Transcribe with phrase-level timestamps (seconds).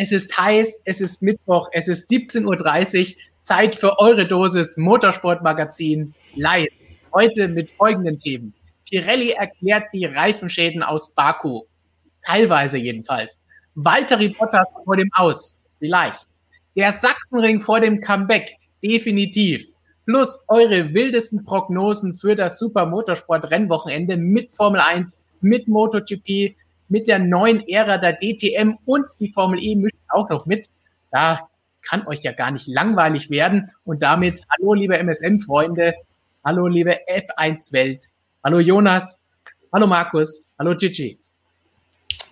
[0.00, 2.44] Es ist heiß, es ist Mittwoch, es ist 17.30
[3.16, 3.20] Uhr.
[3.40, 6.68] Zeit für eure Dosis Motorsportmagazin live.
[7.12, 8.54] Heute mit folgenden Themen.
[8.88, 11.62] Pirelli erklärt die Reifenschäden aus Baku.
[12.24, 13.40] Teilweise jedenfalls.
[13.74, 15.56] Valtteri Bottas vor dem Aus.
[15.80, 16.28] Vielleicht.
[16.76, 18.54] Der Sachsenring vor dem Comeback.
[18.84, 19.66] Definitiv.
[20.06, 26.54] Plus eure wildesten Prognosen für das Super Motorsport Rennwochenende mit Formel 1, mit MotoGP,
[26.88, 30.70] mit der neuen Ära der DTM und die Formel E mischt auch noch mit.
[31.10, 31.48] Da
[31.82, 33.70] kann euch ja gar nicht langweilig werden.
[33.84, 35.94] Und damit, hallo liebe MSM-Freunde,
[36.44, 38.08] hallo liebe F1-Welt,
[38.44, 39.18] hallo Jonas,
[39.72, 41.18] hallo Markus, hallo Gigi.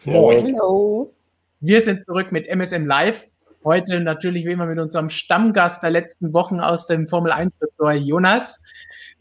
[0.06, 1.12] Hallo.
[1.60, 3.26] Wir sind zurück mit MSM Live.
[3.64, 8.60] Heute natürlich wie immer mit unserem Stammgast der letzten Wochen aus dem Formel 1-Ressort, Jonas.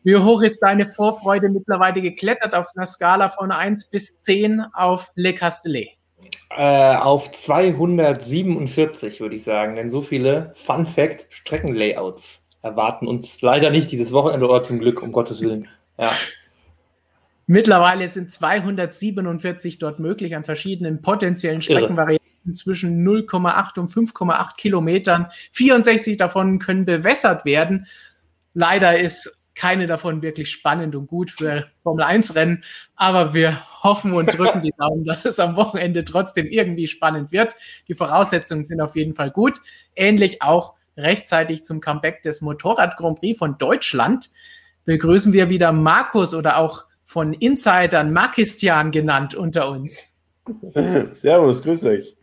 [0.03, 5.11] Wie hoch ist deine Vorfreude mittlerweile geklettert auf einer Skala von 1 bis 10 auf
[5.15, 5.89] Le Castellet?
[6.55, 13.69] Äh, auf 247 würde ich sagen, denn so viele Fun Fact Streckenlayouts erwarten uns leider
[13.69, 15.67] nicht dieses Wochenende oder zum Glück, um Gottes Willen.
[15.97, 16.11] Ja.
[17.47, 25.27] Mittlerweile sind 247 dort möglich an verschiedenen potenziellen Streckenvarianten zwischen 0,8 und 5,8 Kilometern.
[25.51, 27.85] 64 davon können bewässert werden.
[28.53, 32.63] Leider ist keine davon wirklich spannend und gut für Formel 1 Rennen,
[32.95, 37.55] aber wir hoffen und drücken die Daumen, dass es am Wochenende trotzdem irgendwie spannend wird.
[37.87, 39.61] Die Voraussetzungen sind auf jeden Fall gut.
[39.95, 44.29] Ähnlich auch rechtzeitig zum Comeback des Motorrad Grand Prix von Deutschland
[44.85, 50.15] begrüßen wir wieder Markus oder auch von Insidern Markistian genannt unter uns.
[51.11, 52.15] Servus, grüß euch.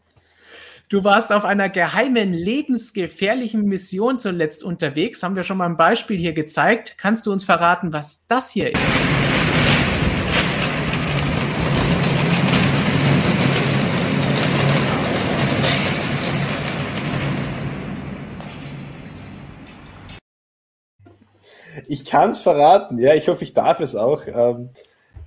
[0.92, 5.22] Du warst auf einer geheimen, lebensgefährlichen Mission zuletzt unterwegs.
[5.22, 6.96] Haben wir schon mal ein Beispiel hier gezeigt.
[6.98, 8.78] Kannst du uns verraten, was das hier ist?
[21.88, 24.26] Ich kann es verraten, ja, ich hoffe, ich darf es auch.
[24.26, 24.68] Ähm,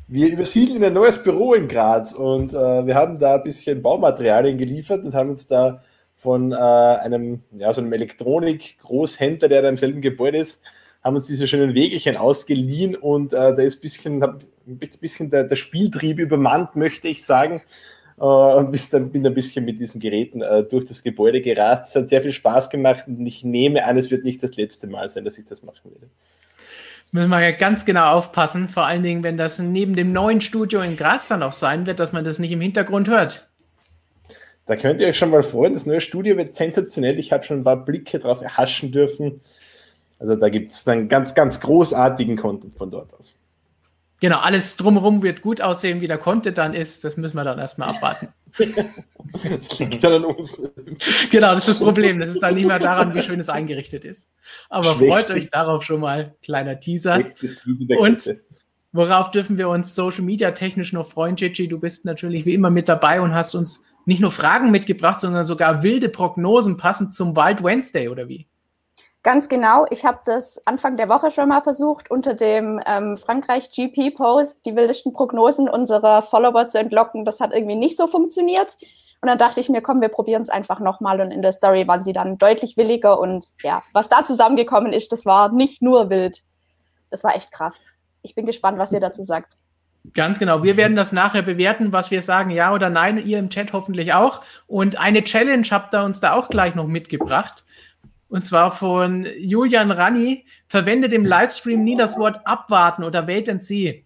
[0.08, 3.82] wir übersiedeln in ein neues Büro in Graz und äh, wir haben da ein bisschen
[3.82, 5.82] Baumaterialien geliefert und haben uns da
[6.16, 10.62] von äh, einem, ja, so einem Elektronik-Großhändler, der da im selben Gebäude ist,
[11.04, 15.44] haben uns diese schönen Wegelchen ausgeliehen und äh, da ist ein bisschen, ein bisschen der,
[15.46, 17.62] der Spieltrieb übermannt, möchte ich sagen.
[18.18, 18.72] Äh, und
[19.12, 21.90] bin ein bisschen mit diesen Geräten äh, durch das Gebäude gerast.
[21.90, 24.88] Es hat sehr viel Spaß gemacht und ich nehme an, es wird nicht das letzte
[24.88, 26.10] Mal sein, dass ich das machen werde
[27.16, 30.82] müssen wir ja ganz genau aufpassen, vor allen Dingen, wenn das neben dem neuen Studio
[30.82, 33.50] in Graz dann auch sein wird, dass man das nicht im Hintergrund hört.
[34.66, 37.18] Da könnt ihr euch schon mal freuen, das neue Studio wird sensationell.
[37.18, 39.40] Ich habe schon ein paar Blicke drauf erhaschen dürfen.
[40.20, 43.34] Also da gibt es dann ganz, ganz großartigen Content von dort aus.
[44.20, 47.06] Genau, alles drumherum wird gut aussehen, wie der Content dann ist.
[47.06, 48.28] Das müssen wir dann erstmal abwarten.
[48.58, 50.58] Das liegt dann an uns.
[51.30, 52.20] Genau, das ist das Problem.
[52.20, 54.30] Das ist dann nicht mehr daran, wie schön es eingerichtet ist.
[54.70, 55.08] Aber Schwächste.
[55.08, 56.36] freut euch darauf schon mal.
[56.42, 57.24] Kleiner Teaser.
[57.98, 58.36] Und
[58.92, 61.68] worauf dürfen wir uns Social Media technisch noch freuen, Gigi?
[61.68, 65.46] Du bist natürlich wie immer mit dabei und hast uns nicht nur Fragen mitgebracht, sondern
[65.46, 68.48] sogar wilde Prognosen passend zum Wild Wednesday, oder wie?
[69.26, 69.88] Ganz genau.
[69.90, 74.76] Ich habe das Anfang der Woche schon mal versucht, unter dem ähm, Frankreich GP-Post die
[74.76, 77.26] wildesten Prognosen unserer Follower zu entlocken.
[77.26, 78.78] Das hat irgendwie nicht so funktioniert.
[79.22, 81.22] Und dann dachte ich mir, komm, wir probieren es einfach nochmal.
[81.22, 83.20] Und in der Story waren sie dann deutlich williger.
[83.20, 86.44] Und ja, was da zusammengekommen ist, das war nicht nur wild.
[87.10, 87.88] Das war echt krass.
[88.22, 89.58] Ich bin gespannt, was ihr dazu sagt.
[90.14, 90.62] Ganz genau.
[90.62, 93.18] Wir werden das nachher bewerten, was wir sagen, ja oder nein.
[93.18, 94.42] Ihr im Chat hoffentlich auch.
[94.68, 97.66] Und eine Challenge habt ihr uns da auch gleich noch mitgebracht.
[98.36, 100.46] Und zwar von Julian Ranni.
[100.68, 104.06] Verwendet im Livestream nie das Wort abwarten oder wait and see.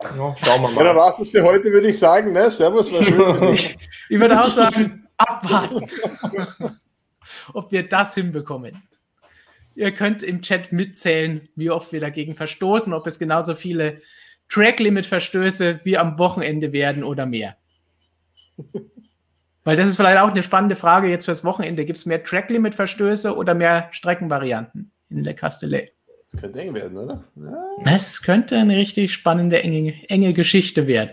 [0.00, 0.76] Ja, schauen wir mal.
[0.76, 2.30] Ja, da war es für heute, würde ich sagen.
[2.30, 2.48] Ne?
[2.48, 3.54] Servus, war schön.
[3.54, 3.76] ich,
[4.08, 5.84] ich würde auch sagen, abwarten.
[7.54, 8.84] Ob wir das hinbekommen.
[9.74, 14.00] Ihr könnt im Chat mitzählen, wie oft wir dagegen verstoßen, ob es genauso viele
[14.48, 17.56] Track-Limit-Verstöße wie am Wochenende werden oder mehr.
[19.64, 21.84] Weil das ist vielleicht auch eine spannende Frage jetzt fürs Wochenende.
[21.84, 25.92] Gibt es mehr Track-Limit-Verstöße oder mehr Streckenvarianten in Le Castellet?
[26.30, 27.24] Das könnte eng werden, oder?
[27.36, 27.66] Ja.
[27.84, 31.12] Das könnte eine richtig spannende, enge, enge Geschichte werden.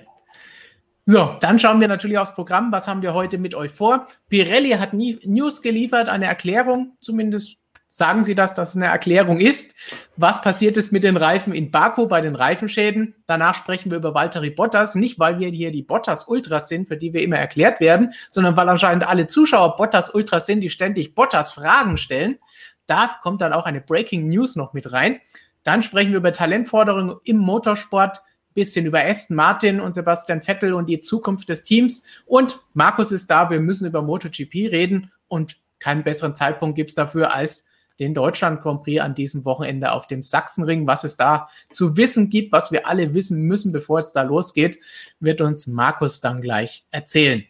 [1.05, 2.71] So, dann schauen wir natürlich aufs Programm.
[2.71, 4.07] Was haben wir heute mit euch vor?
[4.29, 7.57] Pirelli hat News geliefert, eine Erklärung, zumindest
[7.93, 9.75] sagen Sie das, dass es eine Erklärung ist.
[10.15, 13.15] Was passiert ist mit den Reifen in Baku bei den Reifenschäden?
[13.27, 16.95] Danach sprechen wir über Valtteri Bottas, nicht weil wir hier die Bottas Ultras sind, für
[16.95, 21.15] die wir immer erklärt werden, sondern weil anscheinend alle Zuschauer Bottas Ultras sind, die ständig
[21.15, 22.39] Bottas Fragen stellen.
[22.85, 25.19] Da kommt dann auch eine Breaking News noch mit rein.
[25.63, 28.21] Dann sprechen wir über Talentforderungen im Motorsport.
[28.53, 32.03] bisschen über Aston Martin und Sebastian Vettel und die Zukunft des Teams.
[32.25, 36.95] Und Markus ist da, wir müssen über MotoGP reden und keinen besseren Zeitpunkt gibt es
[36.95, 37.65] dafür als
[38.01, 40.87] den Deutschland Grand Prix an diesem Wochenende auf dem Sachsenring.
[40.87, 44.79] Was es da zu wissen gibt, was wir alle wissen müssen, bevor es da losgeht,
[45.19, 47.45] wird uns Markus dann gleich erzählen.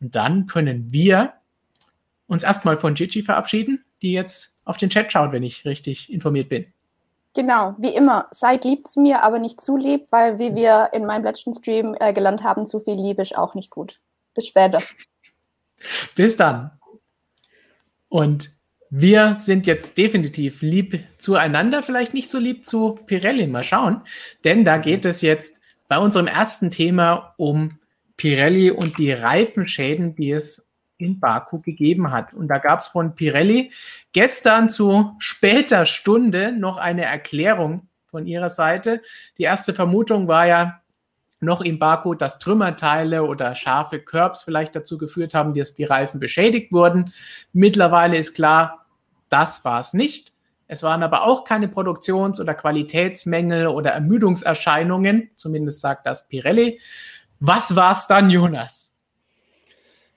[0.00, 1.34] Und dann können wir
[2.26, 6.48] uns erstmal von Gigi verabschieden, die jetzt auf den Chat schaut, wenn ich richtig informiert
[6.48, 6.66] bin.
[7.34, 11.06] Genau, wie immer, seid lieb zu mir, aber nicht zu lieb, weil wie wir in
[11.06, 14.00] meinem letzten Stream äh, gelernt haben, zu viel Liebe ist auch nicht gut.
[14.34, 14.82] Bis später.
[16.16, 16.72] Bis dann.
[18.08, 18.52] Und
[18.94, 23.46] wir sind jetzt definitiv lieb zueinander, vielleicht nicht so lieb zu Pirelli.
[23.46, 24.02] Mal schauen.
[24.44, 27.78] Denn da geht es jetzt bei unserem ersten Thema um
[28.18, 30.68] Pirelli und die Reifenschäden, die es
[30.98, 32.34] in Baku gegeben hat.
[32.34, 33.72] Und da gab es von Pirelli
[34.12, 39.00] gestern zu später Stunde noch eine Erklärung von ihrer Seite.
[39.38, 40.82] Die erste Vermutung war ja
[41.40, 46.20] noch in Baku, dass Trümmerteile oder scharfe Curbs vielleicht dazu geführt haben, dass die Reifen
[46.20, 47.10] beschädigt wurden.
[47.54, 48.81] Mittlerweile ist klar,
[49.32, 50.32] das war es nicht.
[50.68, 56.80] Es waren aber auch keine Produktions- oder Qualitätsmängel oder Ermüdungserscheinungen, zumindest sagt das Pirelli.
[57.40, 58.94] Was war es dann, Jonas?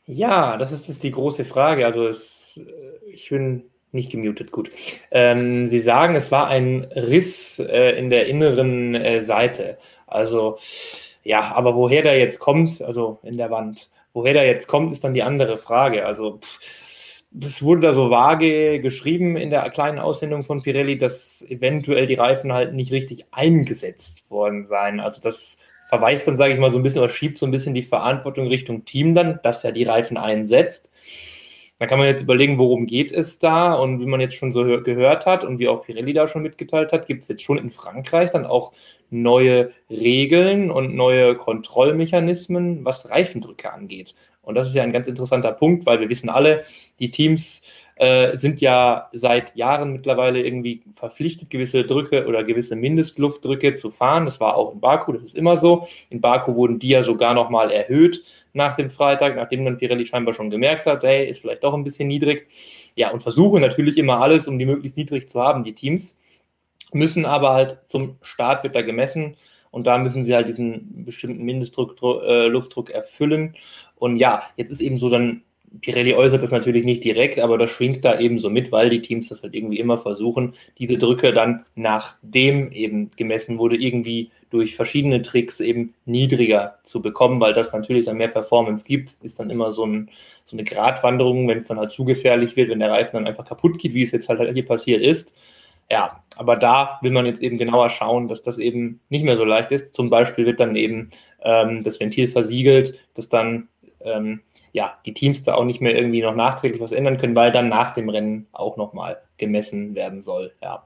[0.05, 1.85] Ja, das ist jetzt die große Frage.
[1.85, 4.69] Also es, äh, ich bin nicht gemutet, gut.
[5.11, 9.77] Ähm, Sie sagen, es war ein Riss äh, in der inneren äh, Seite.
[10.05, 10.57] Also
[11.23, 15.03] ja, aber woher der jetzt kommt, also in der Wand, woher der jetzt kommt, ist
[15.03, 16.05] dann die andere Frage.
[16.05, 16.84] Also pff,
[17.37, 22.13] das wurde da so vage geschrieben in der kleinen Aussendung von Pirelli, dass eventuell die
[22.13, 25.01] Reifen halt nicht richtig eingesetzt worden seien.
[25.01, 25.57] Also das
[25.89, 28.47] verweist dann, sage ich mal, so ein bisschen oder schiebt so ein bisschen die Verantwortung
[28.47, 30.89] Richtung Team dann, dass er die Reifen einsetzt.
[31.77, 34.63] Da kann man jetzt überlegen, worum geht es da und wie man jetzt schon so
[34.63, 37.69] gehört hat und wie auch Pirelli da schon mitgeteilt hat, gibt es jetzt schon in
[37.69, 38.71] Frankreich dann auch
[39.09, 44.15] neue Regeln und neue Kontrollmechanismen, was Reifendrücke angeht.
[44.45, 46.63] Und das ist ja ein ganz interessanter Punkt, weil wir wissen alle,
[46.99, 47.61] die Teams
[47.95, 54.25] äh, sind ja seit Jahren mittlerweile irgendwie verpflichtet, gewisse Drücke oder gewisse Mindestluftdrücke zu fahren.
[54.25, 55.87] Das war auch in Baku, das ist immer so.
[56.09, 60.33] In Baku wurden die ja sogar nochmal erhöht nach dem Freitag, nachdem dann Pirelli scheinbar
[60.33, 62.47] schon gemerkt hat, hey, ist vielleicht doch ein bisschen niedrig.
[62.95, 66.17] Ja, und versuchen natürlich immer alles, um die möglichst niedrig zu haben, die Teams.
[66.93, 69.35] Müssen aber halt zum Start wird da gemessen
[69.75, 73.57] und da müssen sie halt diesen bestimmten Mindestdruck, äh, Luftdruck erfüllen.
[73.97, 75.41] Und ja, jetzt ist eben so dann,
[75.81, 79.01] Pirelli äußert das natürlich nicht direkt, aber das schwingt da eben so mit, weil die
[79.01, 84.77] Teams das halt irgendwie immer versuchen, diese Drücke dann nachdem eben gemessen wurde, irgendwie durch
[84.77, 89.49] verschiedene Tricks eben niedriger zu bekommen, weil das natürlich dann mehr Performance gibt, ist dann
[89.49, 90.09] immer so, ein,
[90.45, 93.45] so eine Gratwanderung, wenn es dann halt zu gefährlich wird, wenn der Reifen dann einfach
[93.45, 95.33] kaputt geht, wie es jetzt halt hier passiert ist
[95.89, 99.45] ja, aber da will man jetzt eben genauer schauen, dass das eben nicht mehr so
[99.45, 99.95] leicht ist.
[99.95, 101.11] Zum Beispiel wird dann eben
[101.43, 103.69] ähm, das Ventil versiegelt, dass dann
[104.01, 104.41] ähm,
[104.71, 107.69] ja, die Teams da auch nicht mehr irgendwie noch nachträglich was ändern können, weil dann
[107.69, 110.53] nach dem Rennen auch nochmal gemessen werden soll.
[110.61, 110.85] Ja.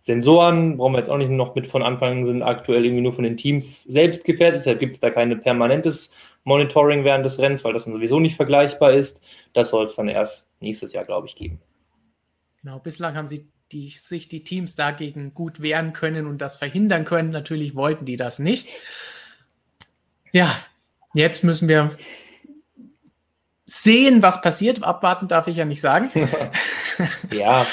[0.00, 3.24] Sensoren brauchen wir jetzt auch nicht noch mit von Anfang, sind aktuell irgendwie nur von
[3.24, 4.60] den Teams selbst gefährdet.
[4.60, 6.10] Deshalb gibt es da kein permanentes
[6.44, 9.20] Monitoring während des Rennens, weil das dann sowieso nicht vergleichbar ist.
[9.52, 11.60] Das soll es dann erst nächstes Jahr, glaube ich, geben.
[12.62, 17.04] Genau, bislang haben sie die sich die Teams dagegen gut wehren können und das verhindern
[17.04, 17.30] können.
[17.30, 18.68] Natürlich wollten die das nicht.
[20.32, 20.56] Ja,
[21.14, 21.96] jetzt müssen wir
[23.66, 24.82] sehen, was passiert.
[24.82, 26.10] Abwarten darf ich ja nicht sagen.
[27.32, 27.66] ja.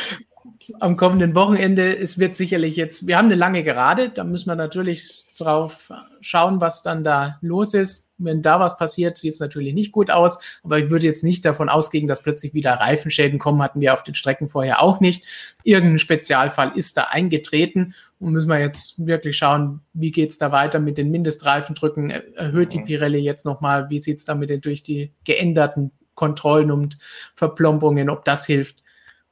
[0.79, 4.55] Am kommenden Wochenende, es wird sicherlich jetzt, wir haben eine lange Gerade, da müssen wir
[4.55, 9.73] natürlich drauf schauen, was dann da los ist wenn da was passiert, sieht es natürlich
[9.73, 10.39] nicht gut aus.
[10.63, 13.61] Aber ich würde jetzt nicht davon ausgehen, dass plötzlich wieder Reifenschäden kommen.
[13.61, 15.25] Hatten wir auf den Strecken vorher auch nicht.
[15.63, 17.93] Irgendein Spezialfall ist da eingetreten.
[18.19, 22.09] Und müssen wir jetzt wirklich schauen, wie geht es da weiter mit den Mindestreifendrücken?
[22.09, 22.85] Erhöht die mhm.
[22.85, 23.89] Pirelli jetzt nochmal?
[23.89, 26.97] Wie sieht es da mit den durch die geänderten Kontrollen und
[27.35, 28.81] Verplombungen, ob das hilft?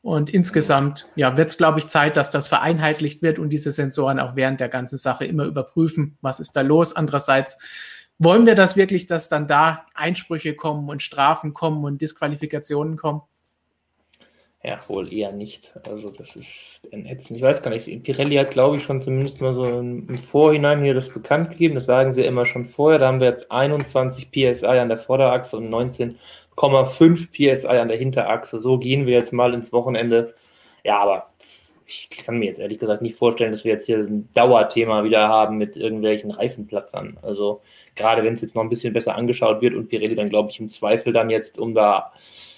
[0.06, 4.20] Und insgesamt ja, wird es, glaube ich, Zeit, dass das vereinheitlicht wird und diese Sensoren
[4.20, 6.96] auch während der ganzen Sache immer überprüfen, was ist da los.
[6.96, 7.58] Andererseits
[8.20, 13.24] wollen wir das wirklich, dass dann da Einsprüche kommen und Strafen kommen und Disqualifikationen kommen?
[14.64, 15.74] Ja, wohl eher nicht.
[15.88, 17.38] Also das ist ätzend.
[17.38, 18.04] Ich weiß gar nicht.
[18.04, 21.74] Pirelli hat, glaube ich, schon zumindest mal so im Vorhinein hier das bekannt gegeben.
[21.74, 23.00] Das sagen sie immer schon vorher.
[23.00, 25.70] Da haben wir jetzt 21 PSI an der Vorderachse und
[26.58, 28.60] 19,5 PSI an der Hinterachse.
[28.60, 30.34] So gehen wir jetzt mal ins Wochenende.
[30.84, 31.30] Ja, aber
[31.88, 35.28] ich kann mir jetzt ehrlich gesagt nicht vorstellen, dass wir jetzt hier ein Dauerthema wieder
[35.28, 37.18] haben mit irgendwelchen Reifenplatzern.
[37.22, 37.62] Also
[37.96, 40.60] gerade wenn es jetzt noch ein bisschen besser angeschaut wird und Pirelli dann, glaube ich,
[40.60, 42.12] im Zweifel dann jetzt, um da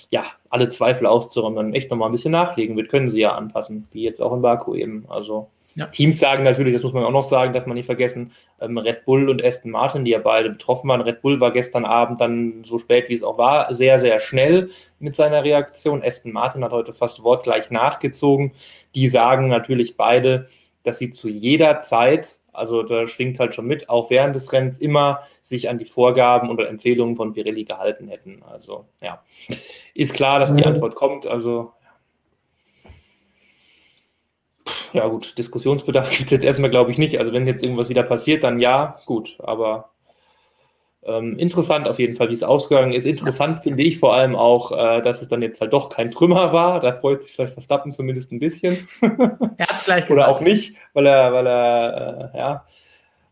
[0.10, 3.88] ja, alle Zweifel auszuräumen, dann echt nochmal ein bisschen nachlegen wird, können sie ja anpassen,
[3.92, 5.06] wie jetzt auch in Baku eben.
[5.10, 5.86] Also Ja.
[5.86, 9.05] Teams sagen natürlich, das muss man auch noch sagen, darf man nicht vergessen, ähm, Red
[9.05, 11.01] Bull und Aston Martin, die ja beide betroffen waren.
[11.01, 14.72] Red Bull war gestern Abend dann so spät, wie es auch war, sehr, sehr schnell
[14.98, 16.01] mit seiner Reaktion.
[16.03, 18.53] Aston Martin hat heute fast wortgleich nachgezogen.
[18.96, 20.48] Die sagen natürlich beide,
[20.81, 24.79] dass sie zu jeder Zeit, also da schwingt halt schon mit, auch während des Rennens
[24.79, 28.41] immer sich an die Vorgaben oder Empfehlungen von Pirelli gehalten hätten.
[28.50, 29.22] Also ja,
[29.93, 30.69] ist klar, dass die mhm.
[30.74, 31.27] Antwort kommt.
[31.27, 31.74] Also
[34.94, 37.20] ja gut, Diskussionsbedarf gibt es jetzt erstmal, glaube ich, nicht.
[37.20, 39.38] Also wenn jetzt irgendwas wieder passiert, dann ja, gut.
[39.39, 39.91] Aber
[41.08, 43.06] ähm, interessant auf jeden Fall, wie es ausgegangen ist.
[43.06, 46.51] Interessant finde ich vor allem auch, äh, dass es dann jetzt halt doch kein Trümmer
[46.51, 46.82] war.
[46.82, 48.88] Da freut sich vielleicht Verstappen zumindest ein bisschen.
[49.58, 50.12] Er hat es gleich gesagt.
[50.12, 52.65] Oder auch nicht, weil er, weil er, äh, ja,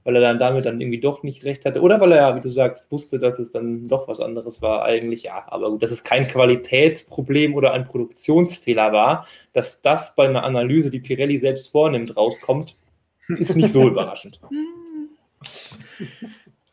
[0.05, 1.81] weil er dann damit dann irgendwie doch nicht recht hatte.
[1.81, 4.85] Oder weil er, ja, wie du sagst, wusste, dass es dann doch was anderes war.
[4.85, 10.29] Eigentlich ja, aber gut, dass es kein Qualitätsproblem oder ein Produktionsfehler war, dass das bei
[10.29, 12.75] einer Analyse, die Pirelli selbst vornimmt, rauskommt,
[13.27, 14.39] ist nicht so überraschend.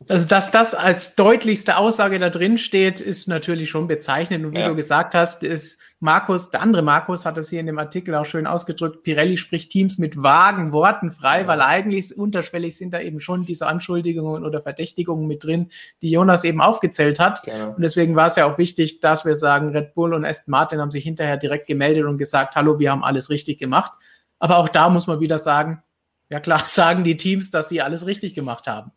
[0.07, 4.45] Also, dass das als deutlichste Aussage da drin steht, ist natürlich schon bezeichnend.
[4.45, 4.67] Und wie ja.
[4.67, 8.25] du gesagt hast, ist Markus, der andere Markus hat das hier in dem Artikel auch
[8.25, 9.03] schön ausgedrückt.
[9.03, 13.67] Pirelli spricht Teams mit vagen Worten frei, weil eigentlich unterschwellig sind da eben schon diese
[13.67, 15.69] Anschuldigungen oder Verdächtigungen mit drin,
[16.01, 17.47] die Jonas eben aufgezählt hat.
[17.47, 17.69] Ja.
[17.69, 20.81] Und deswegen war es ja auch wichtig, dass wir sagen, Red Bull und Aston Martin
[20.81, 23.93] haben sich hinterher direkt gemeldet und gesagt, hallo, wir haben alles richtig gemacht.
[24.39, 25.81] Aber auch da muss man wieder sagen,
[26.29, 28.91] ja klar, sagen die Teams, dass sie alles richtig gemacht haben.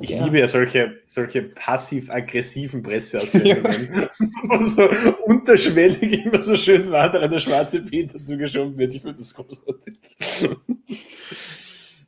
[0.00, 0.24] Ich ja.
[0.24, 4.08] liebe ja solche, solche passiv-aggressiven Presseaussendungen,
[4.44, 4.88] wo so
[5.24, 8.94] unterschwellig immer so schön weiter der schwarze Peter zugeschoben wird.
[8.94, 9.98] Ich finde das großartig.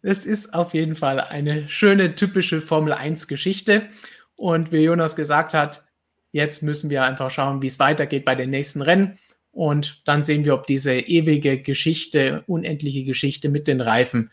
[0.02, 3.88] Es ist auf jeden Fall eine schöne, typische Formel 1-Geschichte.
[4.36, 5.82] Und wie Jonas gesagt hat,
[6.30, 9.18] jetzt müssen wir einfach schauen, wie es weitergeht bei den nächsten Rennen.
[9.50, 14.30] Und dann sehen wir, ob diese ewige Geschichte, unendliche Geschichte mit den Reifen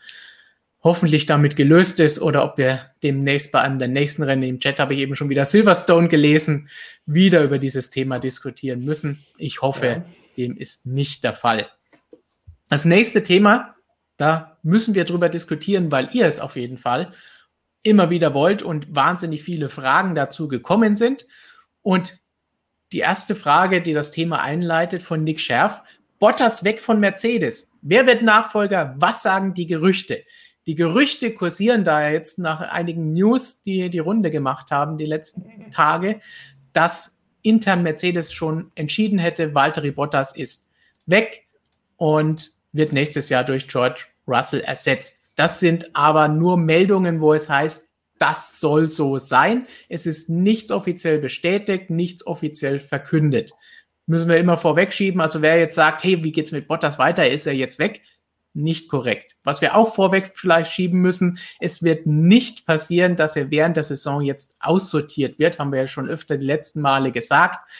[0.88, 4.80] hoffentlich damit gelöst ist oder ob wir demnächst bei einem der nächsten Rennen im Chat
[4.80, 6.70] habe ich eben schon wieder Silverstone gelesen,
[7.04, 9.22] wieder über dieses Thema diskutieren müssen.
[9.36, 10.04] Ich hoffe, ja.
[10.38, 11.68] dem ist nicht der Fall.
[12.70, 13.74] Das nächste Thema,
[14.16, 17.12] da müssen wir drüber diskutieren, weil ihr es auf jeden Fall
[17.82, 21.26] immer wieder wollt und wahnsinnig viele Fragen dazu gekommen sind.
[21.82, 22.14] Und
[22.92, 25.82] die erste Frage, die das Thema einleitet von Nick Scherf,
[26.18, 27.70] Bottas weg von Mercedes.
[27.82, 28.94] Wer wird Nachfolger?
[28.96, 30.24] Was sagen die Gerüchte?
[30.68, 35.70] Die Gerüchte kursieren da jetzt nach einigen News, die die Runde gemacht haben die letzten
[35.70, 36.20] Tage,
[36.74, 40.68] dass intern Mercedes schon entschieden hätte, Valtteri Bottas ist
[41.06, 41.46] weg
[41.96, 45.16] und wird nächstes Jahr durch George Russell ersetzt.
[45.36, 49.66] Das sind aber nur Meldungen, wo es heißt, das soll so sein.
[49.88, 53.52] Es ist nichts offiziell bestätigt, nichts offiziell verkündet.
[54.04, 55.22] Müssen wir immer vorwegschieben.
[55.22, 57.26] Also wer jetzt sagt, hey, wie geht's mit Bottas weiter?
[57.26, 58.02] Ist er jetzt weg?
[58.54, 59.36] Nicht korrekt.
[59.44, 63.84] Was wir auch vorweg vielleicht schieben müssen, es wird nicht passieren, dass er während der
[63.84, 67.70] Saison jetzt aussortiert wird, haben wir ja schon öfter die letzten Male gesagt.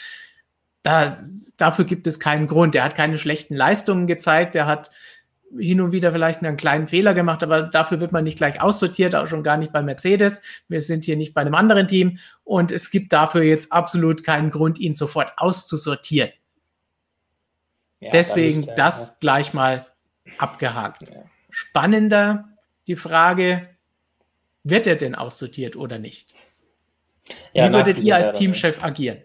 [0.81, 1.17] Da,
[1.57, 2.75] dafür gibt es keinen Grund.
[2.75, 4.91] Er hat keine schlechten Leistungen gezeigt, er hat
[5.57, 9.15] hin und wieder vielleicht einen kleinen Fehler gemacht, aber dafür wird man nicht gleich aussortiert,
[9.15, 10.41] auch schon gar nicht bei Mercedes.
[10.67, 14.51] Wir sind hier nicht bei einem anderen Team und es gibt dafür jetzt absolut keinen
[14.51, 16.31] Grund, ihn sofort auszusortieren.
[17.99, 19.85] Ja, Deswegen das gleich mal
[20.37, 21.11] abgehakt.
[21.49, 22.49] Spannender
[22.87, 23.69] die Frage,
[24.63, 26.33] wird er denn aussortiert oder nicht?
[27.53, 29.23] Ja, Wie würdet ihr als Teamchef agieren?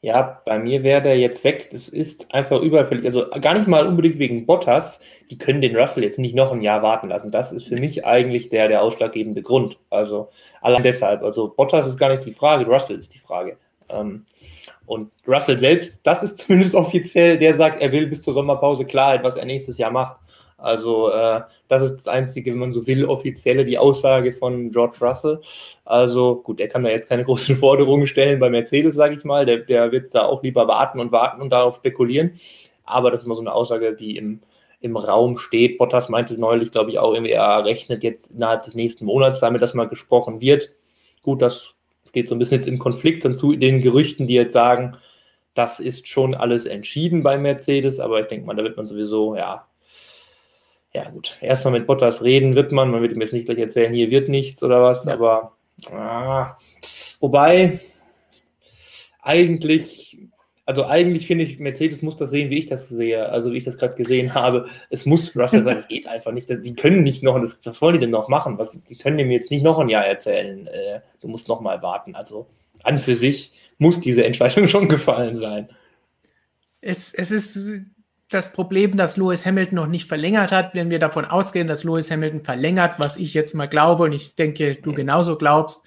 [0.00, 1.70] Ja, bei mir wäre der jetzt weg.
[1.72, 3.04] Das ist einfach überfällig.
[3.04, 5.00] Also gar nicht mal unbedingt wegen Bottas.
[5.28, 7.32] Die können den Russell jetzt nicht noch ein Jahr warten lassen.
[7.32, 9.76] Das ist für mich eigentlich der, der ausschlaggebende Grund.
[9.90, 11.22] Also allein deshalb.
[11.22, 13.58] Also Bottas ist gar nicht die Frage, Russell ist die Frage.
[13.88, 14.26] Ähm,
[14.88, 19.22] und Russell selbst, das ist zumindest offiziell, der sagt, er will bis zur Sommerpause Klarheit,
[19.22, 20.16] was er nächstes Jahr macht.
[20.56, 24.96] Also äh, das ist das Einzige, wenn man so will, offizielle, die Aussage von George
[25.00, 25.40] Russell.
[25.84, 29.46] Also gut, er kann da jetzt keine großen Forderungen stellen bei Mercedes, sage ich mal.
[29.46, 32.32] Der, der wird da auch lieber warten und warten und darauf spekulieren.
[32.84, 34.40] Aber das ist mal so eine Aussage, die im,
[34.80, 35.78] im Raum steht.
[35.78, 39.74] Bottas meinte neulich, glaube ich, auch, er rechnet jetzt innerhalb des nächsten Monats damit, dass
[39.74, 40.74] mal gesprochen wird.
[41.22, 41.77] Gut, das
[42.18, 44.96] steht so ein bisschen jetzt im Konflikt dann zu den Gerüchten, die jetzt sagen,
[45.54, 49.36] das ist schon alles entschieden bei Mercedes, aber ich denke mal, da wird man sowieso,
[49.36, 49.68] ja,
[50.92, 53.94] ja gut, erstmal mit Bottas reden wird man, man wird ihm jetzt nicht gleich erzählen,
[53.94, 55.14] hier wird nichts oder was, ja.
[55.14, 55.56] aber
[55.92, 56.56] ah,
[57.20, 57.78] wobei
[59.22, 60.07] eigentlich
[60.68, 63.64] also eigentlich finde ich, Mercedes muss das sehen, wie ich das sehe, also wie ich
[63.64, 64.68] das gerade gesehen habe.
[64.90, 66.50] Es muss Russell sein, es geht einfach nicht.
[66.50, 68.58] Die können nicht noch, das, was wollen die denn noch machen?
[68.58, 70.66] Was, die können dem jetzt nicht noch ein Jahr erzählen.
[70.66, 72.14] Äh, du musst noch mal warten.
[72.14, 72.50] Also
[72.82, 75.70] an für sich muss diese Entscheidung schon gefallen sein.
[76.82, 77.80] Es, es ist
[78.28, 80.74] das Problem, dass Lewis Hamilton noch nicht verlängert hat.
[80.74, 84.34] Wenn wir davon ausgehen, dass Lewis Hamilton verlängert, was ich jetzt mal glaube und ich
[84.34, 85.86] denke, du genauso glaubst,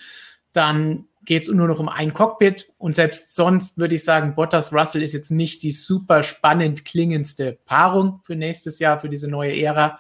[0.54, 2.68] dann geht es nur noch um ein Cockpit.
[2.78, 7.60] Und selbst sonst würde ich sagen, Bottas Russell ist jetzt nicht die super spannend klingendste
[7.66, 10.00] Paarung für nächstes Jahr, für diese neue Ära.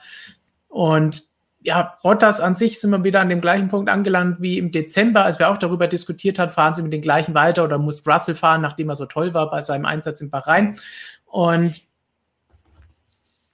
[0.67, 1.23] Und
[1.63, 5.23] ja, Bottas an sich sind wir wieder an dem gleichen Punkt angelangt wie im Dezember,
[5.23, 8.35] als wir auch darüber diskutiert haben, fahren sie mit den gleichen weiter oder muss Russell
[8.35, 10.77] fahren, nachdem er so toll war bei seinem Einsatz in Bahrain.
[11.25, 11.83] Und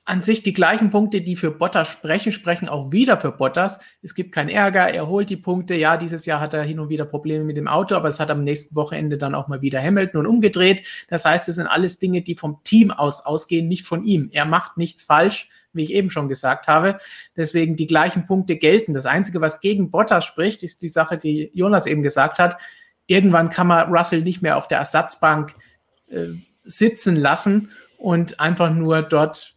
[0.07, 3.79] an sich die gleichen Punkte, die für Bottas sprechen, sprechen auch wieder für Bottas.
[4.01, 5.75] Es gibt keinen Ärger, er holt die Punkte.
[5.75, 8.31] Ja, dieses Jahr hat er hin und wieder Probleme mit dem Auto, aber es hat
[8.31, 10.87] am nächsten Wochenende dann auch mal wieder Hamilton und umgedreht.
[11.09, 14.29] Das heißt, es sind alles Dinge, die vom Team aus ausgehen, nicht von ihm.
[14.31, 16.99] Er macht nichts falsch, wie ich eben schon gesagt habe.
[17.35, 18.93] Deswegen die gleichen Punkte gelten.
[18.93, 22.61] Das Einzige, was gegen Bottas spricht, ist die Sache, die Jonas eben gesagt hat.
[23.07, 25.53] Irgendwann kann man Russell nicht mehr auf der Ersatzbank
[26.07, 26.27] äh,
[26.63, 29.56] sitzen lassen und einfach nur dort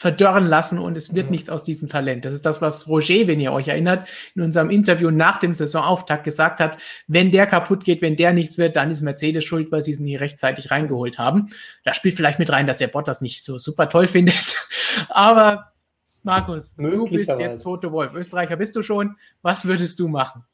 [0.00, 1.32] verdörren lassen und es wird mhm.
[1.32, 2.24] nichts aus diesem Talent.
[2.24, 6.24] Das ist das, was Roger, wenn ihr euch erinnert, in unserem Interview nach dem Saisonauftakt
[6.24, 6.78] gesagt hat.
[7.06, 9.98] Wenn der kaputt geht, wenn der nichts wird, dann ist Mercedes schuld, weil sie es
[9.98, 11.50] nie rechtzeitig reingeholt haben.
[11.84, 14.66] Da spielt vielleicht mit rein, dass er Bottas nicht so super toll findet.
[15.10, 15.70] Aber
[16.22, 18.14] Markus, du bist jetzt Tote Wolf.
[18.14, 19.16] Österreicher bist du schon.
[19.42, 20.46] Was würdest du machen?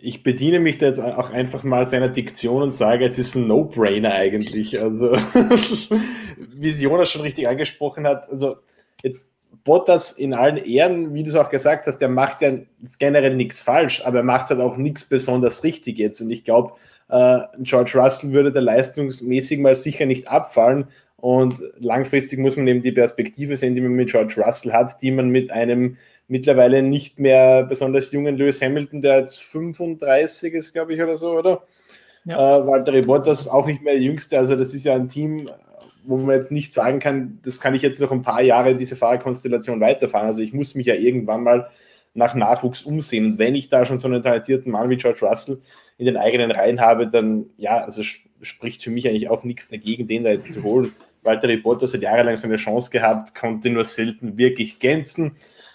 [0.00, 3.48] Ich bediene mich da jetzt auch einfach mal seiner Diktion und sage, es ist ein
[3.48, 4.80] No-Brainer eigentlich.
[4.80, 5.12] Also,
[6.54, 8.56] wie es Jonas schon richtig angesprochen hat, also
[9.02, 9.32] jetzt
[9.64, 12.52] Bottas in allen Ehren, wie du es auch gesagt hast, der macht ja
[12.98, 16.20] generell nichts falsch, aber er macht halt auch nichts besonders richtig jetzt.
[16.20, 16.74] Und ich glaube,
[17.08, 20.88] äh, George Russell würde da leistungsmäßig mal sicher nicht abfallen.
[21.16, 25.10] Und langfristig muss man eben die Perspektive sehen, die man mit George Russell hat, die
[25.10, 25.96] man mit einem
[26.28, 31.32] mittlerweile nicht mehr besonders jungen Lewis Hamilton, der jetzt 35 ist, glaube ich, oder so,
[31.32, 31.62] oder?
[32.24, 32.58] Ja.
[32.58, 34.38] Äh, Walter Bottas auch nicht mehr der Jüngste.
[34.38, 35.50] Also, das ist ja ein Team,
[36.04, 38.96] wo man jetzt nicht sagen kann, das kann ich jetzt noch ein paar Jahre diese
[38.96, 40.26] Fahrerkonstellation weiterfahren.
[40.26, 41.70] Also, ich muss mich ja irgendwann mal
[42.14, 43.32] nach Nachwuchs umsehen.
[43.32, 45.60] Und wenn ich da schon so einen talentierten Mann wie George Russell
[45.96, 48.02] in den eigenen Reihen habe, dann ja, also
[48.42, 50.92] spricht für mich eigentlich auch nichts dagegen, den da jetzt zu holen.
[51.22, 55.32] Walter Bottas hat jahrelang seine Chance gehabt, konnte nur selten wirklich glänzen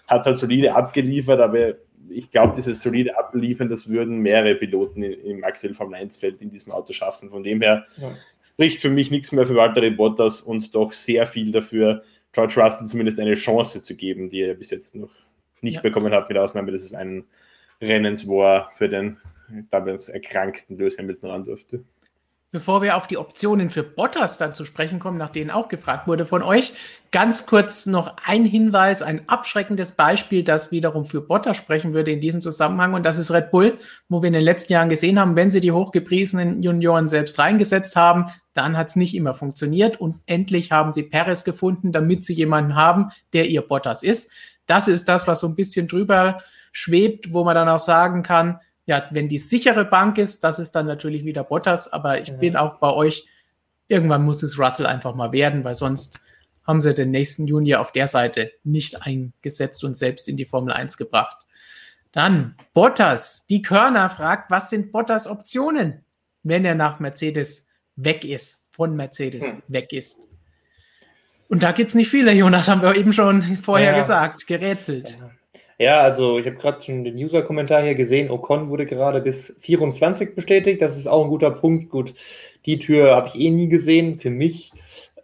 [0.08, 1.76] hat halt solide abgeliefert, aber
[2.10, 6.72] ich glaube, dieses solide Abliefern, das würden mehrere Piloten im aktuellen Formel 1-Feld in diesem
[6.72, 7.30] Auto schaffen.
[7.30, 8.16] Von dem her ja.
[8.44, 12.88] spricht für mich nichts mehr für Walter Bottas und doch sehr viel dafür, George Russell
[12.88, 15.12] zumindest eine Chance zu geben, die er bis jetzt noch
[15.62, 15.82] nicht ja.
[15.82, 17.26] bekommen hat, mit Ausnahme dass es ein
[17.82, 19.18] Rennens, wo er für den
[19.70, 21.84] damals erkrankten Lewis Hamilton ran durfte.
[22.54, 26.08] Bevor wir auf die Optionen für Bottas dann zu sprechen kommen, nach denen auch gefragt
[26.08, 26.74] wurde von euch,
[27.10, 32.22] ganz kurz noch ein Hinweis, ein abschreckendes Beispiel, das wiederum für Bottas sprechen würde in
[32.22, 32.94] diesem Zusammenhang.
[32.94, 35.62] Und das ist Red Bull, wo wir in den letzten Jahren gesehen haben, wenn sie
[35.62, 40.00] die hochgepriesenen Junioren selbst reingesetzt haben, dann hat es nicht immer funktioniert.
[40.00, 44.30] Und endlich haben sie Perez gefunden, damit sie jemanden haben, der ihr Bottas ist.
[44.68, 48.60] Das ist das, was so ein bisschen drüber schwebt, wo man dann auch sagen kann,
[48.86, 52.36] ja, wenn die sichere Bank ist, das ist dann natürlich wieder Bottas, aber ich ja.
[52.36, 53.26] bin auch bei euch,
[53.88, 56.20] irgendwann muss es Russell einfach mal werden, weil sonst
[56.66, 60.74] haben sie den nächsten Junior auf der Seite nicht eingesetzt und selbst in die Formel
[60.74, 61.46] 1 gebracht.
[62.12, 66.06] Dann Bottas, die Körner fragt, was sind Bottas Optionen,
[66.44, 67.66] wenn er nach Mercedes
[67.96, 69.64] weg ist, von Mercedes hm.
[69.68, 70.28] weg ist?
[71.50, 73.98] Und da gibt es nicht viele, Jonas, haben wir eben schon vorher ja.
[73.98, 75.18] gesagt, gerätselt.
[75.20, 75.32] Ja.
[75.80, 78.30] Ja, also ich habe gerade schon den User-Kommentar hier gesehen.
[78.30, 80.82] Ocon wurde gerade bis 24 bestätigt.
[80.82, 81.90] Das ist auch ein guter Punkt.
[81.90, 82.14] Gut,
[82.66, 84.20] die Tür habe ich eh nie gesehen.
[84.20, 84.72] Für mich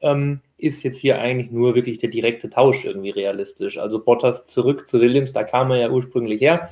[0.02, 3.78] ähm, ist jetzt hier eigentlich nur wirklich der direkte Tausch irgendwie realistisch.
[3.78, 6.70] Also Bottas zurück zu Williams, da kam er ja ursprünglich her.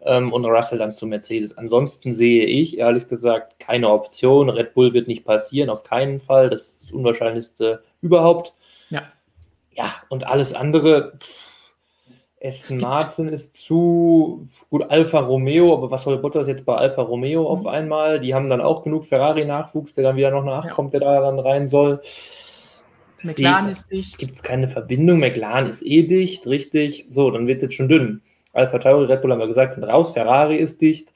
[0.00, 1.58] Ähm, und Russell dann zu Mercedes.
[1.58, 4.48] Ansonsten sehe ich ehrlich gesagt keine Option.
[4.48, 6.50] Red Bull wird nicht passieren, auf keinen Fall.
[6.50, 8.54] Das ist das Unwahrscheinlichste überhaupt.
[8.90, 9.02] Ja.
[9.72, 11.18] Ja, und alles andere.
[11.20, 11.47] Pff,
[12.42, 17.42] Aston Martin ist zu gut Alfa Romeo, aber was soll Bottas jetzt bei Alfa Romeo
[17.42, 17.46] mhm.
[17.46, 18.20] auf einmal?
[18.20, 21.00] Die haben dann auch genug Ferrari-Nachwuchs, der dann wieder noch nachkommt, ja.
[21.00, 22.00] der da dann rein soll.
[23.22, 24.18] McLaren ist dicht.
[24.18, 25.18] Gibt es keine Verbindung.
[25.18, 27.06] McLaren ist eh dicht, richtig.
[27.08, 28.22] So, dann wird es schon dünn.
[28.52, 30.12] Alpha Tauri, Red Bull haben wir gesagt, sind raus.
[30.12, 31.12] Ferrari ist dicht.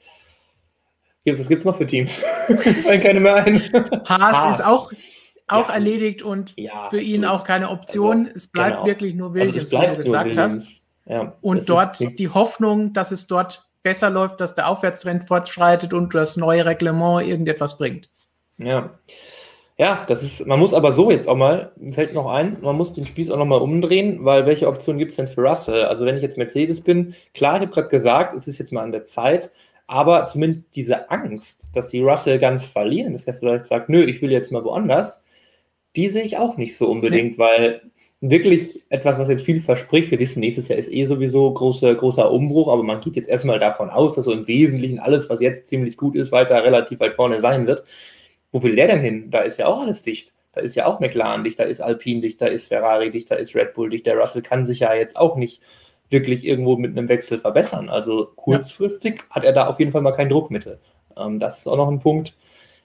[1.25, 2.17] Was gibt es noch für Teams?
[2.83, 3.61] Fallen keine mehr ein.
[4.09, 4.59] Haas, Haas.
[4.59, 4.91] ist auch,
[5.47, 5.75] auch ja.
[5.75, 8.25] erledigt und ja, für ihn auch keine Option.
[8.25, 8.85] Also, es bleibt genau.
[8.85, 10.82] wirklich nur also Williams, also wie du gesagt hast.
[11.05, 16.15] Ja, und dort die Hoffnung, dass es dort besser läuft, dass der Aufwärtstrend fortschreitet und
[16.15, 18.09] das neue Reglement irgendetwas bringt.
[18.57, 18.91] Ja.
[19.77, 22.93] Ja, das ist, man muss aber so jetzt auch mal, fällt noch ein, man muss
[22.93, 25.85] den Spieß auch nochmal umdrehen, weil welche Option gibt es denn für Russell?
[25.85, 28.83] Also wenn ich jetzt Mercedes bin, klar, ich habe gerade gesagt, es ist jetzt mal
[28.83, 29.51] an der Zeit,
[29.87, 34.21] aber zumindest diese Angst, dass sie Russell ganz verlieren, dass er vielleicht sagt, nö, ich
[34.21, 35.23] will jetzt mal woanders,
[35.95, 37.37] die sehe ich auch nicht so unbedingt, nee.
[37.37, 37.81] weil
[38.29, 40.09] wirklich etwas, was jetzt viel verspricht.
[40.09, 43.59] Wir wissen, nächstes Jahr ist eh sowieso große, großer Umbruch, aber man geht jetzt erstmal
[43.59, 47.15] davon aus, dass so im Wesentlichen alles, was jetzt ziemlich gut ist, weiter relativ weit
[47.15, 47.85] vorne sein wird.
[48.51, 49.29] Wo will der denn hin?
[49.29, 50.33] Da ist ja auch alles dicht.
[50.53, 53.35] Da ist ja auch McLaren dicht, da ist Alpine dicht, da ist Ferrari dicht, da
[53.35, 54.05] ist Red Bull dicht.
[54.05, 55.61] Der Russell kann sich ja jetzt auch nicht
[56.09, 57.89] wirklich irgendwo mit einem Wechsel verbessern.
[57.89, 59.35] Also kurzfristig ja.
[59.35, 60.79] hat er da auf jeden Fall mal kein Druckmittel.
[61.17, 62.35] Ähm, das ist auch noch ein Punkt.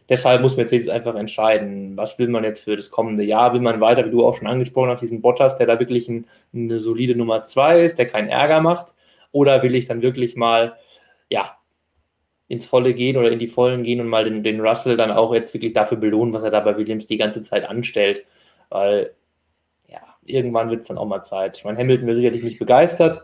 [0.08, 3.52] Deshalb muss Mercedes einfach entscheiden, was will man jetzt für das kommende Jahr.
[3.52, 6.26] Will man weiter, wie du auch schon angesprochen hast, diesen Bottas, der da wirklich ein,
[6.54, 8.94] eine solide Nummer zwei ist, der keinen Ärger macht?
[9.32, 10.76] Oder will ich dann wirklich mal,
[11.28, 11.58] ja,
[12.48, 15.34] ins Volle gehen oder in die Vollen gehen und mal den, den Russell dann auch
[15.34, 18.24] jetzt wirklich dafür belohnen, was er da bei Williams die ganze Zeit anstellt?
[18.70, 19.14] Weil,
[19.88, 21.58] ja, irgendwann wird es dann auch mal Zeit.
[21.58, 23.22] Ich meine, Hamilton wäre sicherlich nicht begeistert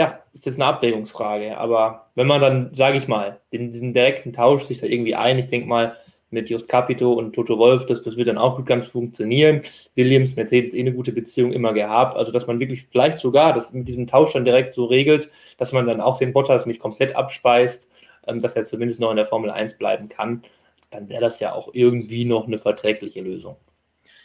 [0.00, 1.58] ja, ist jetzt eine Abwägungsfrage.
[1.58, 5.38] Aber wenn man dann, sage ich mal, den, diesen direkten Tausch sich da irgendwie ein,
[5.38, 5.94] ich denke mal,
[6.30, 9.60] mit Just Capito und Toto Wolf, das, das wird dann auch gut ganz funktionieren.
[9.96, 12.16] Williams, Mercedes eh eine gute Beziehung immer gehabt.
[12.16, 15.72] Also, dass man wirklich vielleicht sogar das mit diesem Tausch dann direkt so regelt, dass
[15.72, 17.90] man dann auch den Bottas nicht komplett abspeist,
[18.26, 20.44] ähm, dass er zumindest noch in der Formel 1 bleiben kann,
[20.90, 23.56] dann wäre das ja auch irgendwie noch eine verträgliche Lösung.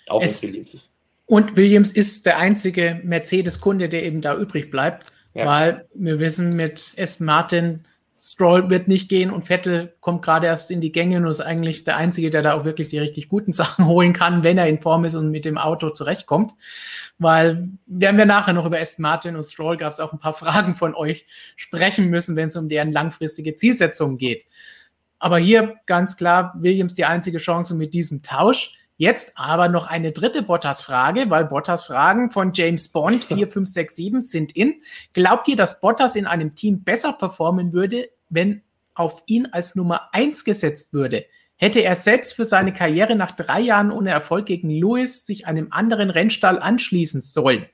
[0.07, 0.89] Auch es, Williams ist.
[1.25, 5.05] Und Williams ist der einzige Mercedes-Kunde, der eben da übrig bleibt.
[5.35, 5.45] Ja.
[5.45, 7.83] Weil wir wissen, mit Aston Martin,
[8.23, 11.83] Stroll wird nicht gehen und Vettel kommt gerade erst in die Gänge und ist eigentlich
[11.83, 14.81] der Einzige, der da auch wirklich die richtig guten Sachen holen kann, wenn er in
[14.81, 16.53] Form ist und mit dem Auto zurechtkommt.
[17.19, 20.33] Weil werden wir nachher noch über Aston Martin und Stroll gab es auch ein paar
[20.33, 24.45] Fragen von euch sprechen müssen, wenn es um deren langfristige Zielsetzung geht.
[25.19, 28.73] Aber hier ganz klar Williams die einzige Chance mit diesem Tausch.
[28.97, 34.81] Jetzt aber noch eine dritte Bottas-Frage, weil Bottas-Fragen von James Bond 4567 sind in.
[35.13, 38.62] Glaubt ihr, dass Bottas in einem Team besser performen würde, wenn
[38.93, 41.25] auf ihn als Nummer 1 gesetzt würde?
[41.58, 45.67] Hätte er selbst für seine Karriere nach drei Jahren ohne Erfolg gegen Lewis sich einem
[45.71, 47.65] anderen Rennstall anschließen sollen?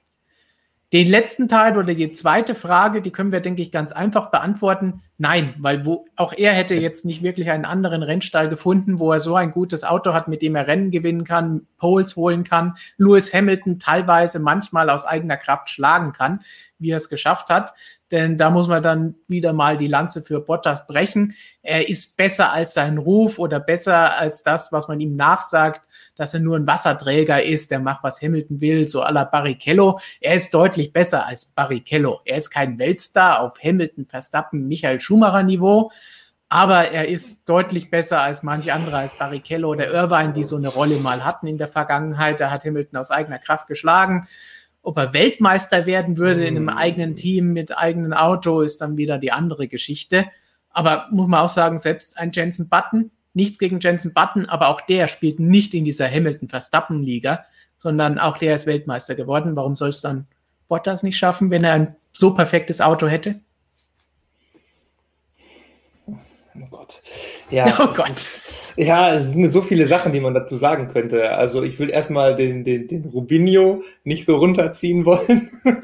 [0.94, 5.04] Den letzten Teil oder die zweite Frage, die können wir, denke ich, ganz einfach beantworten.
[5.18, 9.22] Nein, weil wo, auch er hätte jetzt nicht wirklich einen anderen Rennstall gefunden, wo er
[9.22, 13.34] so ein gutes Auto hat, mit dem er Rennen gewinnen kann, Poles holen kann, Lewis
[13.34, 16.42] Hamilton teilweise manchmal aus eigener Kraft schlagen kann,
[16.78, 17.74] wie er es geschafft hat.
[18.12, 21.34] Denn da muss man dann wieder mal die Lanze für Bottas brechen.
[21.62, 25.88] Er ist besser als sein Ruf oder besser als das, was man ihm nachsagt
[26.22, 30.00] dass er nur ein Wasserträger ist, der macht, was Hamilton will, so à la Barrichello.
[30.20, 32.22] Er ist deutlich besser als Barrichello.
[32.26, 35.92] Er ist kein Weltstar auf Hamilton, Verstappen, Michael Schumacher Niveau,
[36.48, 40.68] aber er ist deutlich besser als manche andere, als Barrichello oder Irvine, die so eine
[40.68, 42.40] Rolle mal hatten in der Vergangenheit.
[42.40, 44.28] Da hat Hamilton aus eigener Kraft geschlagen.
[44.84, 46.78] Ob er Weltmeister werden würde in einem hm.
[46.78, 50.26] eigenen Team mit eigenem Auto, ist dann wieder die andere Geschichte.
[50.70, 54.82] Aber muss man auch sagen, selbst ein Jensen Button, Nichts gegen Jensen Button, aber auch
[54.82, 57.46] der spielt nicht in dieser Hamilton-Verstappen-Liga,
[57.78, 59.56] sondern auch der ist Weltmeister geworden.
[59.56, 60.28] Warum soll es dann
[60.68, 63.40] Bottas nicht schaffen, wenn er ein so perfektes Auto hätte?
[66.72, 67.52] Oh Gott.
[67.52, 68.26] Ja, oh Gott.
[68.78, 71.32] Ja, es sind so viele Sachen, die man dazu sagen könnte.
[71.32, 75.50] Also ich will erstmal den, den, den Rubinho nicht so runterziehen wollen.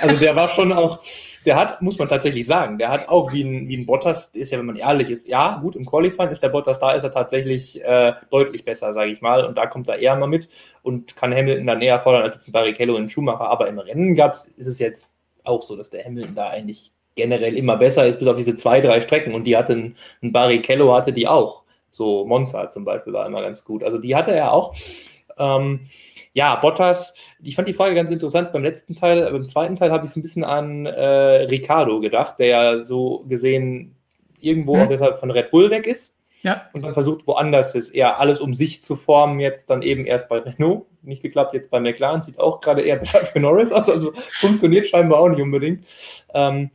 [0.00, 1.02] also der war schon auch,
[1.44, 4.52] der hat, muss man tatsächlich sagen, der hat auch wie ein, wie ein Bottas, ist
[4.52, 7.10] ja, wenn man ehrlich ist, ja, gut, im Qualifying ist der Bottas da, ist er
[7.10, 9.44] tatsächlich äh, deutlich besser, sage ich mal.
[9.44, 10.48] Und da kommt er eher mal mit
[10.82, 13.48] und kann Hamilton dann eher fordern als ein Barrichello und Schumacher.
[13.48, 15.10] Aber im Rennen gab's, ist es jetzt
[15.42, 18.80] auch so, dass der Hamilton da eigentlich generell immer besser ist, bis auf diese zwei,
[18.80, 19.34] drei Strecken.
[19.34, 21.64] Und die hatte ein, ein Barrichello hatte die auch.
[21.90, 23.84] So Monza zum Beispiel war immer ganz gut.
[23.84, 24.74] Also die hatte er auch.
[25.36, 25.80] Ähm,
[26.32, 28.52] ja, Bottas, ich fand die Frage ganz interessant.
[28.52, 32.38] Beim letzten Teil, beim zweiten Teil habe ich so ein bisschen an äh, Ricardo gedacht,
[32.38, 33.96] der ja so gesehen
[34.40, 34.82] irgendwo hm.
[34.82, 36.14] auch deshalb von Red Bull weg ist.
[36.42, 36.66] Ja.
[36.72, 40.28] Und dann versucht woanders ist eher alles um sich zu formen, jetzt dann eben erst
[40.28, 43.88] bei Renault, nicht geklappt, jetzt bei McLaren, sieht auch gerade eher besser für Norris aus,
[43.88, 45.84] also funktioniert scheinbar auch nicht unbedingt.
[46.34, 46.70] Ähm,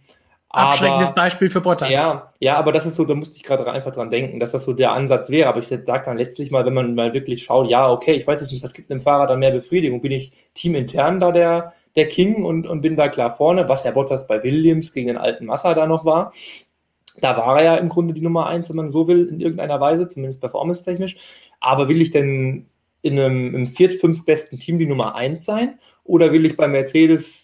[0.54, 1.90] Abschreckendes aber, Beispiel für Bottas.
[1.90, 4.64] Ja, ja, aber das ist so, da musste ich gerade einfach dran denken, dass das
[4.64, 5.50] so der Ansatz wäre.
[5.50, 8.40] Aber ich sage dann letztlich mal, wenn man mal wirklich schaut, ja, okay, ich weiß
[8.40, 10.00] jetzt nicht, was gibt einem Fahrer da mehr Befriedigung?
[10.00, 13.94] Bin ich teamintern da der, der King und, und bin da klar vorne, was der
[13.94, 16.32] Bottas bei Williams gegen den alten Massa da noch war.
[17.20, 19.82] Da war er ja im Grunde die Nummer eins, wenn man so will, in irgendeiner
[19.82, 21.18] Weise, zumindest performance-technisch.
[21.62, 22.68] Aber will ich denn
[23.02, 25.80] in einem im viert, fünf besten Team die Nummer eins sein?
[26.04, 27.43] Oder will ich bei Mercedes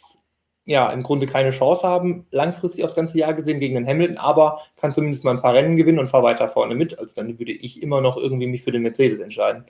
[0.69, 4.61] ja, im Grunde keine Chance haben, langfristig aufs ganze Jahr gesehen gegen den Hamilton, aber
[4.79, 6.99] kann zumindest mal ein paar Rennen gewinnen und fahre weiter vorne mit.
[6.99, 9.65] Also dann würde ich immer noch irgendwie mich für den Mercedes entscheiden.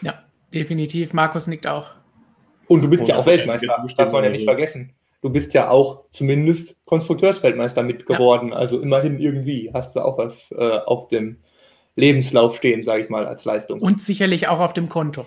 [0.00, 0.22] Ja,
[0.54, 1.14] definitiv.
[1.14, 1.96] Markus nickt auch.
[2.68, 4.92] Und du bist ja auch Weltmeister, das darf man ja nicht vergessen.
[5.20, 8.50] Du bist ja auch zumindest Konstrukteursweltmeister mit geworden.
[8.50, 8.54] Ja.
[8.54, 11.38] Also immerhin irgendwie hast du auch was äh, auf dem
[11.96, 13.80] Lebenslauf stehen, sage ich mal, als Leistung.
[13.80, 15.26] Und sicherlich auch auf dem Konto.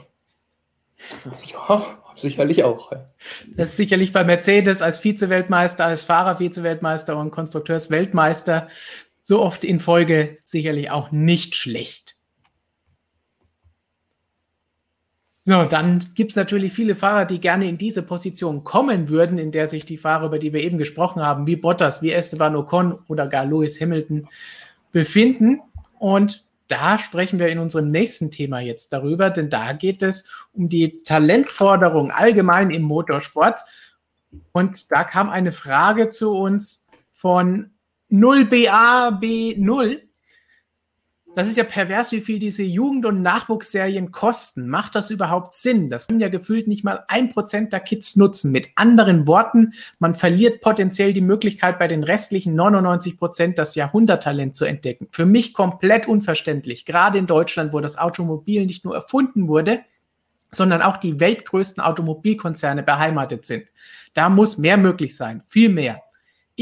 [1.44, 1.84] Ja,
[2.16, 2.92] sicherlich auch.
[3.56, 8.68] Das ist sicherlich bei Mercedes als Vize-Weltmeister, als Fahrer-Vize-Weltmeister und Konstrukteurs-Weltmeister
[9.22, 12.16] so oft in Folge sicherlich auch nicht schlecht.
[15.44, 19.52] So, dann gibt es natürlich viele Fahrer, die gerne in diese Position kommen würden, in
[19.52, 23.00] der sich die Fahrer, über die wir eben gesprochen haben, wie Bottas, wie Esteban Ocon
[23.08, 24.28] oder gar Lewis Hamilton
[24.92, 25.60] befinden.
[25.98, 30.70] Und da sprechen wir in unserem nächsten Thema jetzt darüber, denn da geht es um
[30.70, 33.60] die Talentforderung allgemein im Motorsport.
[34.54, 37.72] Und da kam eine Frage zu uns von
[38.10, 40.00] 0BAB0
[41.34, 44.68] das ist ja pervers, wie viel diese Jugend- und Nachwuchsserien kosten.
[44.68, 45.90] Macht das überhaupt Sinn?
[45.90, 48.52] Das können ja gefühlt nicht mal ein Prozent der Kids nutzen.
[48.52, 54.56] Mit anderen Worten, man verliert potenziell die Möglichkeit, bei den restlichen 99 Prozent das Jahrhunderttalent
[54.56, 55.08] zu entdecken.
[55.12, 56.86] Für mich komplett unverständlich.
[56.86, 59.80] Gerade in Deutschland, wo das Automobil nicht nur erfunden wurde,
[60.52, 63.72] sondern auch die weltgrößten Automobilkonzerne beheimatet sind.
[64.14, 65.44] Da muss mehr möglich sein.
[65.48, 66.04] Viel mehr.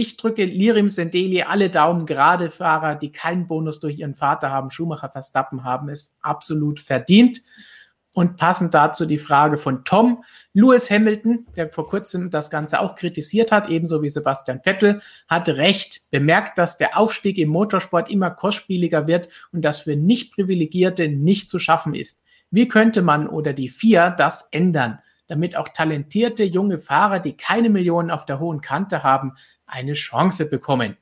[0.02, 4.72] Ich drücke Lirim Sendeli alle Daumen, gerade Fahrer, die keinen Bonus durch ihren Vater haben,
[4.72, 7.42] Schumacher Verstappen haben es absolut verdient.
[8.14, 10.24] Und passend dazu die Frage von Tom.
[10.54, 15.50] Lewis Hamilton, der vor kurzem das Ganze auch kritisiert hat, ebenso wie Sebastian Vettel, hat
[15.50, 21.50] recht, bemerkt, dass der Aufstieg im Motorsport immer kostspieliger wird und das für Nicht-Privilegierte nicht
[21.50, 22.22] zu schaffen ist.
[22.52, 25.00] Wie könnte man oder die FIA das ändern,
[25.30, 29.34] damit auch talentierte junge Fahrer, die keine Millionen auf der hohen Kante haben,
[29.66, 30.98] eine Chance bekommen.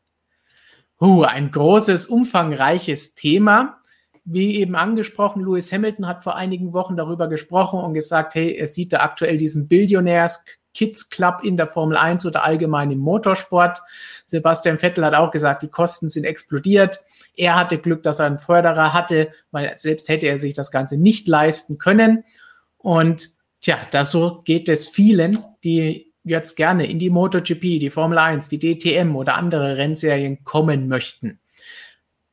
[0.99, 3.81] Huh, ein großes, umfangreiches Thema.
[4.25, 8.67] Wie eben angesprochen, Lewis Hamilton hat vor einigen Wochen darüber gesprochen und gesagt, hey, er
[8.67, 13.81] sieht da aktuell diesen Billionaires Kids Club in der Formel 1 oder allgemein im Motorsport.
[14.25, 16.99] Sebastian Vettel hat auch gesagt, die Kosten sind explodiert.
[17.35, 20.97] Er hatte Glück, dass er einen Förderer hatte, weil selbst hätte er sich das Ganze
[20.97, 22.25] nicht leisten können.
[22.77, 28.17] Und tja, das so geht es vielen, die jetzt gerne in die MotoGP, die Formel
[28.17, 31.39] 1, die DTM oder andere Rennserien kommen möchten.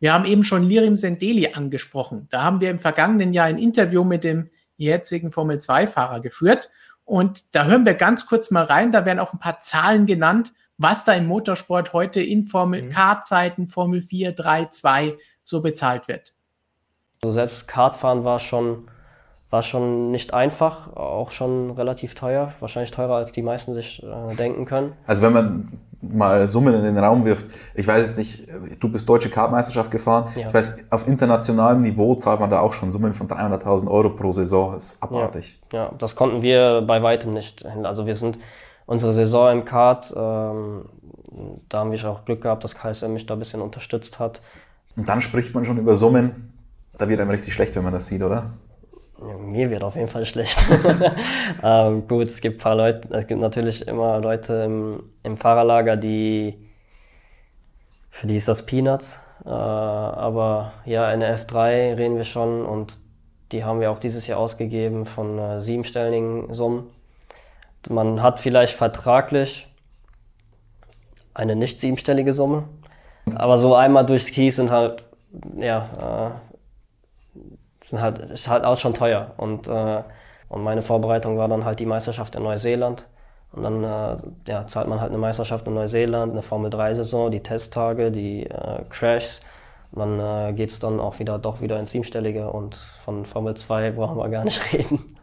[0.01, 2.27] Wir haben eben schon Lirim Sendeli angesprochen.
[2.31, 6.69] Da haben wir im vergangenen Jahr ein Interview mit dem jetzigen Formel 2-Fahrer geführt.
[7.05, 8.93] Und da hören wir ganz kurz mal rein.
[8.93, 12.91] Da werden auch ein paar Zahlen genannt, was da im Motorsport heute in Formel mhm.
[12.91, 16.35] K-Zeiten, Formel 4, 3, 2 so bezahlt wird.
[17.23, 18.91] Also selbst Kartfahren war schon
[19.55, 24.35] war schon nicht einfach, auch schon relativ teuer, wahrscheinlich teurer als die meisten sich äh,
[24.35, 24.95] denken können.
[25.07, 25.69] Also wenn man
[26.03, 28.49] mal Summen in den Raum wirft, ich weiß jetzt nicht,
[28.81, 30.49] du bist deutsche Kartmeisterschaft gefahren, ja.
[30.49, 34.33] ich weiß, auf internationalem Niveau zahlt man da auch schon Summen von 300.000 Euro pro
[34.33, 35.61] Saison, das ist abartig.
[35.73, 37.65] Ja, ja, das konnten wir bei weitem nicht.
[37.65, 38.39] Also wir sind
[38.87, 40.87] unsere Saison im Kart, ähm,
[41.69, 44.41] da haben wir auch Glück gehabt, dass KSM mich da ein bisschen unterstützt hat.
[44.97, 46.53] Und dann spricht man schon über Summen,
[46.99, 48.51] da wird einem richtig schlecht, wenn man das sieht, oder?
[49.39, 50.59] Mir wird auf jeden Fall schlecht.
[51.63, 56.59] ähm, gut, es gibt paar Leute, es gibt natürlich immer Leute im, im Fahrerlager, die
[58.11, 59.19] für die ist das Peanuts.
[59.45, 62.99] Äh, aber ja, in der F3 reden wir schon und
[63.53, 66.91] die haben wir auch dieses Jahr ausgegeben von äh, siebenstelligen Summen.
[67.89, 69.69] Man hat vielleicht vertraglich
[71.35, 72.65] eine nicht siebenstellige Summe,
[73.35, 75.05] aber so einmal durchs Kies sind halt
[75.59, 76.54] ja, äh,
[77.89, 79.33] sind halt, ist halt auch schon teuer.
[79.37, 80.03] Und, äh,
[80.49, 83.07] und meine Vorbereitung war dann halt die Meisterschaft in Neuseeland.
[83.53, 88.11] Und dann äh, ja, zahlt man halt eine Meisterschaft in Neuseeland, eine Formel-3-Saison, die Testtage,
[88.11, 89.41] die äh, Crashs.
[89.93, 93.55] Und dann äh, geht es dann auch wieder doch wieder ins Siebenstellige und von Formel
[93.55, 95.15] 2 brauchen wir gar nicht reden.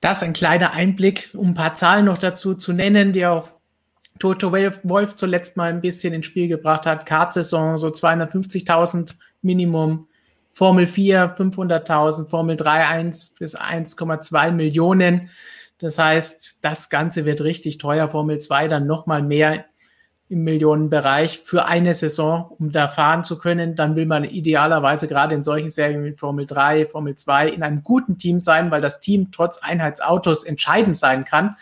[0.00, 3.48] Das ein kleiner Einblick, um ein paar Zahlen noch dazu zu nennen, die auch
[4.18, 7.06] Toto Wolf zuletzt mal ein bisschen ins Spiel gebracht hat.
[7.06, 10.08] Kart-Saison so 250.000 Minimum,
[10.54, 15.30] Formel 4 500.000, Formel 3 1 bis 1,2 Millionen.
[15.78, 18.08] Das heißt, das Ganze wird richtig teuer.
[18.08, 19.64] Formel 2 dann nochmal mehr
[20.28, 23.74] im Millionenbereich für eine Saison, um da fahren zu können.
[23.74, 27.82] Dann will man idealerweise gerade in solchen Serien wie Formel 3, Formel 2 in einem
[27.82, 31.56] guten Team sein, weil das Team trotz Einheitsautos entscheidend sein kann.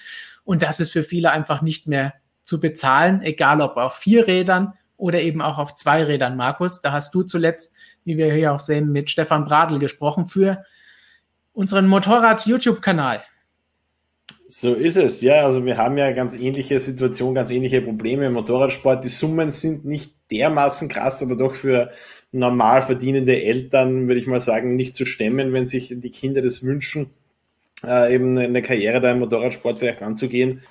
[0.44, 4.74] Und das ist für viele einfach nicht mehr zu bezahlen, egal ob auf vier Rädern
[4.96, 6.80] oder eben auch auf zwei Rädern, Markus.
[6.80, 7.74] Da hast du zuletzt
[8.04, 10.64] wie wir hier auch sehen, mit Stefan Bradl gesprochen für
[11.52, 13.22] unseren Motorrad-YouTube-Kanal.
[14.48, 15.44] So ist es, ja.
[15.44, 19.02] Also wir haben ja ganz ähnliche Situationen, ganz ähnliche Probleme im Motorradsport.
[19.02, 21.90] Die Summen sind nicht dermaßen krass, aber doch für
[22.32, 26.62] normal verdienende Eltern, würde ich mal sagen, nicht zu stemmen, wenn sich die Kinder das
[26.62, 27.10] wünschen,
[27.82, 30.62] äh, eben eine Karriere da im Motorradsport vielleicht anzugehen.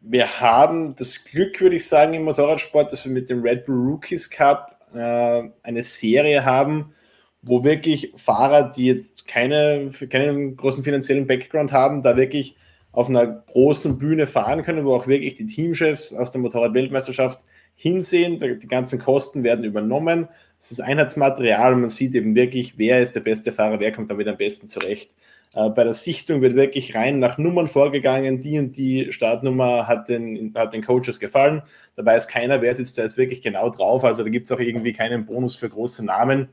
[0.00, 3.76] Wir haben das Glück, würde ich sagen, im Motorradsport, dass wir mit dem Red Bull
[3.76, 6.94] Rookies Cup äh, eine Serie haben,
[7.42, 12.56] wo wirklich Fahrer, die keine, keinen großen finanziellen Background haben, da wirklich
[12.92, 17.40] auf einer großen Bühne fahren können, wo auch wirklich die Teamchefs aus der Motorrad-Weltmeisterschaft
[17.74, 18.38] hinsehen.
[18.38, 20.28] Die ganzen Kosten werden übernommen.
[20.60, 24.10] Es ist Einheitsmaterial und man sieht eben wirklich, wer ist der beste Fahrer, wer kommt
[24.10, 25.12] damit am besten zurecht.
[25.54, 28.40] Äh, bei der Sichtung wird wirklich rein nach Nummern vorgegangen.
[28.40, 31.62] Die und die Startnummer hat den, hat den Coaches gefallen.
[31.96, 34.04] Da weiß keiner, wer sitzt da jetzt wirklich genau drauf.
[34.04, 36.48] Also da gibt es auch irgendwie keinen Bonus für große Namen.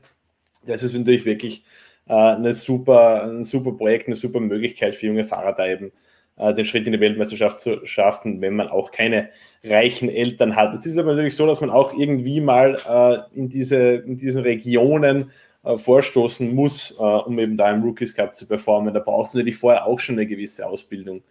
[0.66, 1.64] Das ist natürlich wirklich
[2.08, 5.92] äh, eine super, ein super Projekt, eine super Möglichkeit für junge Fahrer da eben
[6.36, 9.30] äh, den Schritt in die Weltmeisterschaft zu schaffen, wenn man auch keine
[9.64, 10.74] reichen Eltern hat.
[10.74, 14.42] Es ist aber natürlich so, dass man auch irgendwie mal äh, in, diese, in diesen
[14.42, 15.30] Regionen
[15.64, 18.94] äh, vorstoßen muss, äh, um eben da im Rookies Cup zu performen.
[18.94, 21.22] Da braucht es natürlich vorher auch schon eine gewisse Ausbildung.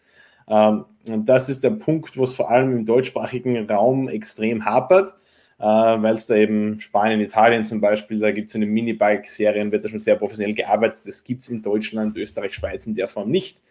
[0.52, 5.16] Ähm, und das ist der Punkt, wo es vor allem im deutschsprachigen Raum extrem hapert,
[5.60, 9.72] äh, weil es da eben Spanien, Italien zum Beispiel, da gibt es in den Minibike-Serien,
[9.72, 11.00] wird da schon sehr professionell gearbeitet.
[11.06, 13.62] Das gibt es in Deutschland, Österreich, Schweiz in der Form nicht.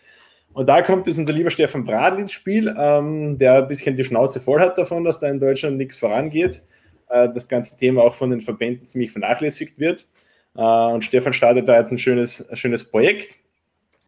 [0.53, 4.03] Und da kommt jetzt unser lieber Stefan Bradl ins Spiel, ähm, der ein bisschen die
[4.03, 6.63] Schnauze voll hat davon, dass da in Deutschland nichts vorangeht.
[7.09, 10.09] Äh, das ganze Thema auch von den Verbänden ziemlich vernachlässigt wird.
[10.57, 13.39] Äh, und Stefan startet da jetzt ein schönes, ein schönes Projekt.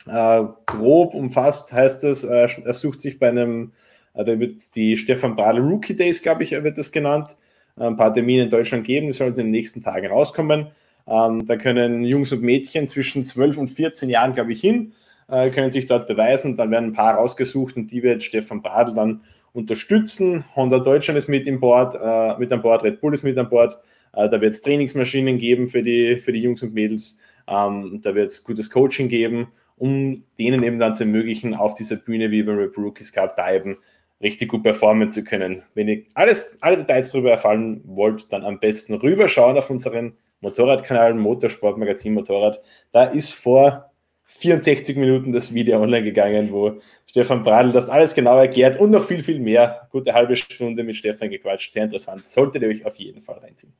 [0.06, 3.72] Äh, grob umfasst heißt das, äh, er sucht sich bei einem,
[4.14, 7.36] äh, da wird die Stefan Bradl Rookie Days, glaube ich, wird das genannt,
[7.78, 10.68] äh, ein paar Termine in Deutschland geben, die sollen in den nächsten Tagen rauskommen.
[11.06, 14.92] Ähm, da können Jungs und Mädchen zwischen 12 und 14 Jahren, glaube ich, hin
[15.28, 16.56] äh, können sich dort beweisen.
[16.56, 20.44] Dann werden ein paar rausgesucht und die wird Stefan Bradl dann unterstützen.
[20.56, 23.48] Honda Deutschland ist mit, im Board, äh, mit an Bord, Red Bull ist mit an
[23.48, 23.78] Bord.
[24.14, 27.18] Da wird es Trainingsmaschinen geben für die, für die Jungs und Mädels.
[27.48, 31.96] Ähm, da wird es gutes Coaching geben, um denen eben dann zu ermöglichen, auf dieser
[31.96, 33.78] Bühne wie beim Bull Rookies Cup da eben
[34.22, 35.62] richtig gut performen zu können.
[35.74, 41.14] Wenn ihr alles, alle Details darüber erfahren wollt, dann am besten rüberschauen auf unseren Motorradkanal,
[41.14, 42.60] Motorsportmagazin Motorrad.
[42.92, 43.92] Da ist vor
[44.24, 49.04] 64 Minuten das Video online gegangen, wo Stefan Bradl das alles genau erklärt und noch
[49.04, 49.88] viel, viel mehr.
[49.90, 51.72] Gute halbe Stunde mit Stefan gequatscht.
[51.72, 52.26] Sehr interessant.
[52.26, 53.72] Solltet ihr euch auf jeden Fall reinziehen.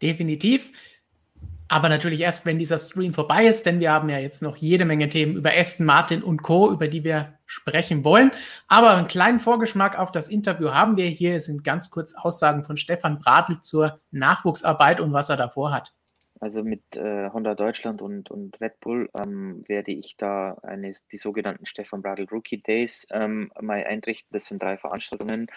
[0.00, 0.70] Definitiv.
[1.68, 4.86] Aber natürlich erst, wenn dieser Stream vorbei ist, denn wir haben ja jetzt noch jede
[4.86, 8.30] Menge Themen über Aston Martin und Co., über die wir sprechen wollen.
[8.68, 11.36] Aber einen kleinen Vorgeschmack auf das Interview haben wir hier.
[11.36, 15.92] Es sind ganz kurz Aussagen von Stefan Bradl zur Nachwuchsarbeit und was er davor hat.
[16.40, 21.18] Also mit äh, Honda Deutschland und, und Red Bull ähm, werde ich da eine, die
[21.18, 24.28] sogenannten Stefan Bradl Rookie Days ähm, mal einrichten.
[24.32, 25.48] Das sind drei Veranstaltungen,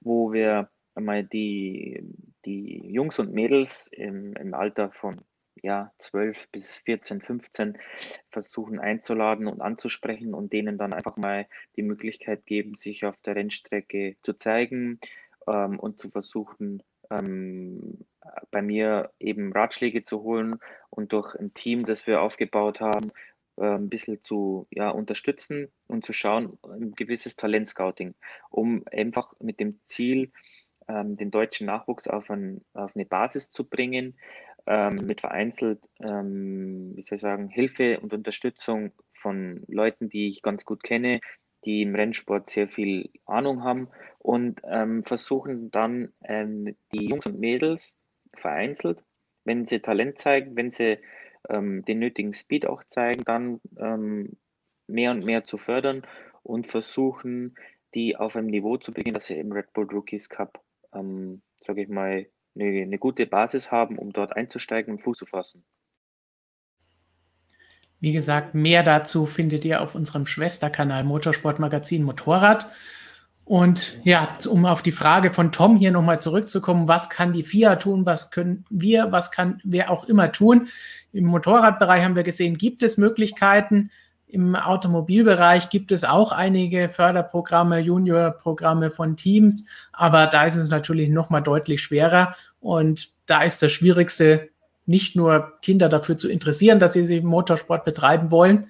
[0.00, 2.02] wo wir mal die,
[2.44, 5.20] die Jungs und Mädels im, im Alter von
[5.62, 7.78] ja, 12 bis 14, 15
[8.30, 11.46] versuchen einzuladen und anzusprechen und denen dann einfach mal
[11.76, 15.00] die Möglichkeit geben, sich auf der Rennstrecke zu zeigen
[15.46, 18.04] ähm, und zu versuchen, ähm,
[18.50, 20.58] bei mir eben Ratschläge zu holen
[20.90, 23.12] und durch ein Team, das wir aufgebaut haben,
[23.56, 28.14] äh, ein bisschen zu ja, unterstützen und zu schauen, ein gewisses Talentscouting,
[28.50, 30.32] um einfach mit dem Ziel,
[30.88, 34.18] ähm, den deutschen Nachwuchs auf, ein, auf eine Basis zu bringen,
[34.66, 40.42] ähm, mit vereinzelt, ähm, wie soll ich sagen, Hilfe und Unterstützung von Leuten, die ich
[40.42, 41.20] ganz gut kenne,
[41.64, 47.38] die im Rennsport sehr viel Ahnung haben und ähm, versuchen dann ähm, die Jungs und
[47.38, 47.96] Mädels
[48.34, 49.02] vereinzelt,
[49.44, 50.98] wenn sie Talent zeigen, wenn sie
[51.48, 54.36] ähm, den nötigen Speed auch zeigen, dann ähm,
[54.86, 56.02] mehr und mehr zu fördern
[56.42, 57.54] und versuchen,
[57.94, 60.62] die auf einem Niveau zu bringen, dass sie im Red Bull Rookies Cup,
[60.94, 62.26] ähm, sage ich mal,
[62.60, 65.64] eine, eine gute Basis haben, um dort einzusteigen und Fuß zu fassen.
[68.00, 72.66] Wie gesagt, mehr dazu findet ihr auf unserem Schwesterkanal Motorsportmagazin Motorrad.
[73.44, 77.76] Und ja, um auf die Frage von Tom hier nochmal zurückzukommen, was kann die FIA
[77.76, 80.68] tun, was können wir, was kann wer auch immer tun?
[81.12, 83.90] Im Motorradbereich haben wir gesehen, gibt es Möglichkeiten.
[84.32, 91.08] Im Automobilbereich gibt es auch einige Förderprogramme, Juniorprogramme von Teams, aber da ist es natürlich
[91.08, 92.36] nochmal deutlich schwerer.
[92.60, 94.50] Und da ist das Schwierigste,
[94.86, 98.68] nicht nur Kinder dafür zu interessieren, dass sie sich Motorsport betreiben wollen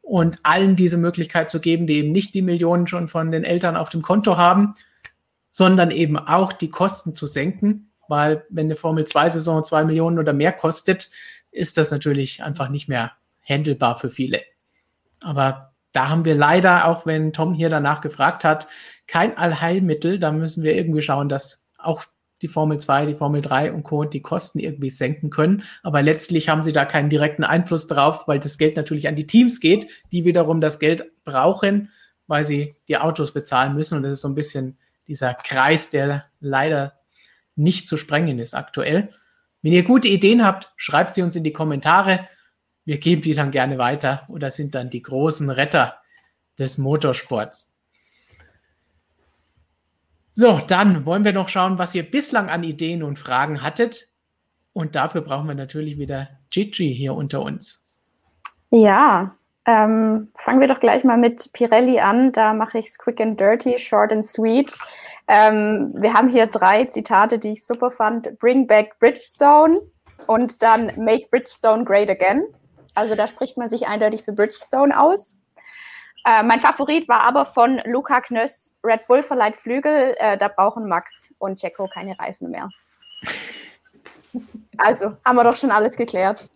[0.00, 3.76] und allen diese Möglichkeit zu geben, die eben nicht die Millionen schon von den Eltern
[3.76, 4.74] auf dem Konto haben,
[5.50, 10.18] sondern eben auch die Kosten zu senken, weil wenn eine Formel 2 Saison zwei Millionen
[10.18, 11.10] oder mehr kostet,
[11.50, 13.12] ist das natürlich einfach nicht mehr
[13.46, 14.40] handelbar für viele.
[15.20, 18.68] Aber da haben wir leider, auch wenn Tom hier danach gefragt hat,
[19.06, 20.18] kein Allheilmittel.
[20.18, 22.04] Da müssen wir irgendwie schauen, dass auch
[22.42, 24.04] die Formel 2, die Formel 3 und Co.
[24.04, 25.62] die Kosten irgendwie senken können.
[25.82, 29.26] Aber letztlich haben sie da keinen direkten Einfluss drauf, weil das Geld natürlich an die
[29.26, 31.90] Teams geht, die wiederum das Geld brauchen,
[32.26, 33.96] weil sie die Autos bezahlen müssen.
[33.96, 34.76] Und das ist so ein bisschen
[35.08, 36.98] dieser Kreis, der leider
[37.54, 39.08] nicht zu sprengen ist aktuell.
[39.62, 42.28] Wenn ihr gute Ideen habt, schreibt sie uns in die Kommentare.
[42.86, 45.98] Wir geben die dann gerne weiter oder sind dann die großen Retter
[46.58, 47.74] des Motorsports.
[50.32, 54.08] So, dann wollen wir noch schauen, was ihr bislang an Ideen und Fragen hattet.
[54.72, 57.86] Und dafür brauchen wir natürlich wieder Gigi hier unter uns.
[58.70, 59.34] Ja,
[59.66, 62.30] ähm, fangen wir doch gleich mal mit Pirelli an.
[62.30, 64.76] Da mache ich es quick and dirty, short and sweet.
[65.26, 68.38] Ähm, wir haben hier drei Zitate, die ich super fand.
[68.38, 69.80] Bring back Bridgestone
[70.26, 72.44] und dann Make Bridgestone great again.
[72.96, 75.42] Also da spricht man sich eindeutig für Bridgestone aus.
[76.24, 80.88] Äh, mein Favorit war aber von Luca Knöss, Red Bull verleiht Flügel, äh, da brauchen
[80.88, 82.68] Max und Checo keine Reifen mehr.
[84.78, 86.50] Also, haben wir doch schon alles geklärt.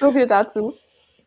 [0.00, 0.74] So viel dazu.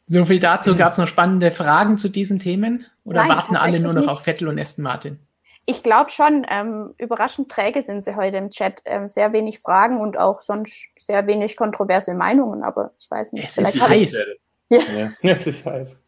[0.06, 0.76] So viel dazu.
[0.76, 2.86] Gab es noch spannende Fragen zu diesen Themen?
[3.06, 4.10] Oder Nein, warten alle nur noch nicht.
[4.10, 5.26] auf Vettel und Aston Martin?
[5.70, 8.82] Ich glaube schon, ähm, überraschend träge sind sie heute im Chat.
[8.86, 13.50] Ähm, sehr wenig Fragen und auch sonst sehr wenig kontroverse Meinungen, aber ich weiß nicht.
[13.50, 14.36] Es ist heiß.
[14.70, 14.82] Ich, ja.
[14.98, 16.02] ja, es ist heiß.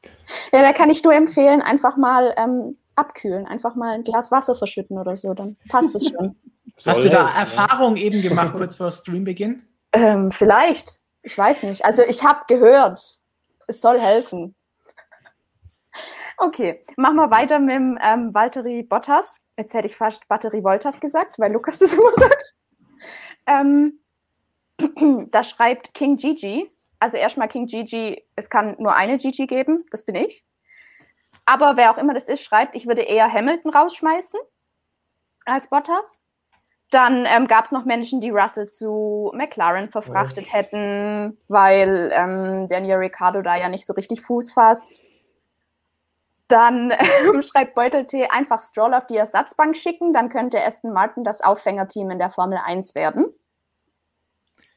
[0.53, 4.55] Ja, da kann ich nur empfehlen, einfach mal ähm, abkühlen, einfach mal ein Glas Wasser
[4.55, 6.35] verschütten oder so, dann passt es schon.
[6.85, 9.63] Hast du da Erfahrung eben gemacht, kurz vor Streambeginn?
[9.91, 11.01] Ähm, vielleicht.
[11.23, 11.83] Ich weiß nicht.
[11.83, 12.99] Also ich habe gehört,
[13.67, 14.55] es soll helfen.
[16.41, 19.45] Okay, machen wir weiter mit dem ähm, Valtteri Bottas.
[19.57, 22.55] Jetzt hätte ich fast Batterie Voltas gesagt, weil Lukas das immer sagt.
[23.45, 23.99] Ähm,
[25.31, 26.71] da schreibt King Gigi.
[26.97, 30.45] Also erstmal King Gigi, es kann nur eine Gigi geben, das bin ich.
[31.45, 34.39] Aber wer auch immer das ist, schreibt, ich würde eher Hamilton rausschmeißen
[35.45, 36.23] als Bottas.
[36.89, 40.53] Dann ähm, gab es noch Menschen, die Russell zu McLaren verfrachtet oh.
[40.53, 45.01] hätten, weil ähm, Daniel Ricciardo da ja nicht so richtig Fuß fasst.
[46.49, 51.41] Dann ähm, schreibt Beuteltee einfach Stroll auf die Ersatzbank schicken, dann könnte Aston Martin das
[51.41, 53.27] Auffängerteam in der Formel 1 werden.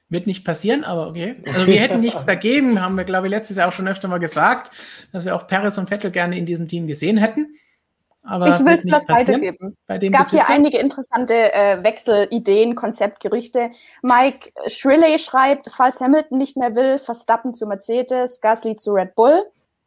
[0.08, 1.42] Wird nicht passieren, aber okay.
[1.46, 4.18] Also wir hätten nichts dagegen, haben wir, glaube ich, letztes Jahr auch schon öfter mal
[4.20, 4.70] gesagt,
[5.10, 7.56] dass wir auch Perez und Vettel gerne in diesem Team gesehen hätten.
[8.24, 9.76] Aber ich will es bloß weitergeben.
[9.88, 10.46] es gab Besitzer.
[10.46, 13.70] hier einige interessante äh, Wechselideen, Konzeptgerüchte.
[14.02, 19.42] Mike Shriley schreibt, falls Hamilton nicht mehr will, Verstappen zu Mercedes, Gasly zu Red Bull,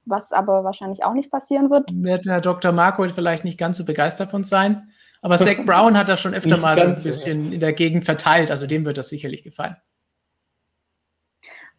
[0.06, 1.90] was aber wahrscheinlich auch nicht passieren wird.
[1.94, 2.72] Wird Herr Dr.
[2.72, 4.90] Marco vielleicht nicht ganz so begeistert von sein.
[5.22, 8.52] Aber Zach Brown hat das schon öfter mal so ein bisschen in der Gegend verteilt,
[8.52, 9.76] also dem wird das sicherlich gefallen.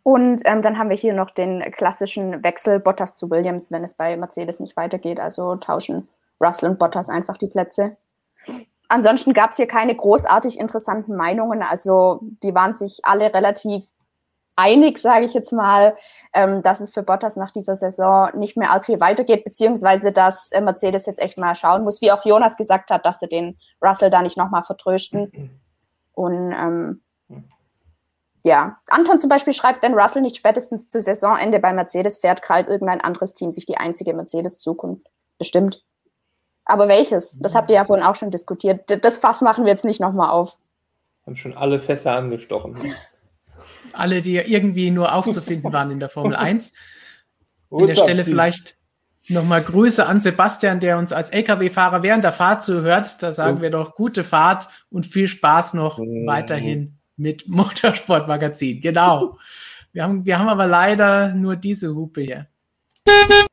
[0.03, 3.95] Und ähm, dann haben wir hier noch den klassischen Wechsel Bottas zu Williams, wenn es
[3.95, 5.19] bei Mercedes nicht weitergeht.
[5.19, 6.09] Also tauschen
[6.41, 7.97] Russell und Bottas einfach die Plätze.
[8.89, 11.61] Ansonsten gab es hier keine großartig interessanten Meinungen.
[11.61, 13.85] Also die waren sich alle relativ
[14.57, 15.97] einig, sage ich jetzt mal,
[16.33, 20.51] ähm, dass es für Bottas nach dieser Saison nicht mehr arg viel weitergeht, beziehungsweise dass
[20.53, 23.59] äh, Mercedes jetzt echt mal schauen muss, wie auch Jonas gesagt hat, dass sie den
[23.83, 25.61] Russell da nicht nochmal vertrösten.
[26.13, 27.03] Und ähm,
[28.43, 32.69] ja, Anton zum Beispiel schreibt, wenn Russell nicht spätestens zu Saisonende bei Mercedes fährt, krallt
[32.69, 35.07] irgendein anderes Team sich die einzige Mercedes-Zukunft.
[35.37, 35.85] Bestimmt.
[36.65, 37.39] Aber welches?
[37.41, 39.05] Das habt ihr ja vorhin auch schon diskutiert.
[39.05, 40.57] Das Fass machen wir jetzt nicht nochmal auf.
[41.25, 42.77] Haben schon alle Fässer angestochen.
[43.93, 46.73] Alle, die irgendwie nur aufzufinden waren in der Formel 1.
[47.71, 48.77] An der Stelle vielleicht
[49.29, 53.23] nochmal Grüße an Sebastian, der uns als LKW-Fahrer während der Fahrt zuhört.
[53.23, 56.27] Da sagen wir doch gute Fahrt und viel Spaß noch oh.
[56.27, 58.81] weiterhin mit Motorsportmagazin.
[58.81, 59.39] Genau.
[59.93, 62.47] Wir haben, wir haben aber leider nur diese Hupe hier.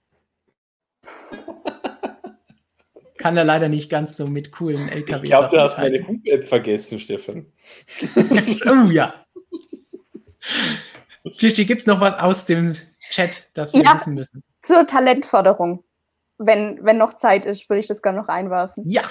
[3.18, 5.24] kann er leider nicht ganz so mit coolen LKWs.
[5.24, 7.46] Ich glaube, du hast meine Hub-App vergessen, Stefan.
[8.66, 9.23] oh ja.
[11.24, 12.74] Gigi, gibt es noch was aus dem
[13.12, 14.44] Chat, das wir ja, wissen müssen?
[14.62, 15.84] Zur Talentförderung.
[16.38, 18.84] Wenn, wenn noch Zeit ist, würde ich das gerne noch einwerfen.
[18.88, 19.04] Ja.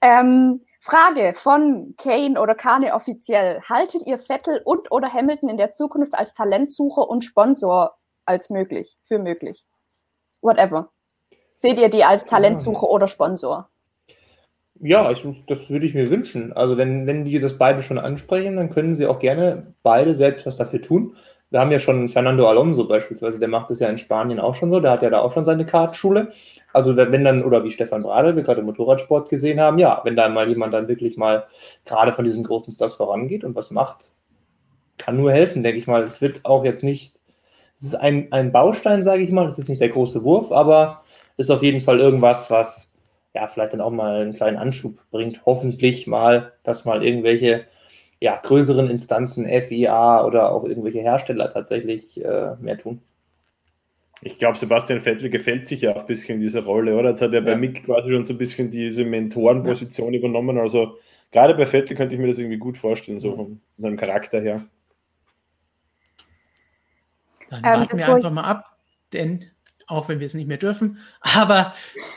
[0.00, 3.62] Ähm, Frage von Kane oder Kane offiziell.
[3.62, 8.98] Haltet ihr Vettel und oder Hamilton in der Zukunft als Talentsucher und Sponsor als möglich,
[9.02, 9.66] für möglich?
[10.42, 10.92] Whatever.
[11.54, 13.70] Seht ihr die als Talentsuche oder Sponsor?
[14.80, 16.52] Ja, ich, das würde ich mir wünschen.
[16.52, 20.46] Also wenn, wenn die das beide schon ansprechen, dann können sie auch gerne beide selbst
[20.46, 21.14] was dafür tun.
[21.50, 24.72] Wir haben ja schon Fernando Alonso beispielsweise, der macht es ja in Spanien auch schon
[24.72, 26.30] so, der hat ja da auch schon seine Kartschule.
[26.72, 30.16] Also wenn dann, oder wie Stefan Bradl, wir gerade im Motorradsport gesehen haben, ja, wenn
[30.16, 31.46] da mal jemand dann wirklich mal
[31.84, 34.12] gerade von diesen großen Stars vorangeht und was macht,
[34.98, 36.02] kann nur helfen, denke ich mal.
[36.02, 37.14] Es wird auch jetzt nicht,
[37.76, 41.02] es ist ein, ein Baustein, sage ich mal, es ist nicht der große Wurf, aber
[41.36, 42.90] ist auf jeden Fall irgendwas, was
[43.34, 45.44] ja vielleicht dann auch mal einen kleinen Anschub bringt.
[45.44, 47.66] Hoffentlich mal, dass mal irgendwelche
[48.20, 53.02] ja, größeren Instanzen, FIA oder auch irgendwelche Hersteller tatsächlich äh, mehr tun.
[54.22, 57.10] Ich glaube, Sebastian Vettel gefällt sich ja auch ein bisschen in dieser Rolle, oder?
[57.10, 57.44] Jetzt hat er ja.
[57.44, 60.20] bei Mick quasi schon so ein bisschen diese Mentorenposition ja.
[60.20, 60.56] übernommen.
[60.56, 60.96] Also
[61.30, 64.64] gerade bei Vettel könnte ich mir das irgendwie gut vorstellen, so von seinem Charakter her.
[67.50, 68.78] Dann ähm, warten wir einfach mal ab,
[69.12, 69.44] denn
[69.86, 71.74] auch wenn wir es nicht mehr dürfen, aber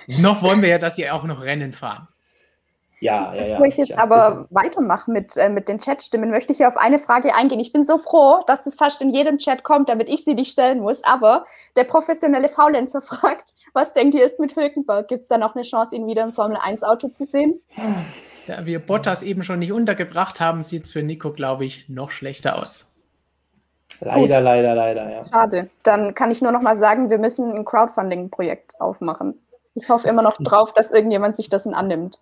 [0.08, 2.08] noch wollen wir ja, dass sie auch noch Rennen fahren.
[3.00, 3.54] Ja, ja, ja.
[3.54, 6.78] Bevor ich jetzt ja, aber weitermache mit, äh, mit den Chatstimmen, möchte ich hier auf
[6.78, 7.60] eine Frage eingehen.
[7.60, 10.52] Ich bin so froh, dass das fast in jedem Chat kommt, damit ich sie nicht
[10.52, 11.04] stellen muss.
[11.04, 11.46] Aber
[11.76, 15.08] der professionelle Faulenzer fragt, was denkt ihr ist mit Hülkenberg?
[15.08, 17.62] Gibt es da noch eine Chance, ihn wieder im Formel-1-Auto zu sehen?
[18.48, 22.10] Da wir Bottas eben schon nicht untergebracht haben, sieht es für Nico, glaube ich, noch
[22.10, 22.92] schlechter aus.
[24.00, 24.30] Leider, Gut.
[24.30, 25.26] leider, leider, ja.
[25.26, 25.70] Schade.
[25.84, 29.40] Dann kann ich nur noch mal sagen, wir müssen ein Crowdfunding-Projekt aufmachen.
[29.74, 32.20] Ich hoffe immer noch drauf, dass irgendjemand sich dessen annimmt.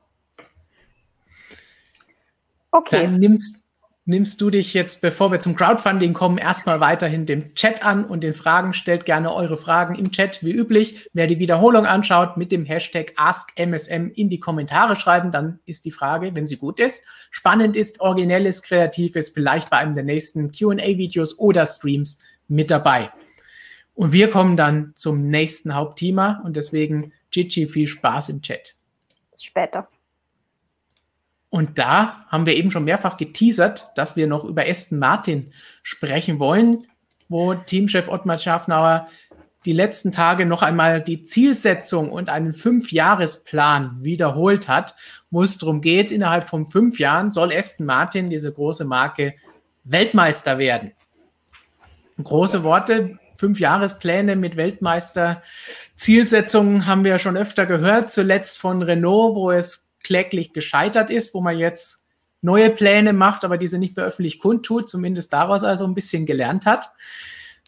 [2.72, 3.04] Okay.
[3.04, 3.65] Dann nimmst,
[4.06, 8.24] nimmst du dich jetzt, bevor wir zum Crowdfunding kommen, erstmal weiterhin dem Chat an und
[8.24, 8.74] den Fragen.
[8.74, 11.10] Stellt gerne eure Fragen im Chat wie üblich.
[11.14, 15.92] Wer die Wiederholung anschaut, mit dem Hashtag AskMSM in die Kommentare schreiben, dann ist die
[15.92, 20.04] Frage, wenn sie gut ist, spannend ist, originell ist, kreativ ist, vielleicht bei einem der
[20.04, 23.12] nächsten QA-Videos oder Streams mit dabei.
[23.96, 28.76] Und wir kommen dann zum nächsten Hauptthema und deswegen Gigi, viel Spaß im Chat.
[29.32, 29.88] Bis später.
[31.56, 35.54] Und da haben wir eben schon mehrfach geteasert, dass wir noch über Aston Martin
[35.84, 36.86] sprechen wollen,
[37.30, 39.08] wo Teamchef Ottmar Schafnauer
[39.64, 44.96] die letzten Tage noch einmal die Zielsetzung und einen Fünfjahresplan wiederholt hat,
[45.32, 49.36] wo es darum geht, innerhalb von fünf Jahren soll Aston Martin, diese große Marke,
[49.86, 50.92] Weltmeister werden.
[52.22, 55.42] Große Worte, Fünfjahrespläne mit Weltmeister.
[55.96, 61.42] Zielsetzungen haben wir schon öfter gehört, zuletzt von Renault, wo es kläglich gescheitert ist, wo
[61.42, 62.06] man jetzt
[62.42, 66.66] neue Pläne macht, aber diese nicht mehr öffentlich kundtut, zumindest daraus also ein bisschen gelernt
[66.66, 66.92] hat.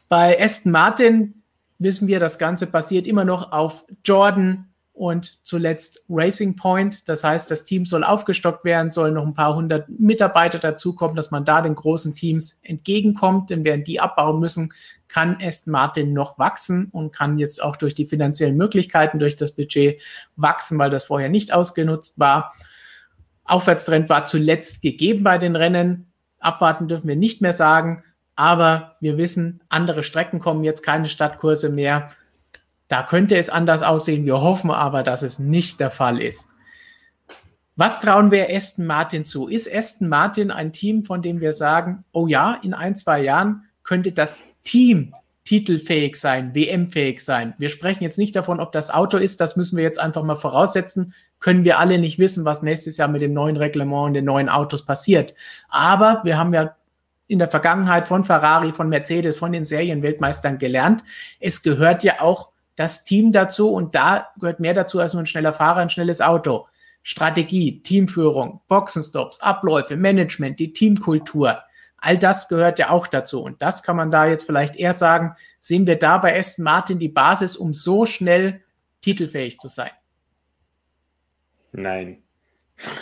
[0.08, 1.44] Bei Aston Martin
[1.80, 7.08] wissen wir, das Ganze basiert immer noch auf Jordan und zuletzt Racing Point.
[7.10, 11.32] Das heißt, das Team soll aufgestockt werden, sollen noch ein paar hundert Mitarbeiter dazukommen, dass
[11.32, 14.74] man da den großen Teams entgegenkommt, denn während die abbauen müssen,
[15.08, 19.52] kann Aston Martin noch wachsen und kann jetzt auch durch die finanziellen Möglichkeiten, durch das
[19.52, 20.02] Budget
[20.36, 22.54] wachsen, weil das vorher nicht ausgenutzt war.
[23.46, 26.12] Aufwärtstrend war zuletzt gegeben bei den Rennen.
[26.40, 28.04] Abwarten dürfen wir nicht mehr sagen,
[28.36, 32.10] aber wir wissen, andere Strecken kommen jetzt keine Stadtkurse mehr.
[32.88, 34.26] Da könnte es anders aussehen.
[34.26, 36.50] Wir hoffen aber, dass es nicht der Fall ist.
[37.76, 39.48] Was trauen wir Aston Martin zu?
[39.48, 43.66] Ist Aston Martin ein Team, von dem wir sagen, oh ja, in ein, zwei Jahren
[43.84, 45.14] könnte das Team
[45.46, 47.54] titelfähig sein, WM-fähig sein.
[47.58, 50.36] Wir sprechen jetzt nicht davon, ob das Auto ist, das müssen wir jetzt einfach mal
[50.36, 51.14] voraussetzen.
[51.40, 54.50] Können wir alle nicht wissen, was nächstes Jahr mit dem neuen Reglement und den neuen
[54.50, 55.34] Autos passiert.
[55.70, 56.76] Aber wir haben ja
[57.28, 61.02] in der Vergangenheit von Ferrari, von Mercedes, von den Serienweltmeistern gelernt.
[61.40, 65.28] Es gehört ja auch das Team dazu und da gehört mehr dazu als nur ein
[65.28, 66.68] schneller Fahrer, ein schnelles Auto.
[67.04, 71.60] Strategie, Teamführung, Boxenstops, Abläufe, Management, die Teamkultur.
[71.98, 73.42] All das gehört ja auch dazu.
[73.42, 77.00] Und das kann man da jetzt vielleicht eher sagen, sehen wir da bei Aston Martin
[77.00, 78.62] die Basis, um so schnell
[79.02, 79.92] titelfähig zu sein?
[81.72, 82.24] Nein.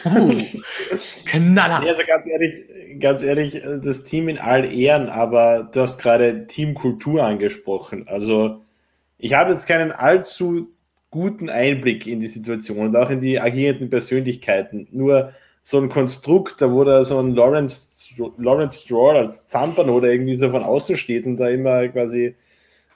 [0.06, 0.42] Uh,
[1.26, 1.82] Knaller.
[1.86, 7.24] Also ganz ehrlich, ganz ehrlich, das Team in all Ehren, aber du hast gerade Teamkultur
[7.24, 8.08] angesprochen.
[8.08, 8.64] Also
[9.18, 10.70] ich habe jetzt keinen allzu
[11.12, 14.88] guten Einblick in die Situation und auch in die agierenden Persönlichkeiten.
[14.92, 15.34] Nur
[15.68, 20.52] so ein Konstrukt, da da so ein Lawrence, Lawrence Stroll als Zampern oder irgendwie so
[20.52, 22.36] von außen steht und da immer quasi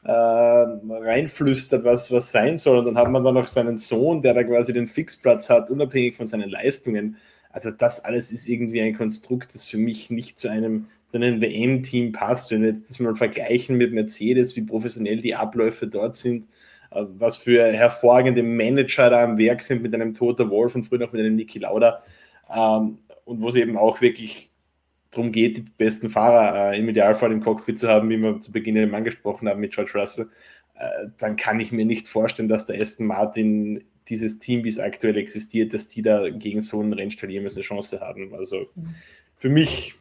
[0.04, 2.78] äh, reinflüstert, was, was sein soll.
[2.78, 6.16] Und dann hat man da noch seinen Sohn, der da quasi den Fixplatz hat, unabhängig
[6.16, 7.18] von seinen Leistungen.
[7.50, 11.42] Also das alles ist irgendwie ein Konstrukt, das für mich nicht zu einem, zu einem
[11.42, 12.52] WM-Team passt.
[12.52, 16.46] Wenn wir jetzt das mal vergleichen mit Mercedes, wie professionell die Abläufe dort sind,
[16.92, 21.00] äh, was für hervorragende Manager da am Werk sind mit einem Toter Wolf und früher
[21.00, 22.04] noch mit einem Niki Lauda
[22.54, 24.52] ähm, und wo es eben auch wirklich
[25.12, 28.52] darum geht, die besten Fahrer äh, im Idealfall im Cockpit zu haben, wie wir zu
[28.52, 30.30] Beginn eben angesprochen haben mit George Russell,
[30.76, 34.80] äh, dann kann ich mir nicht vorstellen, dass der Aston Martin dieses Team, wie es
[34.80, 38.34] aktuell existiert, dass die da gegen so einen Rennstall jemals eine Chance haben.
[38.34, 38.68] Also
[39.38, 39.96] für mich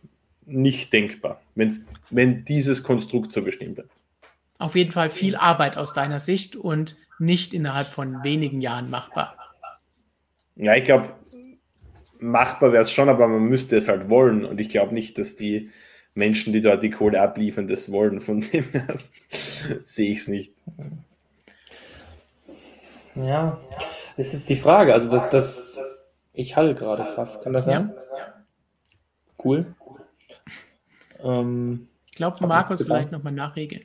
[0.46, 3.90] nicht denkbar, wenn's, wenn dieses Konstrukt so bestimmt bleibt.
[4.58, 9.36] Auf jeden Fall viel Arbeit aus deiner Sicht und nicht innerhalb von wenigen Jahren machbar.
[10.56, 11.10] Ja, ich glaube,
[12.20, 14.44] machbar wäre es schon, aber man müsste es halt wollen.
[14.44, 15.70] Und ich glaube nicht, dass die
[16.14, 18.20] Menschen, die dort die Kohle abliefern, das wollen.
[18.20, 18.98] Von dem her
[19.84, 20.54] sehe ich es nicht.
[23.14, 23.58] Ja,
[24.16, 24.94] das ist die Frage.
[24.94, 27.40] Also, das, das ich halle gerade krass.
[27.42, 27.94] Kann das sein?
[28.16, 28.44] Ja.
[29.42, 29.74] Cool.
[31.22, 33.84] Ähm, ich glaube, Markus vielleicht nochmal nachregeln.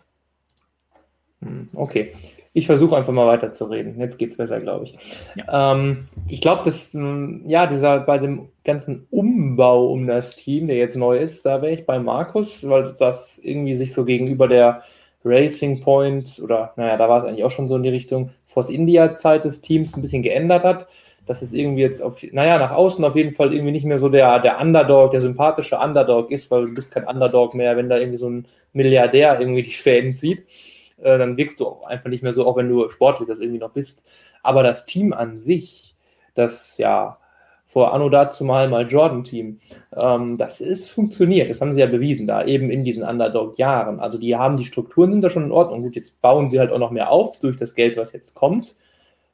[1.42, 2.16] Hm, okay.
[2.56, 4.00] Ich versuche einfach mal weiterzureden.
[4.00, 4.98] Jetzt geht es besser, glaube ich.
[5.36, 5.74] Ja.
[5.74, 10.78] Ähm, ich glaube, dass hm, ja dieser bei dem ganzen Umbau um das Team, der
[10.78, 14.84] jetzt neu ist, da wäre ich bei Markus, weil das irgendwie sich so gegenüber der
[15.26, 18.70] Racing Point oder naja, da war es eigentlich auch schon so in die Richtung Force
[18.70, 20.88] India Zeit des Teams ein bisschen geändert hat.
[21.26, 24.10] Dass es irgendwie jetzt auf, naja, nach außen auf jeden Fall irgendwie nicht mehr so
[24.10, 27.98] der, der Underdog, der sympathische Underdog ist, weil du bist kein Underdog mehr, wenn da
[27.98, 30.44] irgendwie so ein Milliardär irgendwie die Fäden zieht
[31.02, 33.60] äh, dann wirkst du auch einfach nicht mehr so, auch wenn du sportlich das irgendwie
[33.60, 34.08] noch bist.
[34.42, 35.96] Aber das Team an sich,
[36.36, 37.18] das ja
[37.66, 39.60] vor Anno dazu mal mal Jordan-Team,
[39.96, 41.50] ähm, das ist funktioniert.
[41.50, 44.00] Das haben sie ja bewiesen, da eben in diesen Underdog-Jahren.
[44.00, 45.82] Also die haben die Strukturen sind da schon in Ordnung.
[45.82, 48.76] Gut, jetzt bauen sie halt auch noch mehr auf durch das Geld, was jetzt kommt.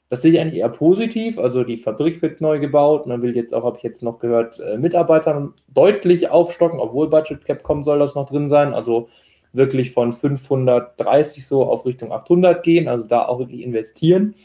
[0.09, 1.37] Das sehe ich eigentlich eher positiv.
[1.37, 3.05] Also die Fabrik wird neu gebaut.
[3.05, 7.45] Man will jetzt auch, habe ich jetzt noch gehört, äh, Mitarbeiter deutlich aufstocken, obwohl Budget
[7.45, 8.73] Cap kommen soll das noch drin sein.
[8.73, 9.09] Also
[9.53, 14.35] wirklich von 530 so auf Richtung 800 gehen, also da auch wirklich investieren,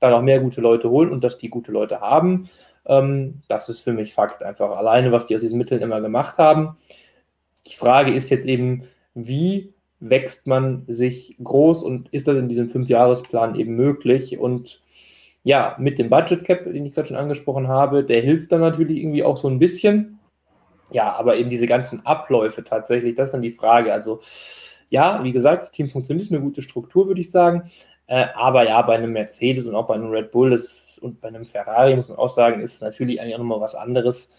[0.00, 2.48] da noch mehr gute Leute holen und dass die gute Leute haben.
[2.86, 4.76] Ähm, das ist für mich Fakt einfach.
[4.76, 6.76] Alleine, was die aus diesen Mitteln immer gemacht haben.
[7.66, 8.84] Die Frage ist jetzt eben,
[9.14, 14.38] wie wächst man sich groß und ist das in diesem Fünfjahresplan eben möglich?
[14.38, 14.82] Und
[15.44, 18.98] ja, mit dem Budget Cap, den ich gerade schon angesprochen habe, der hilft dann natürlich
[18.98, 20.13] irgendwie auch so ein bisschen.
[20.94, 23.92] Ja, aber eben diese ganzen Abläufe tatsächlich, das ist dann die Frage.
[23.92, 24.20] Also,
[24.90, 27.64] ja, wie gesagt, das Team funktioniert, ist eine gute Struktur, würde ich sagen.
[28.06, 31.28] Äh, aber ja, bei einem Mercedes und auch bei einem Red Bull ist, und bei
[31.28, 34.32] einem Ferrari, muss man auch sagen, ist es natürlich eigentlich auch nochmal was anderes.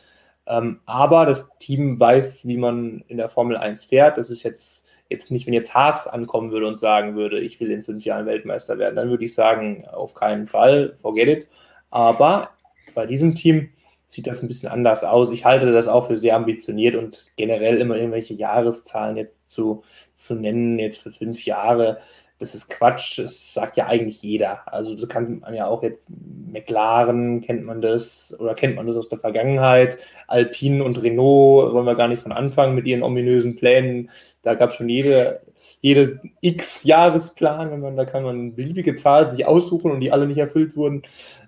[0.48, 4.18] Ähm, aber das Team weiß, wie man in der Formel 1 fährt.
[4.18, 7.70] Das ist jetzt, jetzt nicht, wenn jetzt Haas ankommen würde und sagen würde, ich will
[7.70, 11.48] in fünf Jahren Weltmeister werden, dann würde ich sagen, auf keinen Fall, forget it.
[11.90, 12.52] Aber
[12.94, 13.72] bei diesem Team
[14.16, 15.32] sieht das ein bisschen anders aus.
[15.32, 20.36] Ich halte das auch für sehr ambitioniert und generell immer irgendwelche Jahreszahlen jetzt zu, zu
[20.36, 21.98] nennen, jetzt für fünf Jahre,
[22.40, 24.72] das ist Quatsch, das sagt ja eigentlich jeder.
[24.72, 26.10] Also so kann man ja auch jetzt
[26.52, 29.98] McLaren, kennt man das oder kennt man das aus der Vergangenheit,
[30.28, 34.10] Alpine und Renault wollen wir gar nicht von Anfang mit ihren ominösen Plänen.
[34.42, 35.42] Da gab es schon jede,
[35.82, 40.38] jede X-Jahresplan, wenn man, da kann man beliebige Zahl sich aussuchen und die alle nicht
[40.38, 41.04] erfüllt wurden.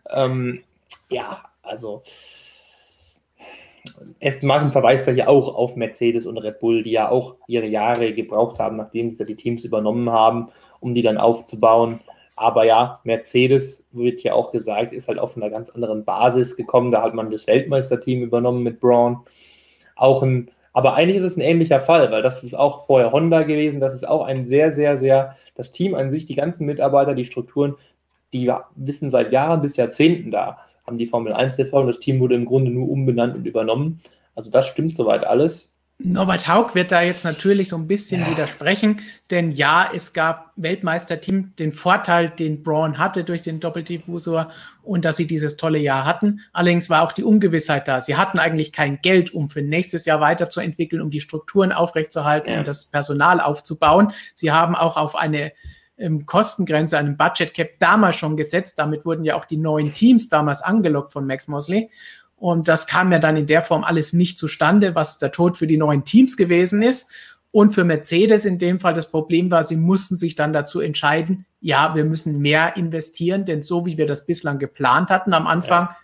[0.10, 0.64] Ähm,
[1.10, 2.04] ja, also
[4.22, 7.68] Aston Martin verweist ja hier auch auf Mercedes und Red Bull, die ja auch ihre
[7.68, 12.00] Jahre gebraucht haben, nachdem sie da die Teams übernommen haben, um die dann aufzubauen.
[12.36, 16.92] Aber ja, Mercedes wird ja auch gesagt, ist halt auf einer ganz anderen Basis gekommen.
[16.92, 19.22] Da hat man das Weltmeisterteam übernommen mit Braun.
[19.96, 23.42] Auch ein, aber eigentlich ist es ein ähnlicher Fall, weil das ist auch vorher Honda
[23.42, 23.80] gewesen.
[23.80, 27.26] Das ist auch ein sehr, sehr, sehr, das Team an sich, die ganzen Mitarbeiter, die
[27.26, 27.76] Strukturen,
[28.34, 32.20] die wissen seit Jahren bis Jahrzehnten da haben die Formel 1 TV und das Team
[32.20, 34.00] wurde im Grunde nur umbenannt und übernommen.
[34.36, 35.70] Also das stimmt soweit alles.
[36.00, 38.30] Norbert Haug wird da jetzt natürlich so ein bisschen ja.
[38.30, 44.52] widersprechen, denn ja, es gab Weltmeisterteam den Vorteil, den Braun hatte durch den Doppeldiffusor
[44.84, 46.42] und dass sie dieses tolle Jahr hatten.
[46.54, 48.00] Allerdings war auch die Ungewissheit da.
[48.00, 52.60] Sie hatten eigentlich kein Geld, um für nächstes Jahr weiterzuentwickeln, um die Strukturen aufrechtzuerhalten, ja.
[52.60, 54.14] um das Personal aufzubauen.
[54.36, 55.52] Sie haben auch auf eine
[55.98, 58.80] ähm, Kostengrenze, einem Budget Cap damals schon gesetzt.
[58.80, 61.90] Damit wurden ja auch die neuen Teams damals angelockt von Max Mosley.
[62.36, 65.68] Und das kam ja dann in der Form alles nicht zustande, was der Tod für
[65.68, 67.10] die neuen Teams gewesen ist.
[67.52, 71.46] Und für Mercedes in dem Fall das Problem war, sie mussten sich dann dazu entscheiden,
[71.60, 75.88] ja, wir müssen mehr investieren, denn so wie wir das bislang geplant hatten am Anfang,
[75.90, 75.98] ja.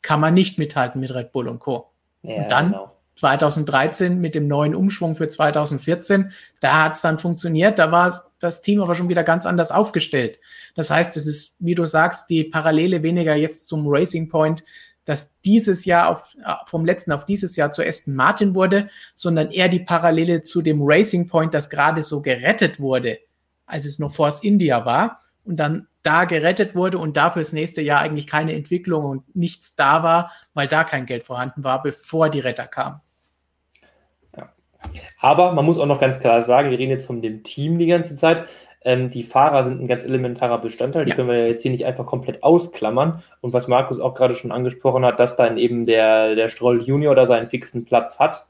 [0.00, 1.90] kann man nicht mithalten mit Red Bull und Co.
[2.22, 2.93] Ja, und dann genau.
[3.14, 8.62] 2013 mit dem neuen Umschwung für 2014, da hat es dann funktioniert, da war das
[8.62, 10.38] Team aber schon wieder ganz anders aufgestellt.
[10.74, 14.64] Das heißt, es ist, wie du sagst, die Parallele weniger jetzt zum Racing Point,
[15.04, 19.50] dass dieses Jahr auf, äh, vom letzten auf dieses Jahr zu Aston Martin wurde, sondern
[19.50, 23.18] eher die Parallele zu dem Racing Point, das gerade so gerettet wurde,
[23.66, 27.82] als es noch Force India war und dann da gerettet wurde und dafür das nächste
[27.82, 32.28] Jahr eigentlich keine Entwicklung und nichts da war, weil da kein Geld vorhanden war, bevor
[32.28, 33.00] die Retter kamen.
[35.18, 37.86] Aber man muss auch noch ganz klar sagen, wir reden jetzt von dem Team die
[37.86, 38.44] ganze Zeit.
[38.84, 41.16] Ähm, die Fahrer sind ein ganz elementarer Bestandteil, die ja.
[41.16, 43.22] können wir jetzt hier nicht einfach komplett ausklammern.
[43.40, 47.14] Und was Markus auch gerade schon angesprochen hat, dass dann eben der, der Stroll Junior
[47.14, 48.46] da seinen fixen Platz hat.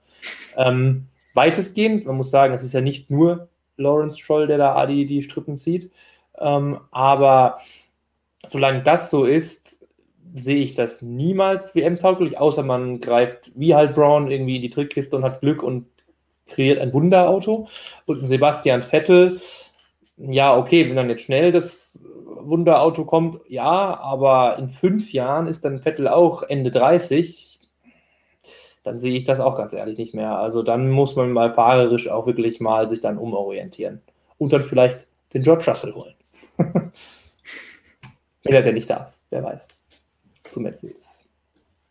[0.57, 5.07] Ähm, weitestgehend, man muss sagen, es ist ja nicht nur Lawrence Stroll, der da die,
[5.07, 5.92] die Strippen zieht.
[6.39, 7.59] Ähm, aber
[8.47, 9.85] solange das so ist,
[10.35, 15.16] sehe ich das niemals WM-tauglich, außer man greift wie halt Brown irgendwie in die Trickkiste
[15.16, 15.87] und hat Glück und
[16.47, 17.68] kreiert ein Wunderauto.
[18.07, 19.41] Und Sebastian Vettel,
[20.16, 22.03] ja, okay, wenn dann jetzt schnell das
[22.41, 27.61] Wunderauto kommt, ja, aber in fünf Jahren ist dann Vettel auch Ende 30.
[28.82, 30.39] Dann sehe ich das auch ganz ehrlich nicht mehr.
[30.39, 34.03] Also dann muss man mal fahrerisch auch wirklich mal sich dann umorientieren.
[34.37, 36.14] Und dann vielleicht den George Russell holen.
[36.57, 39.68] Wenn er denn nicht darf, wer weiß.
[40.44, 41.14] Zu Mercedes.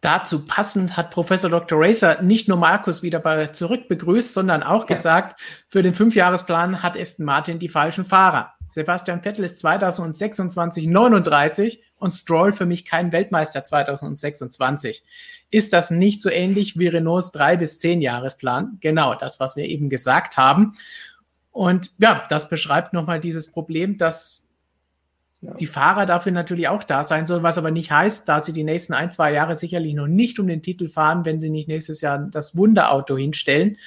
[0.04, 1.80] Dazu passend hat Professor Dr.
[1.80, 4.96] Racer nicht nur Markus wieder bei zurück begrüßt, sondern auch ja.
[4.96, 5.40] gesagt,
[5.70, 8.54] für den Fünfjahresplan hat Aston Martin die falschen Fahrer.
[8.68, 15.06] Sebastian Vettel ist 2026 39 und Stroll für mich kein Weltmeister 2026.
[15.52, 18.80] Ist das nicht so ähnlich wie Renaults drei bis zehn Jahresplan?
[18.82, 20.74] Genau, das, was wir eben gesagt haben.
[21.52, 24.50] Und ja, das beschreibt nochmal dieses Problem, dass
[25.60, 28.64] die Fahrer dafür natürlich auch da sein sollen, was aber nicht heißt, da sie die
[28.64, 32.02] nächsten ein, zwei Jahre sicherlich noch nicht um den Titel fahren, wenn sie nicht nächstes
[32.02, 33.78] Jahr das Wunderauto hinstellen,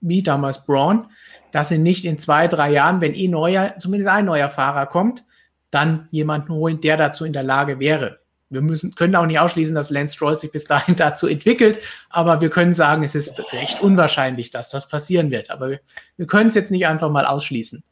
[0.00, 1.06] wie damals Braun,
[1.50, 5.24] dass sie nicht in zwei, drei Jahren, wenn eh neuer, zumindest ein neuer Fahrer kommt,
[5.70, 8.18] dann jemanden holen, der dazu in der Lage wäre.
[8.50, 11.80] Wir müssen, können auch nicht ausschließen, dass Lance Stroll sich bis dahin dazu entwickelt,
[12.10, 15.50] aber wir können sagen, es ist recht unwahrscheinlich, dass das passieren wird.
[15.50, 15.80] Aber wir,
[16.18, 17.82] wir können es jetzt nicht einfach mal ausschließen.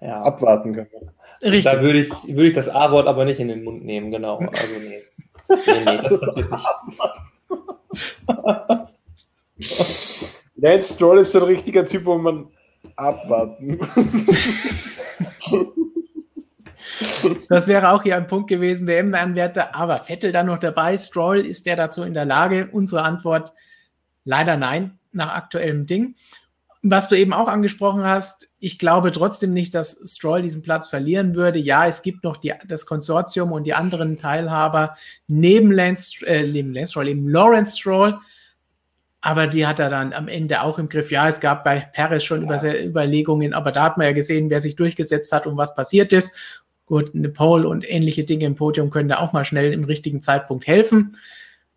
[0.00, 1.14] Ja, abwarten können wir.
[1.44, 1.64] Richtig.
[1.64, 4.38] Da würde ich, würde ich das A-Wort aber nicht in den Mund nehmen, genau.
[4.38, 5.02] Also nee.
[5.48, 6.62] nee, nee das, das wirklich.
[10.56, 12.48] Lance Stroll ist so ein richtiger Typ, wo man
[12.96, 14.74] abwarten muss.
[17.48, 20.96] Das wäre auch hier ein Punkt gewesen, WM-Anwärter, aber Vettel dann noch dabei.
[20.96, 22.68] Stroll, ist der dazu in der Lage?
[22.70, 23.52] Unsere Antwort
[24.24, 26.14] leider nein, nach aktuellem Ding
[26.86, 31.34] was du eben auch angesprochen hast, ich glaube trotzdem nicht, dass Stroll diesen Platz verlieren
[31.34, 31.58] würde.
[31.58, 34.94] Ja, es gibt noch die, das Konsortium und die anderen Teilhaber
[35.26, 38.18] neben Lance, äh, neben Lance Stroll, eben Lawrence Stroll.
[39.22, 41.10] Aber die hat er dann am Ende auch im Griff.
[41.10, 42.84] Ja, es gab bei Perez schon ja.
[42.84, 46.60] Überlegungen, aber da hat man ja gesehen, wer sich durchgesetzt hat und was passiert ist.
[46.84, 50.20] Gut, eine Pole und ähnliche Dinge im Podium können da auch mal schnell im richtigen
[50.20, 51.16] Zeitpunkt helfen.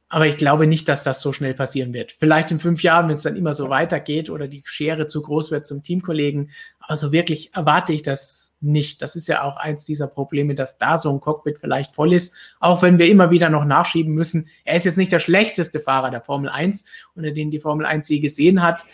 [0.10, 2.14] Aber ich glaube nicht, dass das so schnell passieren wird.
[2.14, 5.52] Vielleicht in fünf Jahren, wenn es dann immer so weitergeht oder die Schere zu groß
[5.52, 6.52] wird zum Teamkollegen.
[6.80, 9.02] Aber so wirklich erwarte ich das nicht.
[9.02, 12.34] Das ist ja auch eins dieser Probleme, dass da so ein Cockpit vielleicht voll ist.
[12.62, 14.48] Auch wenn wir immer wieder noch nachschieben müssen.
[14.64, 18.08] Er ist jetzt nicht der schlechteste Fahrer der Formel 1, unter den die Formel 1
[18.08, 18.86] je gesehen hat.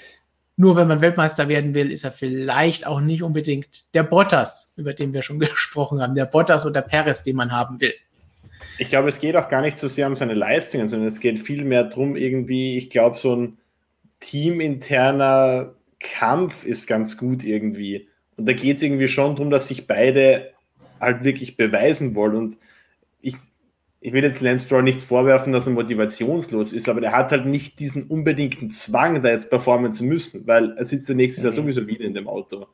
[0.56, 4.94] Nur wenn man Weltmeister werden will, ist er vielleicht auch nicht unbedingt der Bottas, über
[4.94, 6.16] den wir schon gesprochen haben.
[6.16, 7.94] Der Bottas oder Perez, den man haben will.
[8.78, 11.40] Ich glaube, es geht auch gar nicht so sehr um seine Leistungen, sondern es geht
[11.40, 13.58] vielmehr darum, irgendwie, ich glaube, so ein
[14.20, 18.08] teaminterner Kampf ist ganz gut irgendwie.
[18.38, 20.52] Und da geht es irgendwie schon darum, dass sich beide
[21.00, 22.36] halt wirklich beweisen wollen.
[22.36, 22.58] Und
[23.22, 23.36] ich,
[24.00, 27.46] ich will jetzt Lance Stroll nicht vorwerfen, dass er motivationslos ist, aber der hat halt
[27.46, 31.52] nicht diesen unbedingten Zwang, da jetzt performen zu müssen, weil er sitzt der nächste Jahr
[31.52, 31.58] mhm.
[31.58, 32.68] sowieso wieder in dem Auto.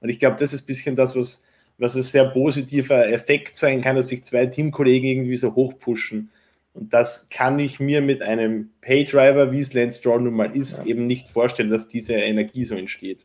[0.00, 1.42] Und ich glaube, das ist ein bisschen das, was,
[1.78, 6.30] was ein sehr positiver Effekt sein kann, dass sich zwei Teamkollegen irgendwie so hochpushen.
[6.74, 10.78] Und das kann ich mir mit einem Paydriver, wie es Lance Stroll nun mal ist,
[10.78, 10.84] ja.
[10.84, 13.24] eben nicht vorstellen, dass diese Energie so entsteht.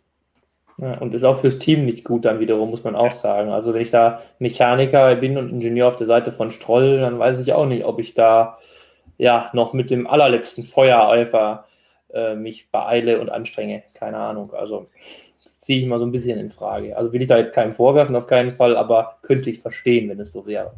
[0.77, 3.51] Ja, und ist auch fürs Team nicht gut dann wiederum, muss man auch sagen.
[3.51, 7.39] Also wenn ich da Mechaniker bin und Ingenieur auf der Seite von Stroll, dann weiß
[7.39, 8.57] ich auch nicht, ob ich da
[9.17, 11.65] ja noch mit dem allerletzten Feuereifer
[12.13, 13.83] äh, mich beeile und anstrenge.
[13.93, 14.53] Keine Ahnung.
[14.53, 14.87] Also
[15.61, 16.97] ziehe ich mal so ein bisschen in Frage.
[16.97, 20.19] Also will ich da jetzt keinen vorwerfen, auf keinen Fall, aber könnte ich verstehen, wenn
[20.19, 20.73] es so wäre.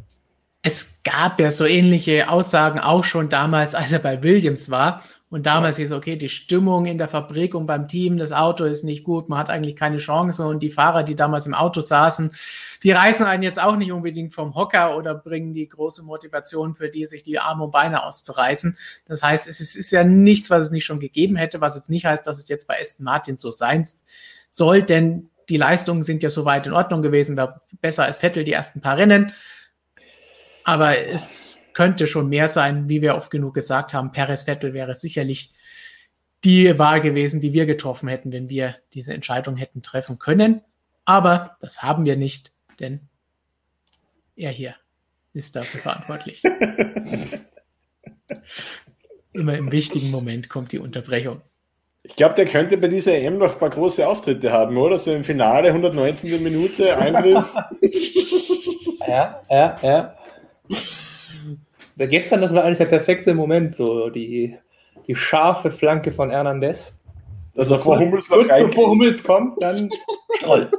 [0.60, 5.02] Es gab ja so ähnliche Aussagen auch schon damals, als er bei Williams war.
[5.30, 8.84] Und damals ist okay, die Stimmung in der Fabrik und beim Team, das Auto ist
[8.84, 10.46] nicht gut, man hat eigentlich keine Chance.
[10.46, 12.30] Und die Fahrer, die damals im Auto saßen,
[12.82, 16.88] die reißen einen jetzt auch nicht unbedingt vom Hocker oder bringen die große Motivation für
[16.88, 18.76] die, sich die Arme und Beine auszureißen.
[19.06, 21.74] Das heißt, es ist, es ist ja nichts, was es nicht schon gegeben hätte, was
[21.74, 23.86] jetzt nicht heißt, dass es jetzt bei Aston Martin so sein
[24.54, 28.52] soll, denn die Leistungen sind ja soweit in Ordnung gewesen, war besser als Vettel die
[28.52, 29.32] ersten paar Rennen.
[30.62, 34.12] Aber es könnte schon mehr sein, wie wir oft genug gesagt haben.
[34.12, 35.52] Perez Vettel wäre sicherlich
[36.44, 40.62] die Wahl gewesen, die wir getroffen hätten, wenn wir diese Entscheidung hätten treffen können.
[41.04, 43.08] Aber das haben wir nicht, denn
[44.36, 44.76] er hier
[45.32, 46.44] ist dafür verantwortlich.
[49.32, 51.42] Immer im wichtigen Moment kommt die Unterbrechung.
[52.06, 54.98] Ich glaube, der könnte bei dieser EM noch ein paar große Auftritte haben, oder?
[54.98, 56.42] So im Finale, 119.
[56.42, 57.54] Minute, Eingriff.
[59.08, 60.14] ja, ja, ja.
[61.96, 64.54] Der gestern, das war eigentlich der perfekte Moment, so die,
[65.06, 66.94] die scharfe Flanke von Hernandez.
[67.54, 69.88] Dass er vor Hummels noch rein Bevor Hummels kommt, dann
[70.36, 70.70] Stroll.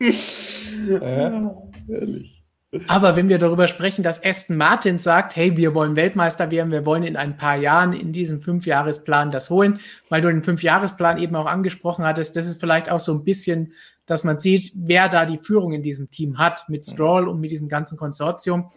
[1.00, 1.54] ja,
[1.88, 2.39] ehrlich.
[2.86, 6.86] Aber wenn wir darüber sprechen, dass Aston Martin sagt, hey, wir wollen Weltmeister werden, wir
[6.86, 11.34] wollen in ein paar Jahren in diesem Fünfjahresplan das holen, weil du den Fünfjahresplan eben
[11.34, 13.72] auch angesprochen hattest, das ist vielleicht auch so ein bisschen,
[14.06, 17.50] dass man sieht, wer da die Führung in diesem Team hat, mit Stroll und mit
[17.50, 18.70] diesem ganzen Konsortium.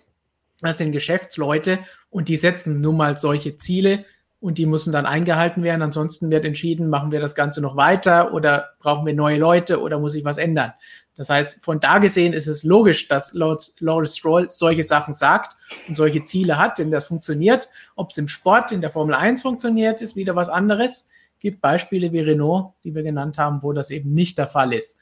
[0.62, 1.80] Das sind Geschäftsleute
[2.10, 4.06] und die setzen nun mal solche Ziele
[4.40, 5.84] und die müssen dann eingehalten werden.
[5.84, 10.00] Ansonsten wird entschieden, machen wir das Ganze noch weiter oder brauchen wir neue Leute oder
[10.00, 10.74] muss sich was ändern.
[11.16, 15.56] Das heißt, von da gesehen ist es logisch, dass Lawrence Stroll solche Sachen sagt
[15.88, 17.70] und solche Ziele hat, denn das funktioniert.
[17.96, 21.10] Ob es im Sport, in der Formel 1 funktioniert, ist wieder was anderes.
[21.36, 24.74] Es gibt Beispiele wie Renault, die wir genannt haben, wo das eben nicht der Fall
[24.74, 24.98] ist.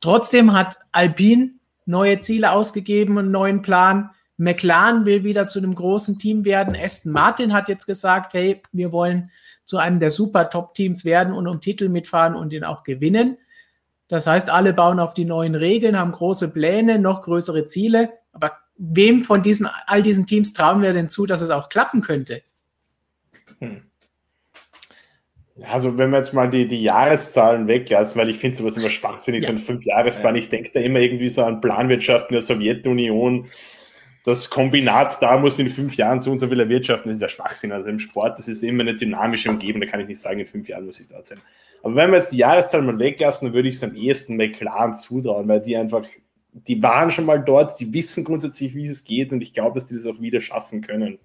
[0.00, 1.52] Trotzdem hat Alpine
[1.86, 4.10] neue Ziele ausgegeben, einen neuen Plan.
[4.36, 6.74] McLaren will wieder zu einem großen Team werden.
[6.76, 9.30] Aston Martin hat jetzt gesagt, hey, wir wollen
[9.64, 13.38] zu einem der super Top-Teams werden und um Titel mitfahren und den auch gewinnen.
[14.14, 18.10] Das heißt, alle bauen auf die neuen Regeln, haben große Pläne, noch größere Ziele.
[18.30, 22.00] Aber wem von diesen, all diesen Teams trauen wir denn zu, dass es auch klappen
[22.00, 22.42] könnte?
[23.58, 23.82] Hm.
[25.64, 29.26] Also wenn wir jetzt mal die, die Jahreszahlen weglassen, weil ich finde sowas immer spannend,
[29.26, 29.40] ja.
[29.40, 33.48] so ein Fünfjahresplan, ich denke da immer irgendwie so an Planwirtschaft in der Sowjetunion,
[34.24, 37.28] das Kombinat da muss in fünf Jahren so und so viel erwirtschaften, das ist ja
[37.28, 37.72] Schwachsinn.
[37.72, 40.46] Also im Sport, das ist immer eine dynamische Umgebung, da kann ich nicht sagen, in
[40.46, 41.40] fünf Jahren muss ich dort sein.
[41.84, 44.94] Aber wenn wir jetzt die Jahreszahl mal weglassen, dann würde ich es am ehesten McLaren
[44.94, 46.02] zutrauen, weil die einfach,
[46.54, 49.88] die waren schon mal dort, die wissen grundsätzlich, wie es geht und ich glaube, dass
[49.88, 51.18] die das auch wieder schaffen können.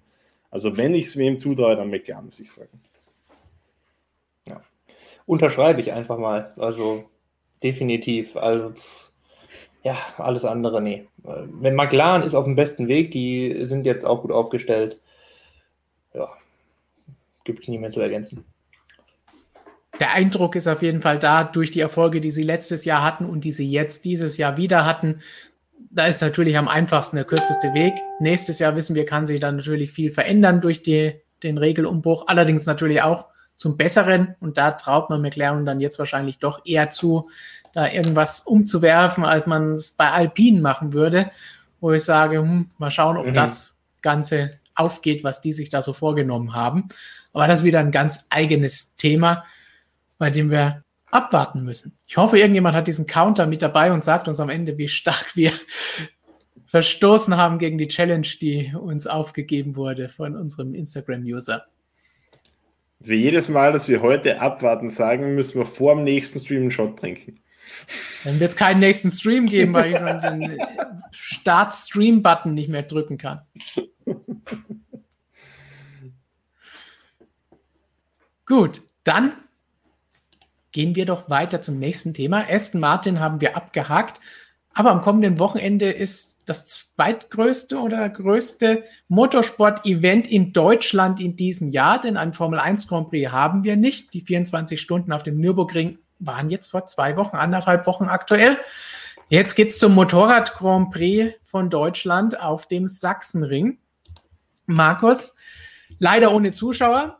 [0.50, 2.78] Also wenn ich es wem zutraue, dann McLaren, muss ich sagen.
[4.46, 4.60] Ja.
[5.24, 6.52] Unterschreibe ich einfach mal.
[6.58, 7.08] Also
[7.62, 8.36] definitiv.
[8.36, 8.74] Also
[9.82, 11.08] ja, alles andere, nee.
[11.22, 15.00] Wenn McLaren ist auf dem besten Weg, die sind jetzt auch gut aufgestellt.
[16.12, 16.28] Ja,
[17.44, 18.44] gibt es nicht mehr zu ergänzen.
[20.00, 23.26] Der Eindruck ist auf jeden Fall da, durch die Erfolge, die sie letztes Jahr hatten
[23.26, 25.20] und die sie jetzt dieses Jahr wieder hatten.
[25.90, 27.92] Da ist natürlich am einfachsten der kürzeste Weg.
[28.18, 32.24] Nächstes Jahr wissen wir, kann sich dann natürlich viel verändern durch die, den Regelumbruch.
[32.28, 33.26] Allerdings natürlich auch
[33.56, 34.36] zum Besseren.
[34.40, 37.28] Und da traut man McLaren dann jetzt wahrscheinlich doch eher zu,
[37.74, 41.30] da irgendwas umzuwerfen, als man es bei Alpinen machen würde,
[41.80, 43.34] wo ich sage, hm, mal schauen, ob mhm.
[43.34, 46.88] das Ganze aufgeht, was die sich da so vorgenommen haben.
[47.34, 49.44] Aber das ist wieder ein ganz eigenes Thema,
[50.20, 51.98] bei dem wir abwarten müssen.
[52.06, 55.34] Ich hoffe, irgendjemand hat diesen Counter mit dabei und sagt uns am Ende, wie stark
[55.34, 55.50] wir
[56.66, 61.64] verstoßen haben gegen die Challenge, die uns aufgegeben wurde von unserem Instagram-User.
[63.02, 66.70] Für jedes Mal, dass wir heute abwarten sagen, müssen wir vor dem nächsten Stream einen
[66.70, 67.40] Shot trinken.
[68.24, 70.58] Dann wird es keinen nächsten Stream geben, weil ich schon den
[71.12, 73.40] Start-Stream-Button nicht mehr drücken kann.
[78.44, 79.32] Gut, dann
[80.72, 82.44] gehen wir doch weiter zum nächsten Thema.
[82.48, 84.20] Aston Martin haben wir abgehakt,
[84.72, 92.00] aber am kommenden Wochenende ist das zweitgrößte oder größte Motorsport-Event in Deutschland in diesem Jahr,
[92.00, 94.12] denn ein Formel 1 Grand Prix haben wir nicht.
[94.14, 98.58] Die 24 Stunden auf dem Nürburgring waren jetzt vor zwei Wochen, anderthalb Wochen aktuell.
[99.28, 103.78] Jetzt geht es zum Motorrad Grand Prix von Deutschland auf dem Sachsenring.
[104.66, 105.34] Markus,
[105.98, 107.19] leider ohne Zuschauer.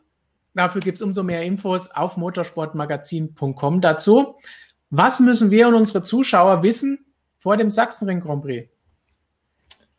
[0.53, 4.35] Dafür gibt es umso mehr Infos auf motorsportmagazin.com dazu.
[4.89, 7.05] Was müssen wir und unsere Zuschauer wissen
[7.37, 8.69] vor dem Sachsenring Grand Prix?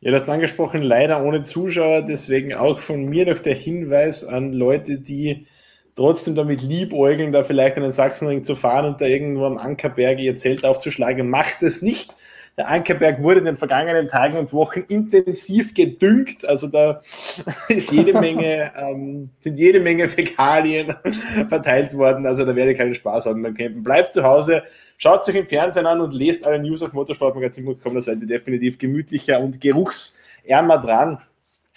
[0.01, 2.03] Ja, das hast angesprochen, leider ohne Zuschauer.
[2.03, 5.47] Deswegen auch von mir noch der Hinweis an Leute, die
[5.95, 10.37] trotzdem damit liebäugeln, da vielleicht einen Sachsenring zu fahren und da irgendwo am Ankerberg ihr
[10.37, 12.13] Zelt aufzuschlagen, macht es nicht.
[12.59, 16.47] Der Ankerberg wurde in den vergangenen Tagen und Wochen intensiv gedüngt.
[16.47, 17.01] Also da
[17.69, 20.95] ist jede Menge, ähm, sind jede Menge Fäkalien
[21.49, 22.27] verteilt worden.
[22.27, 23.83] Also da werde ich keinen Spaß haben beim Campen.
[23.83, 24.65] Bleibt zu Hause,
[24.99, 27.95] schaut euch im Fernsehen an und lest alle News auf motorsportmagazin.com.
[27.95, 31.19] Da seid ihr definitiv gemütlicher und geruchsärmer dran.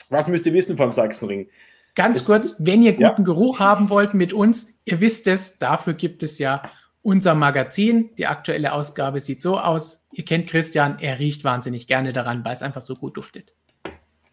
[0.09, 1.47] Was müsst ihr wissen vom Sachsenring?
[1.95, 3.23] Ganz es, kurz, wenn ihr guten ja.
[3.23, 6.69] Geruch haben wollt mit uns, ihr wisst es, dafür gibt es ja
[7.01, 8.09] unser Magazin.
[8.17, 10.04] Die aktuelle Ausgabe sieht so aus.
[10.15, 13.51] Ihr kennt Christian, er riecht wahnsinnig gerne daran, weil es einfach so gut duftet.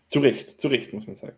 [0.07, 1.37] Zu Recht, zu Recht, muss man sagen.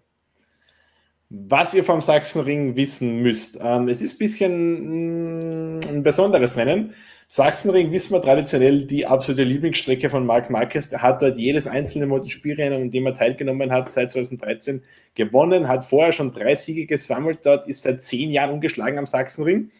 [1.31, 3.59] Was ihr vom Sachsenring wissen müsst.
[3.59, 6.93] Ähm, es ist ein bisschen mm, ein besonderes Rennen.
[7.27, 10.91] Sachsenring wissen wir traditionell die absolute Lieblingsstrecke von Marc Marquez.
[10.91, 14.83] Der hat dort jedes einzelne MotoGP-Rennen, in dem er teilgenommen hat, seit 2013
[15.15, 19.71] gewonnen, hat vorher schon drei Siege gesammelt dort, ist seit zehn Jahren ungeschlagen am Sachsenring.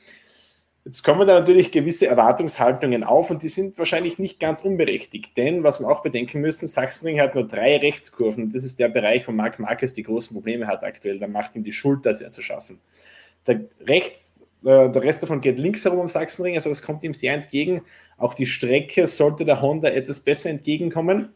[0.85, 5.63] Jetzt kommen da natürlich gewisse Erwartungshaltungen auf und die sind wahrscheinlich nicht ganz unberechtigt, denn
[5.63, 8.53] was wir auch bedenken müssen, Sachsenring hat nur drei Rechtskurven.
[8.53, 11.19] Das ist der Bereich, wo Marc Marquez die großen Probleme hat aktuell.
[11.19, 12.81] Da macht ihm die Schulter sehr zu schaffen.
[13.47, 17.15] Der rechts äh, der Rest davon geht links herum am Sachsenring, also das kommt ihm
[17.15, 17.83] sehr entgegen.
[18.17, 21.31] Auch die Strecke sollte der Honda etwas besser entgegenkommen,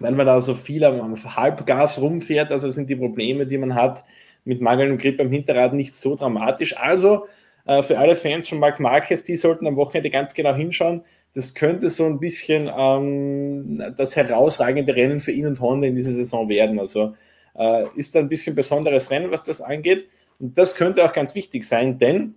[0.00, 2.50] weil man da so viel am, Halbgas rumfährt.
[2.50, 4.04] Also sind die Probleme, die man hat
[4.44, 6.76] mit mangelndem Grip am Hinterrad nicht so dramatisch.
[6.76, 7.26] Also
[7.68, 11.02] äh, für alle Fans von Marc Marquez, die sollten am Wochenende ganz genau hinschauen.
[11.34, 16.14] Das könnte so ein bisschen ähm, das herausragende Rennen für ihn und Honda in dieser
[16.14, 16.80] Saison werden.
[16.80, 17.14] Also
[17.54, 20.08] äh, ist da ein bisschen besonderes Rennen, was das angeht.
[20.38, 22.34] Und das könnte auch ganz wichtig sein, denn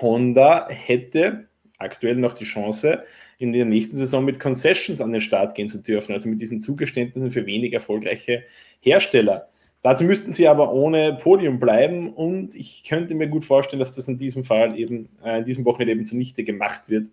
[0.00, 1.48] Honda hätte
[1.78, 3.04] aktuell noch die Chance,
[3.38, 6.60] in der nächsten Saison mit Concessions an den Start gehen zu dürfen, also mit diesen
[6.60, 8.42] Zugeständnissen für wenig erfolgreiche
[8.80, 9.48] Hersteller.
[9.82, 14.08] Dazu müssten sie aber ohne Podium bleiben und ich könnte mir gut vorstellen, dass das
[14.08, 17.08] in diesem Fall eben, äh, in diesem Wochenende eben zunichte gemacht wird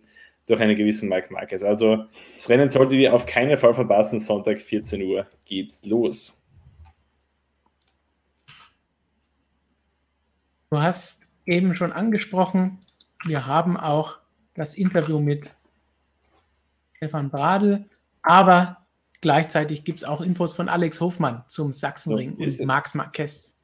[0.48, 1.64] durch einen gewissen Mike Marquez.
[1.64, 2.06] Also
[2.36, 4.20] das Rennen solltet ihr auf keinen Fall verpassen.
[4.20, 6.42] Sonntag 14 Uhr geht's los.
[10.72, 12.80] Du hast eben schon angesprochen,
[13.26, 14.18] wir haben auch
[14.56, 15.52] das Interview mit
[16.98, 17.86] Stefan Bradl,
[18.24, 18.85] aber
[19.26, 23.58] gleichzeitig gibt es auch Infos von Alex Hofmann zum Sachsenring so und Max Marquez.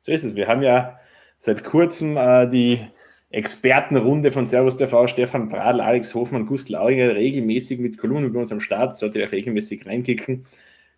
[0.00, 0.34] So ist es.
[0.34, 0.98] Wir haben ja
[1.36, 2.80] seit kurzem äh, die
[3.28, 8.50] Expertenrunde von Servus TV, Stefan Bradl, Alex Hofmann, Gustl Auringer regelmäßig mit Kolumnen bei uns
[8.50, 10.46] am Start, sollte ihr auch regelmäßig reinkicken.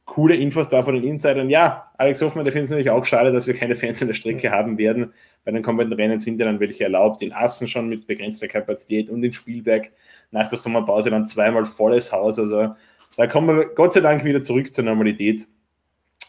[0.05, 1.51] Coole Infos da von den Insidern.
[1.51, 4.15] Ja, Alex Hofmann, der findet es natürlich auch schade, dass wir keine Fans in der
[4.15, 5.13] Strecke haben werden.
[5.45, 7.23] Bei den kommenden Rennen sind ja dann welche erlaubt.
[7.23, 9.91] In Assen schon mit begrenzter Kapazität und in Spielberg
[10.31, 12.39] nach der Sommerpause dann zweimal volles Haus.
[12.39, 12.77] Also
[13.17, 15.47] da kommen wir Gott sei Dank wieder zurück zur Normalität.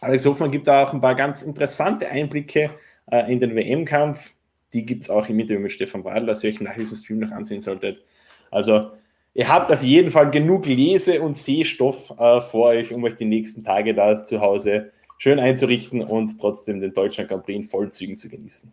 [0.01, 2.71] Alex Hofmann gibt da auch ein paar ganz interessante Einblicke
[3.11, 4.33] äh, in den WM-Kampf.
[4.73, 7.19] Die gibt es auch im Interview mit Stefan Bradl, dass ihr euch nach diesem Stream
[7.19, 8.03] noch ansehen solltet.
[8.51, 8.91] Also,
[9.33, 13.25] ihr habt auf jeden Fall genug Lese- und Sehstoff äh, vor euch, um euch die
[13.25, 18.29] nächsten Tage da zu Hause schön einzurichten und trotzdem den Deutschland Grand in Vollzügen zu
[18.29, 18.71] genießen.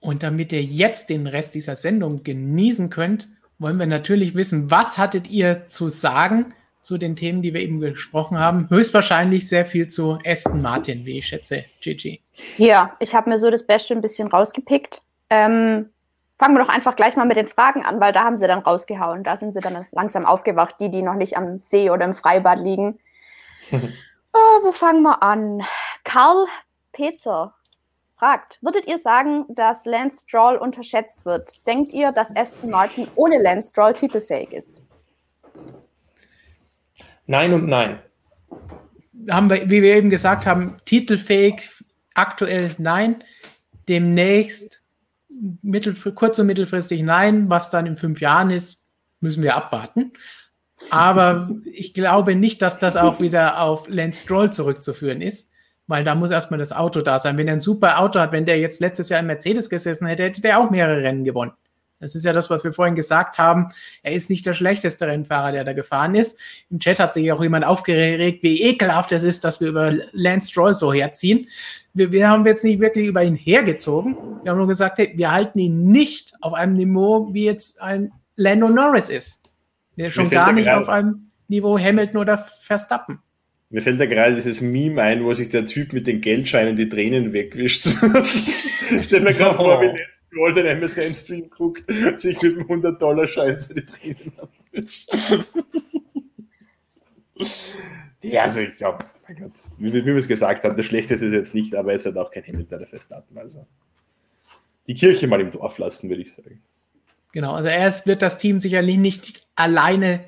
[0.00, 3.28] Und damit ihr jetzt den Rest dieser Sendung genießen könnt,
[3.64, 6.52] wollen wir natürlich wissen, was hattet ihr zu sagen
[6.82, 8.68] zu den Themen, die wir eben gesprochen haben?
[8.68, 12.20] Höchstwahrscheinlich sehr viel zu Aston Martin, wie ich schätze, Gigi.
[12.58, 15.00] Ja, ich habe mir so das Beste ein bisschen rausgepickt.
[15.30, 15.88] Ähm,
[16.38, 18.58] fangen wir doch einfach gleich mal mit den Fragen an, weil da haben sie dann
[18.58, 19.24] rausgehauen.
[19.24, 22.58] Da sind sie dann langsam aufgewacht, die, die noch nicht am See oder im Freibad
[22.58, 22.98] liegen.
[23.72, 25.62] oh, wo fangen wir an?
[26.04, 26.44] Karl
[26.92, 27.54] Peter
[28.24, 31.66] fragt, würdet ihr sagen, dass Lance Stroll unterschätzt wird?
[31.66, 34.80] Denkt ihr, dass Aston Martin ohne Lance Stroll titelfähig ist?
[37.26, 37.98] Nein und nein.
[39.30, 41.68] Haben wir, wie wir eben gesagt haben, titelfähig
[42.14, 43.22] aktuell nein.
[43.88, 44.82] Demnächst
[45.60, 47.50] mittel, kurz- und mittelfristig nein.
[47.50, 48.78] Was dann in fünf Jahren ist,
[49.20, 50.12] müssen wir abwarten.
[50.88, 55.50] Aber ich glaube nicht, dass das auch wieder auf Lance Stroll zurückzuführen ist
[55.86, 57.36] weil da muss erstmal das Auto da sein.
[57.36, 60.24] Wenn er ein super Auto hat, wenn der jetzt letztes Jahr im Mercedes gesessen hätte,
[60.24, 61.52] hätte der auch mehrere Rennen gewonnen.
[62.00, 63.68] Das ist ja das, was wir vorhin gesagt haben.
[64.02, 66.38] Er ist nicht der schlechteste Rennfahrer, der da gefahren ist.
[66.68, 70.50] Im Chat hat sich auch jemand aufgeregt, wie ekelhaft es ist, dass wir über Lance
[70.50, 71.48] Stroll so herziehen.
[71.94, 74.16] Wir, wir haben jetzt nicht wirklich über ihn hergezogen.
[74.42, 78.12] Wir haben nur gesagt, hey, wir halten ihn nicht auf einem Niveau, wie jetzt ein
[78.36, 79.42] Lando Norris ist.
[79.96, 83.20] Der schon gar nicht auf einem Niveau Hamilton oder Verstappen.
[83.70, 86.88] Mir fällt da gerade dieses Meme ein, wo sich der Typ mit den Geldscheinen die
[86.88, 87.86] Tränen wegwischt.
[89.06, 91.84] Stell mir gerade vor, wie Let's Gold den MSM-Stream guckt,
[92.16, 95.10] sich mit einem 100-Dollar-Schein so die Tränen abwischt.
[98.22, 101.32] ja, also ich glaube, mein Gott, wie, wie wir es gesagt haben, das Schlechteste ist
[101.32, 103.38] jetzt nicht, aber es hat auch kein Hamilton der Festdaten.
[103.38, 103.66] Also
[104.86, 106.62] die Kirche mal im Dorf lassen, würde ich sagen.
[107.32, 110.24] Genau, also erst wird das Team sicherlich nicht alleine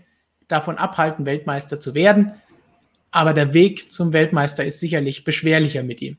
[0.49, 2.33] davon abhalten, Weltmeister zu werden.
[3.11, 6.19] Aber der Weg zum Weltmeister ist sicherlich beschwerlicher mit ihm.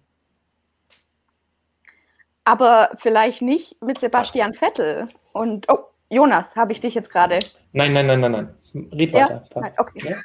[2.43, 5.09] Aber vielleicht nicht mit Sebastian Vettel.
[5.33, 5.79] Und, oh,
[6.09, 7.39] Jonas, habe ich dich jetzt gerade?
[7.73, 8.55] Nein, nein, nein, nein, nein.
[8.93, 9.43] Red weiter.
[9.53, 9.71] Ja?
[9.77, 10.15] Okay.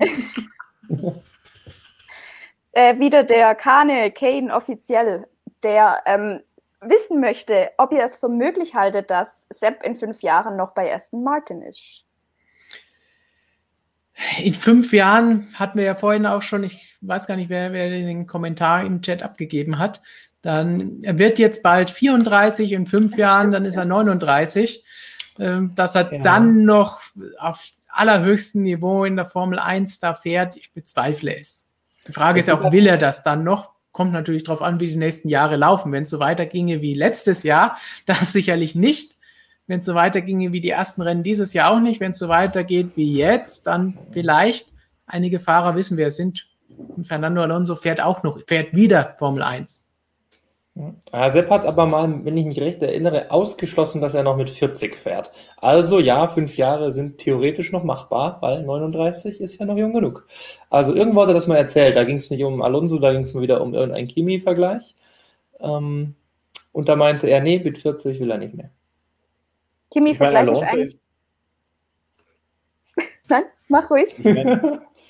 [0.00, 0.06] Ja?
[2.72, 5.26] äh, wieder der Kane Kane offiziell,
[5.62, 6.40] der ähm,
[6.80, 10.92] wissen möchte, ob ihr es für möglich haltet, dass Sepp in fünf Jahren noch bei
[10.92, 12.04] Aston Martin ist
[14.42, 17.88] in fünf Jahren hatten wir ja vorhin auch schon, ich weiß gar nicht, wer, wer
[17.88, 20.02] den Kommentar im Chat abgegeben hat.
[20.42, 24.84] Dann, er wird jetzt bald 34, in fünf Jahren, dann ist er 39.
[25.38, 26.18] Ähm, dass er ja.
[26.20, 27.00] dann noch
[27.38, 31.68] auf allerhöchstem Niveau in der Formel 1 da fährt, ich bezweifle es.
[32.06, 33.70] Die Frage das ist auch, will er das dann noch?
[33.92, 35.92] Kommt natürlich darauf an, wie die nächsten Jahre laufen.
[35.92, 39.16] Wenn es so weiterginge wie letztes Jahr, dann sicherlich nicht.
[39.70, 42.28] Wenn es so weiterginge wie die ersten Rennen dieses Jahr auch nicht, wenn es so
[42.28, 44.72] weitergeht wie jetzt, dann vielleicht.
[45.06, 46.48] Einige Fahrer wissen wir, es sind.
[47.02, 49.84] Fernando Alonso fährt auch noch, fährt wieder Formel 1.
[51.12, 54.50] Ja, Sepp hat aber mal, wenn ich mich recht erinnere, ausgeschlossen, dass er noch mit
[54.50, 55.30] 40 fährt.
[55.58, 60.26] Also ja, fünf Jahre sind theoretisch noch machbar, weil 39 ist ja noch jung genug.
[60.68, 61.94] Also irgendwo hat er das mal erzählt.
[61.94, 64.96] Da ging es nicht um Alonso, da ging es mal wieder um irgendeinen Chemie-Vergleich.
[65.60, 66.16] Ähm,
[66.72, 68.70] und da meinte er, nee, mit 40 will er nicht mehr.
[69.92, 70.96] Kimi, ich eigentlich.
[73.28, 74.14] Nein, mach ruhig.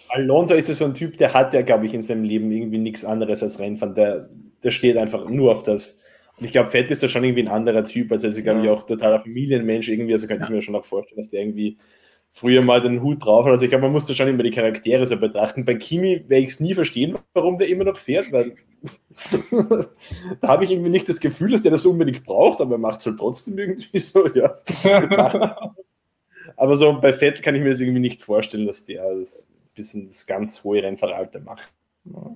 [0.08, 2.78] Alonso ist ja so ein Typ, der hat ja, glaube ich, in seinem Leben irgendwie
[2.78, 3.94] nichts anderes als Rennfahren.
[3.94, 4.28] Der
[4.62, 6.00] der steht einfach nur auf das.
[6.38, 8.12] Und ich glaube, Fett ist da schon irgendwie ein anderer Typ.
[8.12, 10.12] Also, also glaube ich, auch totaler Familienmensch irgendwie.
[10.12, 10.48] Also, könnte ja.
[10.48, 11.78] ich mir schon auch vorstellen, dass der irgendwie
[12.30, 13.52] früher mal den Hut drauf hat.
[13.52, 15.64] Also, ich glaube, man muss da schon immer die Charaktere so betrachten.
[15.64, 18.54] Bei Kimi werde ich es nie verstehen, warum der immer noch fährt, weil
[20.40, 23.00] da habe ich irgendwie nicht das Gefühl, dass der das unbedingt braucht, aber er macht
[23.00, 24.54] es halt trotzdem irgendwie so, ja.
[26.56, 30.06] aber so bei Fett kann ich mir das irgendwie nicht vorstellen, dass der das bisschen
[30.06, 31.72] das ganz hohe Rennfahralter macht.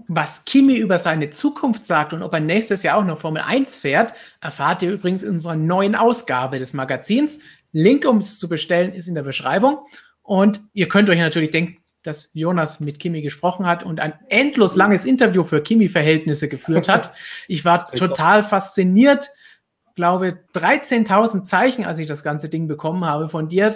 [0.08, 3.80] Was Kimi über seine Zukunft sagt und ob er nächstes Jahr auch noch Formel 1
[3.80, 7.40] fährt, erfahrt ihr übrigens in unserer neuen Ausgabe des Magazins.
[7.72, 9.78] Link, um es zu bestellen, ist in der Beschreibung.
[10.22, 14.76] Und ihr könnt euch natürlich denken, dass Jonas mit Kimi gesprochen hat und ein endlos
[14.76, 17.12] langes Interview für Kimi-Verhältnisse geführt hat.
[17.48, 19.30] Ich war total fasziniert.
[19.96, 23.74] Glaube 13.000 Zeichen, als ich das ganze Ding bekommen habe von dir.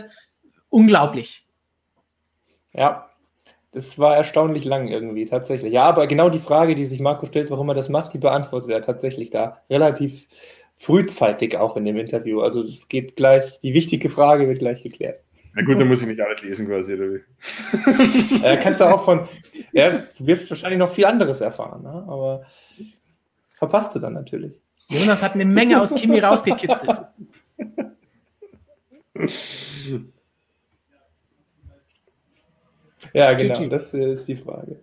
[0.68, 1.46] Unglaublich.
[2.72, 3.08] Ja,
[3.72, 5.72] das war erstaunlich lang irgendwie, tatsächlich.
[5.72, 8.70] Ja, aber genau die Frage, die sich Marco stellt, warum er das macht, die beantwortet
[8.70, 10.26] er tatsächlich da relativ
[10.76, 12.40] frühzeitig auch in dem Interview.
[12.40, 15.20] Also es geht gleich, die wichtige Frage wird gleich geklärt.
[15.54, 18.44] Na gut, dann muss ich nicht alles lesen quasi, oder wie?
[18.44, 19.28] äh, kannst du auch von,
[19.72, 22.04] ja, du wirst wahrscheinlich noch viel anderes erfahren, ne?
[22.06, 22.46] aber
[23.56, 24.60] verpasst du dann natürlich.
[24.88, 27.00] Jonas hat eine Menge aus Kimi rausgekitzelt.
[33.12, 34.82] Ja, genau, das ist die Frage.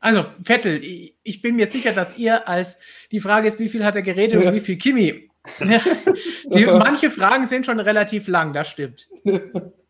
[0.00, 0.80] Also, Vettel,
[1.22, 2.78] ich bin mir sicher, dass ihr als
[3.12, 4.48] die Frage ist, wie viel hat er geredet ja.
[4.48, 5.30] und wie viel Kimi.
[5.60, 9.08] die, manche Fragen sind schon relativ lang, das stimmt.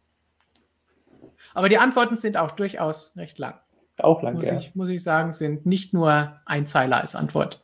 [1.55, 3.55] Aber die Antworten sind auch durchaus recht lang.
[3.99, 4.57] Auch lang, muss ja.
[4.57, 7.63] Ich, muss ich sagen, sind nicht nur ein Zeiler als Antwort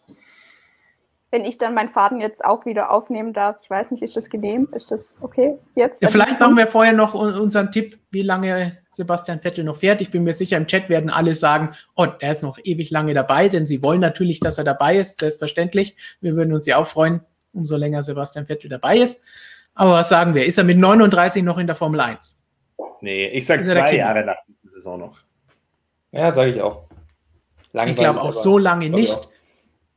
[1.31, 3.57] wenn ich dann meinen Faden jetzt auch wieder aufnehmen darf.
[3.63, 4.69] Ich weiß nicht, ist das genehm?
[4.73, 6.03] Ist das okay jetzt?
[6.03, 10.01] Ja, vielleicht machen wir vorher noch unseren Tipp, wie lange Sebastian Vettel noch fährt.
[10.01, 13.13] Ich bin mir sicher, im Chat werden alle sagen, oh, er ist noch ewig lange
[13.13, 15.97] dabei, denn sie wollen natürlich, dass er dabei ist, selbstverständlich.
[16.21, 17.21] Wir würden uns ja auch freuen,
[17.53, 19.21] umso länger Sebastian Vettel dabei ist.
[19.75, 20.47] Aber was sagen wir?
[20.47, 22.38] Ist er mit 39 noch in der Formel 1?
[23.01, 25.19] Nee, ich sage zwei Jahre nach dieser Saison noch.
[26.13, 26.89] Ja, sage ich auch.
[27.73, 29.29] Langweilig, ich glaube auch so lange nicht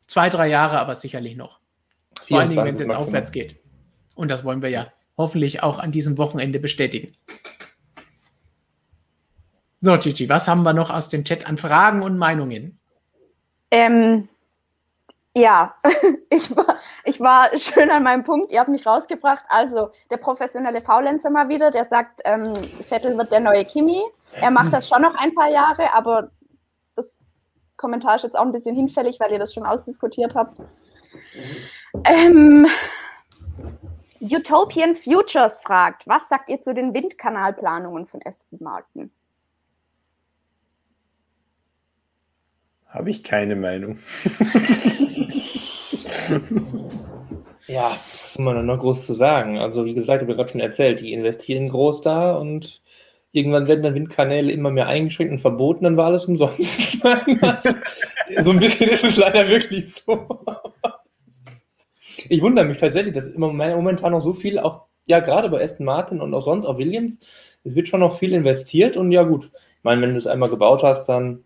[0.08, 1.60] zwei, drei Jahre, aber sicherlich noch.
[2.28, 3.08] Vor allen Dingen, wenn es jetzt maximal.
[3.08, 3.56] aufwärts geht.
[4.16, 7.14] Und das wollen wir ja hoffentlich auch an diesem Wochenende bestätigen.
[9.80, 12.80] So, Gigi, was haben wir noch aus dem Chat an Fragen und Meinungen?
[13.72, 14.28] Ähm,
[15.36, 15.76] ja,
[16.30, 18.52] ich war, ich war schön an meinem Punkt.
[18.52, 19.44] Ihr habt mich rausgebracht.
[19.50, 24.02] Also, der professionelle Faulenzer mal wieder, der sagt, ähm, Vettel wird der neue Kimi.
[24.34, 26.32] Er macht das schon noch ein paar Jahre, aber
[27.82, 30.62] Kommentar ist jetzt auch ein bisschen hinfällig, weil ihr das schon ausdiskutiert habt.
[32.06, 32.68] Ähm,
[34.22, 39.12] Utopian Futures fragt, was sagt ihr zu den Windkanalplanungen von Aston Martin?
[42.88, 43.98] Habe ich keine Meinung.
[47.68, 49.58] ja, was soll man da noch groß zu sagen?
[49.60, 52.82] Also, wie gesagt, ich habe gerade schon erzählt, die investieren groß da und
[53.34, 56.98] Irgendwann werden dann Windkanäle immer mehr eingeschränkt und verboten, dann war alles umsonst.
[57.42, 57.70] also,
[58.40, 60.28] so ein bisschen ist es leider wirklich so.
[62.28, 65.86] ich wundere mich tatsächlich, dass immer momentan noch so viel, auch ja gerade bei Aston
[65.86, 67.20] Martin und auch sonst, auch Williams,
[67.64, 70.50] es wird schon noch viel investiert und ja gut, ich meine, wenn du es einmal
[70.50, 71.46] gebaut hast, dann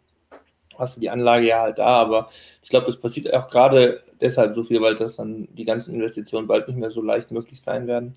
[0.80, 2.30] hast du die Anlage ja halt da, aber
[2.64, 6.48] ich glaube, das passiert auch gerade deshalb so viel, weil das dann die ganzen Investitionen
[6.48, 8.16] bald nicht mehr so leicht möglich sein werden.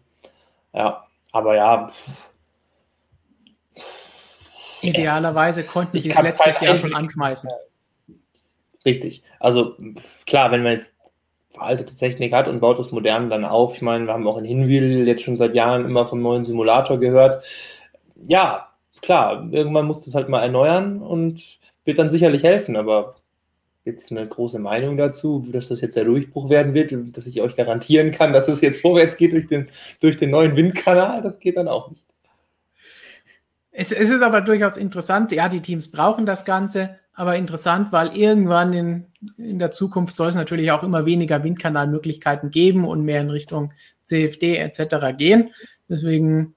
[0.73, 1.91] Ja, aber ja,
[4.81, 7.51] Idealerweise konnten sie es letztes Jahr schon anschmeißen.
[8.85, 9.23] Richtig.
[9.41, 9.77] Also
[10.27, 10.95] klar, wenn man jetzt
[11.49, 13.75] veraltete Technik hat und baut das modern dann auf.
[13.75, 16.99] Ich meine, wir haben auch in Hinwil jetzt schon seit Jahren immer vom neuen Simulator
[16.99, 17.45] gehört.
[18.27, 18.69] Ja,
[19.03, 23.17] klar, irgendwann muss das halt mal erneuern und wird dann sicherlich helfen, aber
[23.89, 27.41] jetzt eine große Meinung dazu, dass das jetzt der Durchbruch werden wird und dass ich
[27.41, 29.67] euch garantieren kann, dass es jetzt vorwärts geht durch den,
[30.01, 32.07] durch den neuen Windkanal, das geht dann auch nicht.
[33.73, 35.31] Es, es, ist aber durchaus interessant.
[35.33, 39.07] Ja, die Teams brauchen das Ganze, aber interessant, weil irgendwann in,
[39.37, 43.73] in der Zukunft soll es natürlich auch immer weniger Windkanalmöglichkeiten geben und mehr in Richtung
[44.05, 45.17] CFD etc.
[45.17, 45.51] gehen.
[45.89, 46.55] Deswegen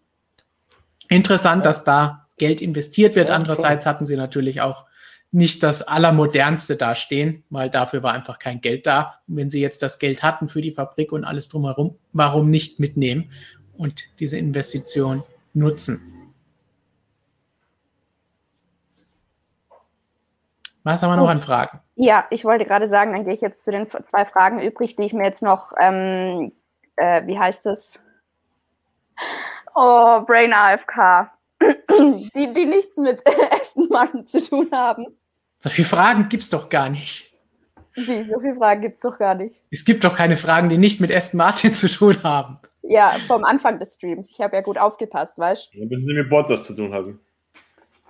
[1.10, 1.70] interessant, ja.
[1.70, 3.30] dass da Geld investiert wird.
[3.30, 4.86] Ja, Andererseits hatten sie natürlich auch
[5.32, 9.20] nicht das Allermodernste dastehen, weil dafür war einfach kein Geld da.
[9.28, 12.80] Und wenn sie jetzt das Geld hatten für die Fabrik und alles drumherum, warum nicht
[12.80, 13.32] mitnehmen
[13.78, 16.12] und diese Investition nutzen?
[20.84, 21.80] Was haben wir noch an Fragen?
[21.95, 25.03] Ja, ich wollte gerade sagen, dann gehe ich jetzt zu den zwei Fragen übrig, die
[25.03, 26.52] ich mir jetzt noch, ähm,
[26.95, 28.02] äh, wie heißt es?
[29.76, 31.32] Oh, Brain AFK.
[32.36, 35.06] die, die nichts mit Aston Martin zu tun haben.
[35.64, 37.32] So viele Fragen gibt es doch gar nicht.
[37.94, 39.62] Wie, so viele Fragen gibt es doch gar nicht.
[39.70, 42.58] Es gibt doch keine Fragen, die nicht mit Aston Martin zu tun haben.
[42.82, 44.32] Ja, vom Anfang des Streams.
[44.32, 45.78] Ich habe ja gut aufgepasst, weißt du?
[45.78, 47.20] Ja, müssen Sie mit Bottas zu tun haben.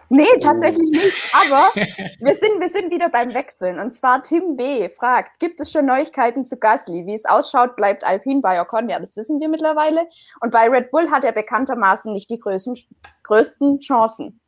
[0.08, 1.34] Nee, tatsächlich nicht.
[1.34, 3.80] Aber wir sind, wir sind wieder beim Wechseln.
[3.80, 4.88] Und zwar Tim B.
[4.88, 7.06] fragt, gibt es schon Neuigkeiten zu Gasly?
[7.06, 8.88] Wie es ausschaut, bleibt Alpine bei Ocon.
[8.88, 10.08] Ja, das wissen wir mittlerweile.
[10.40, 12.76] Und bei Red Bull hat er bekanntermaßen nicht die größten,
[13.24, 14.41] größten Chancen.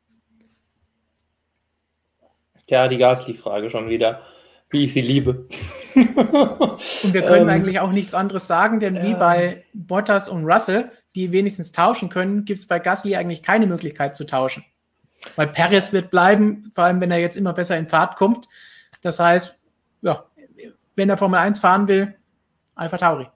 [2.74, 4.24] Tja, die Gasly-Frage schon wieder.
[4.72, 5.46] Wie ich sie liebe.
[5.94, 10.90] und wir können ähm, eigentlich auch nichts anderes sagen, denn wie bei Bottas und Russell,
[11.14, 14.66] die wenigstens tauschen können, gibt es bei Gasly eigentlich keine Möglichkeit zu tauschen.
[15.36, 18.48] Weil Perez wird bleiben, vor allem wenn er jetzt immer besser in Fahrt kommt.
[19.04, 19.60] Das heißt,
[20.02, 20.26] ja,
[20.96, 22.16] wenn er Formel 1 fahren will,
[22.74, 23.28] Alpha Tauri.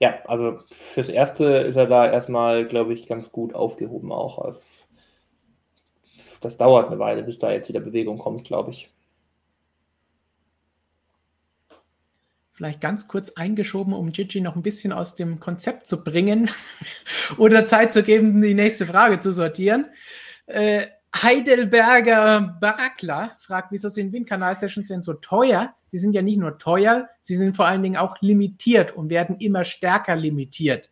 [0.00, 4.54] Ja, also fürs Erste ist er da erstmal, glaube ich, ganz gut aufgehoben auch.
[6.44, 8.90] Das dauert eine Weile, bis da jetzt wieder Bewegung kommt, glaube ich.
[12.54, 16.48] vielleicht ganz kurz eingeschoben, um Gigi noch ein bisschen aus dem Konzept zu bringen
[17.36, 19.86] oder Zeit zu geben, die nächste Frage zu sortieren.
[20.46, 25.74] Äh, Heidelberger Barakla fragt, wieso sind Windkanal-Sessions denn so teuer?
[25.86, 29.36] Sie sind ja nicht nur teuer, sie sind vor allen Dingen auch limitiert und werden
[29.38, 30.90] immer stärker limitiert.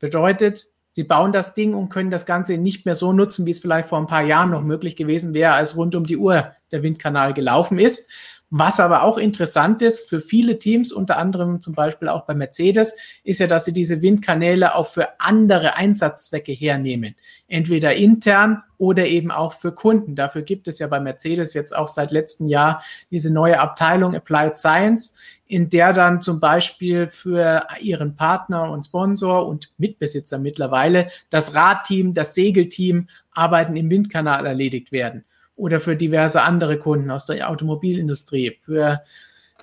[0.00, 3.58] Bedeutet, sie bauen das Ding und können das Ganze nicht mehr so nutzen, wie es
[3.58, 6.82] vielleicht vor ein paar Jahren noch möglich gewesen wäre, als rund um die Uhr der
[6.82, 8.08] Windkanal gelaufen ist.
[8.54, 12.94] Was aber auch interessant ist für viele Teams, unter anderem zum Beispiel auch bei Mercedes,
[13.24, 17.16] ist ja, dass sie diese Windkanäle auch für andere Einsatzzwecke hernehmen.
[17.48, 20.16] Entweder intern oder eben auch für Kunden.
[20.16, 24.58] Dafür gibt es ja bei Mercedes jetzt auch seit letztem Jahr diese neue Abteilung Applied
[24.58, 25.14] Science,
[25.52, 32.14] in der dann zum Beispiel für ihren Partner und Sponsor und Mitbesitzer mittlerweile das Radteam,
[32.14, 38.60] das Segelteam Arbeiten im Windkanal erledigt werden oder für diverse andere Kunden aus der Automobilindustrie,
[38.64, 39.02] für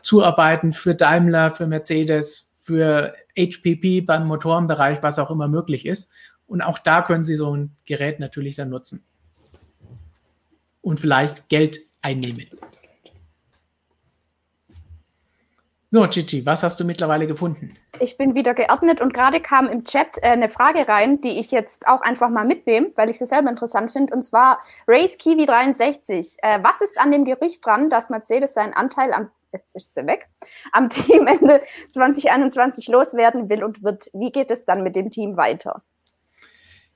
[0.03, 6.11] Zuarbeiten für Daimler, für Mercedes, für HPP beim Motorenbereich, was auch immer möglich ist.
[6.45, 9.06] Und auch da können Sie so ein Gerät natürlich dann nutzen
[10.82, 12.45] und vielleicht Geld einnehmen.
[15.91, 17.74] So, Chichi, was hast du mittlerweile gefunden?
[17.99, 21.49] Ich bin wieder geordnet und gerade kam im Chat äh, eine Frage rein, die ich
[21.49, 24.14] jetzt auch einfach mal mitnehme, weil ich sie selber interessant finde.
[24.14, 26.38] Und zwar Race Kiwi 63.
[26.44, 30.06] Äh, was ist an dem Gerücht dran, dass Mercedes seinen Anteil am jetzt ist sie
[30.06, 30.30] weg,
[30.74, 34.11] am Teamende 2021 loswerden will und wird.
[34.14, 35.82] Wie geht es dann mit dem Team weiter?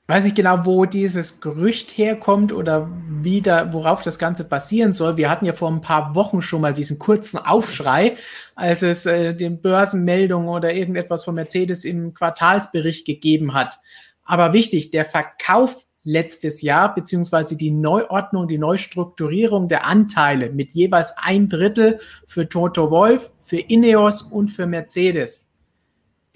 [0.07, 5.15] Weiß nicht genau, wo dieses Gerücht herkommt oder wie da, worauf das Ganze basieren soll.
[5.15, 8.17] Wir hatten ja vor ein paar Wochen schon mal diesen kurzen Aufschrei,
[8.55, 13.79] als es äh, den Börsenmeldungen oder irgendetwas von Mercedes im Quartalsbericht gegeben hat.
[14.25, 21.13] Aber wichtig, der Verkauf letztes Jahr, beziehungsweise die Neuordnung, die Neustrukturierung der Anteile mit jeweils
[21.17, 25.49] ein Drittel für Toto Wolf, für Ineos und für Mercedes.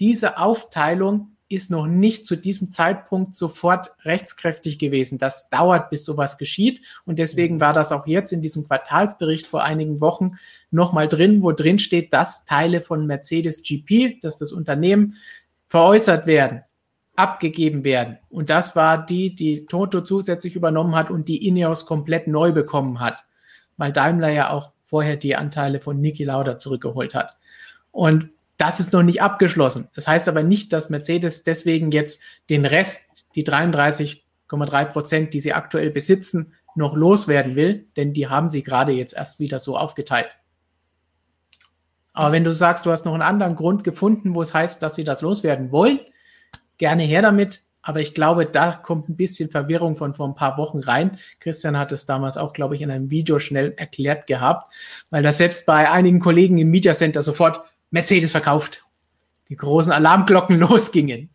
[0.00, 5.18] Diese Aufteilung ist noch nicht zu diesem Zeitpunkt sofort rechtskräftig gewesen.
[5.18, 6.82] Das dauert, bis sowas geschieht.
[7.06, 7.60] Und deswegen mhm.
[7.60, 10.32] war das auch jetzt in diesem Quartalsbericht vor einigen Wochen
[10.70, 15.14] nochmal drin, wo drin steht, dass Teile von Mercedes GP, dass das Unternehmen
[15.68, 16.62] veräußert werden,
[17.16, 18.18] abgegeben werden.
[18.28, 23.00] Und das war die, die Toto zusätzlich übernommen hat und die Ineos komplett neu bekommen
[23.00, 23.24] hat,
[23.76, 27.36] weil Daimler ja auch vorher die Anteile von Niki Lauda zurückgeholt hat.
[27.90, 29.88] Und das ist noch nicht abgeschlossen.
[29.94, 35.54] Das heißt aber nicht, dass Mercedes deswegen jetzt den Rest, die 33,3 Prozent, die sie
[35.54, 40.36] aktuell besitzen, noch loswerden will, denn die haben sie gerade jetzt erst wieder so aufgeteilt.
[42.12, 44.96] Aber wenn du sagst, du hast noch einen anderen Grund gefunden, wo es heißt, dass
[44.96, 46.00] sie das loswerden wollen,
[46.76, 47.62] gerne her damit.
[47.80, 51.18] Aber ich glaube, da kommt ein bisschen Verwirrung von vor ein paar Wochen rein.
[51.38, 54.72] Christian hat es damals auch, glaube ich, in einem Video schnell erklärt gehabt,
[55.10, 58.84] weil das selbst bei einigen Kollegen im Media Center sofort Mercedes verkauft.
[59.48, 61.30] Die großen Alarmglocken losgingen.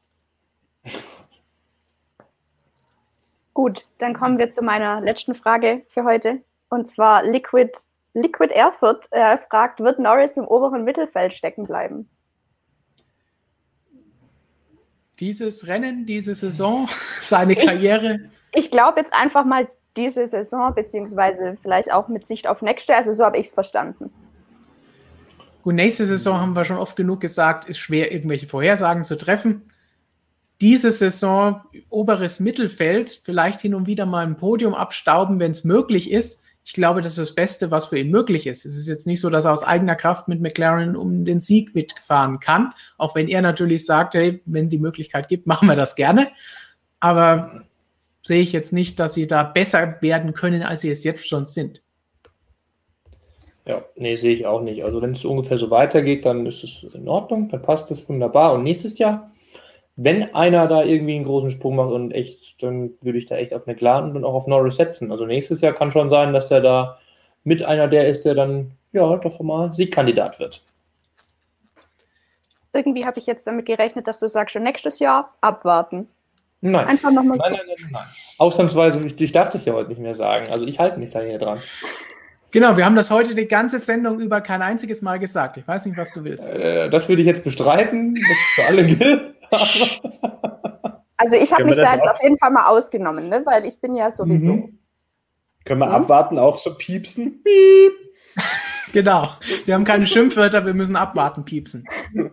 [3.54, 6.42] Gut, dann kommen wir zu meiner letzten Frage für heute.
[6.70, 7.72] Und zwar Liquid,
[8.14, 12.10] Liquid Erfurt äh, fragt, wird Norris im oberen Mittelfeld stecken bleiben?
[15.20, 16.90] Dieses Rennen, diese Saison,
[17.20, 18.32] seine Karriere?
[18.54, 22.96] Ich, ich glaube jetzt einfach mal diese Saison, beziehungsweise vielleicht auch mit Sicht auf nächste.
[22.96, 24.12] Also so habe ich es verstanden.
[25.64, 29.62] Gut, nächste Saison haben wir schon oft genug gesagt, ist schwer, irgendwelche Vorhersagen zu treffen.
[30.60, 36.12] Diese Saison oberes Mittelfeld, vielleicht hin und wieder mal ein Podium abstauben, wenn es möglich
[36.12, 36.42] ist.
[36.66, 38.66] Ich glaube, das ist das Beste, was für ihn möglich ist.
[38.66, 41.74] Es ist jetzt nicht so, dass er aus eigener Kraft mit McLaren um den Sieg
[41.74, 45.96] mitfahren kann, auch wenn er natürlich sagt, hey, wenn die Möglichkeit gibt, machen wir das
[45.96, 46.30] gerne.
[47.00, 47.64] Aber
[48.22, 51.46] sehe ich jetzt nicht, dass sie da besser werden können, als sie es jetzt schon
[51.46, 51.82] sind.
[53.66, 54.84] Ja, nee, sehe ich auch nicht.
[54.84, 58.54] Also wenn es ungefähr so weitergeht, dann ist es in Ordnung, dann passt das wunderbar.
[58.54, 59.32] Und nächstes Jahr,
[59.96, 63.54] wenn einer da irgendwie einen großen Sprung macht und echt, dann würde ich da echt
[63.54, 65.12] auf McLaren und auch auf Norris setzen.
[65.12, 67.00] Also nächstes Jahr kann schon sein, dass er da
[67.44, 70.64] mit einer der ist, der dann ja doch mal Siegkandidat wird.
[72.74, 76.08] Irgendwie habe ich jetzt damit gerechnet, dass du sagst, schon nächstes Jahr abwarten.
[76.62, 76.88] Nein.
[76.88, 77.50] Einfach nochmal so.
[77.50, 78.06] Nein, nein, nein, nein.
[78.40, 80.48] Ausnahmsweise, ich, ich darf das ja heute nicht mehr sagen.
[80.50, 81.60] Also ich halte mich da hier dran.
[82.54, 85.58] Genau, wir haben das heute die ganze Sendung über kein einziges Mal gesagt.
[85.58, 86.48] Ich weiß nicht, was du willst.
[86.48, 89.34] Äh, das würde ich jetzt bestreiten, dass es für alle gilt.
[91.18, 93.42] Also ich habe mich da jetzt auf jeden Fall mal ausgenommen, ne?
[93.46, 94.52] weil ich bin ja sowieso.
[94.54, 94.80] Mhm.
[95.66, 96.04] Können wir Hm?
[96.04, 97.42] abwarten, auch so piepsen?
[97.44, 97.94] Piep.
[98.94, 99.30] Genau.
[99.66, 101.84] Wir haben keine Schimpfwörter, wir müssen abwarten, piepsen.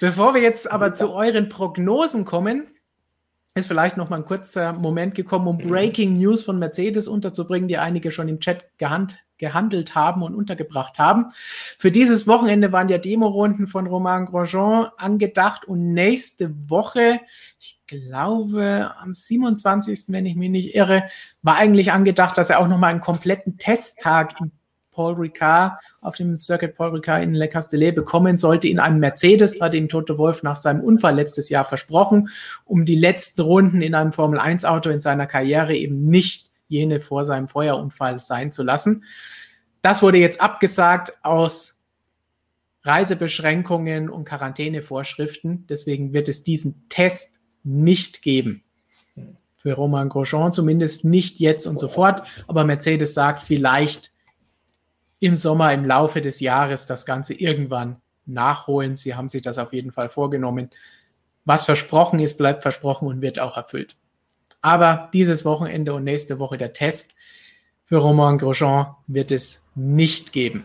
[0.00, 2.68] Bevor wir jetzt aber zu euren Prognosen kommen,
[3.56, 7.78] ist vielleicht noch mal ein kurzer Moment gekommen, um Breaking News von Mercedes unterzubringen, die
[7.78, 11.26] einige schon im Chat gehand, gehandelt haben und untergebracht haben.
[11.78, 17.20] Für dieses Wochenende waren ja Demorunden von Romain Grosjean angedacht und nächste Woche,
[17.58, 21.04] ich glaube am 27., wenn ich mich nicht irre,
[21.42, 24.52] war eigentlich angedacht, dass er auch noch mal einen kompletten Testtag in
[24.96, 29.60] Paul Ricard auf dem Circuit Paul Ricard in Le Castellet bekommen sollte in einem Mercedes,
[29.60, 32.30] hat ihm Toto Wolf nach seinem Unfall letztes Jahr versprochen,
[32.64, 37.00] um die letzten Runden in einem Formel 1 Auto in seiner Karriere eben nicht jene
[37.00, 39.04] vor seinem Feuerunfall sein zu lassen.
[39.82, 41.84] Das wurde jetzt abgesagt aus
[42.82, 45.66] Reisebeschränkungen und Quarantänevorschriften.
[45.68, 48.64] Deswegen wird es diesen Test nicht geben.
[49.56, 52.22] Für Romain Grosjean zumindest nicht jetzt und sofort.
[52.48, 54.12] Aber Mercedes sagt vielleicht
[55.18, 58.96] im Sommer, im Laufe des Jahres das Ganze irgendwann nachholen.
[58.96, 60.70] Sie haben sich das auf jeden Fall vorgenommen.
[61.44, 63.96] Was versprochen ist, bleibt versprochen und wird auch erfüllt.
[64.62, 67.14] Aber dieses Wochenende und nächste Woche der Test
[67.84, 70.64] für Romain Grosjean wird es nicht geben.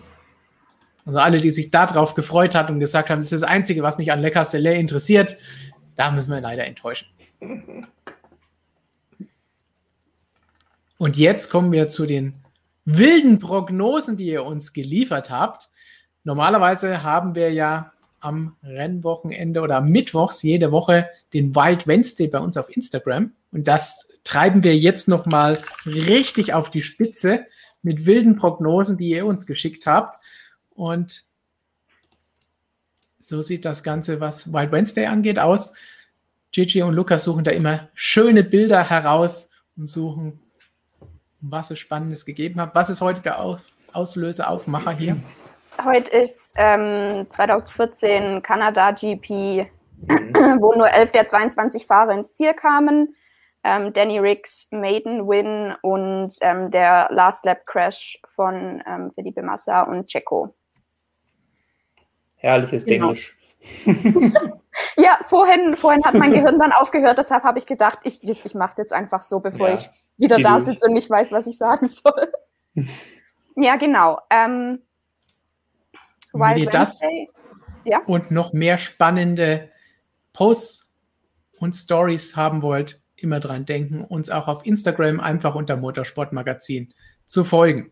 [1.05, 3.97] Also alle, die sich darauf gefreut hat und gesagt haben, das ist das Einzige, was
[3.97, 5.37] mich an Le Castellet interessiert,
[5.95, 7.07] da müssen wir leider enttäuschen.
[10.97, 12.40] Und jetzt kommen wir zu den
[12.97, 15.69] wilden Prognosen, die ihr uns geliefert habt.
[16.23, 22.55] Normalerweise haben wir ja am Rennwochenende oder Mittwochs jede Woche den Wild Wednesday bei uns
[22.55, 23.34] auf Instagram.
[23.51, 27.45] Und das treiben wir jetzt nochmal richtig auf die Spitze
[27.81, 30.23] mit wilden Prognosen, die ihr uns geschickt habt.
[30.76, 31.26] Und
[33.19, 35.73] so sieht das Ganze, was Wild Wednesday angeht, aus.
[36.51, 40.39] Gigi und Lukas suchen da immer schöne Bilder heraus und suchen,
[41.41, 42.76] was es Spannendes gegeben hat.
[42.76, 45.18] Was ist heute der Aus Auslöser, Aufmacher hier?
[45.84, 49.68] Heute ist ähm, 2014 Kanada GP,
[50.59, 53.15] wo nur 11 der 22 Fahrer ins Ziel kamen.
[53.63, 59.81] Ähm, Danny Riggs Maiden Win und ähm, der Last Lap Crash von ähm, Felipe Massa
[59.81, 60.55] und Checo.
[62.38, 63.09] Herrliches Genau.
[63.09, 63.38] Englisch.
[64.97, 68.71] Ja, vorhin, vorhin hat mein Gehirn dann aufgehört, deshalb habe ich gedacht, ich, ich mache
[68.71, 71.57] es jetzt einfach so, bevor Ja, ich wieder da sitze und nicht weiß, was ich
[71.57, 72.31] sagen soll.
[73.55, 74.19] ja, genau.
[74.29, 74.81] Ähm,
[76.33, 77.29] Wenn ihr das Wednesday.
[78.05, 79.69] und noch mehr spannende
[80.33, 80.93] Posts
[81.57, 86.93] und Stories haben wollt, immer dran denken, uns auch auf Instagram einfach unter Motorsportmagazin
[87.25, 87.91] zu folgen.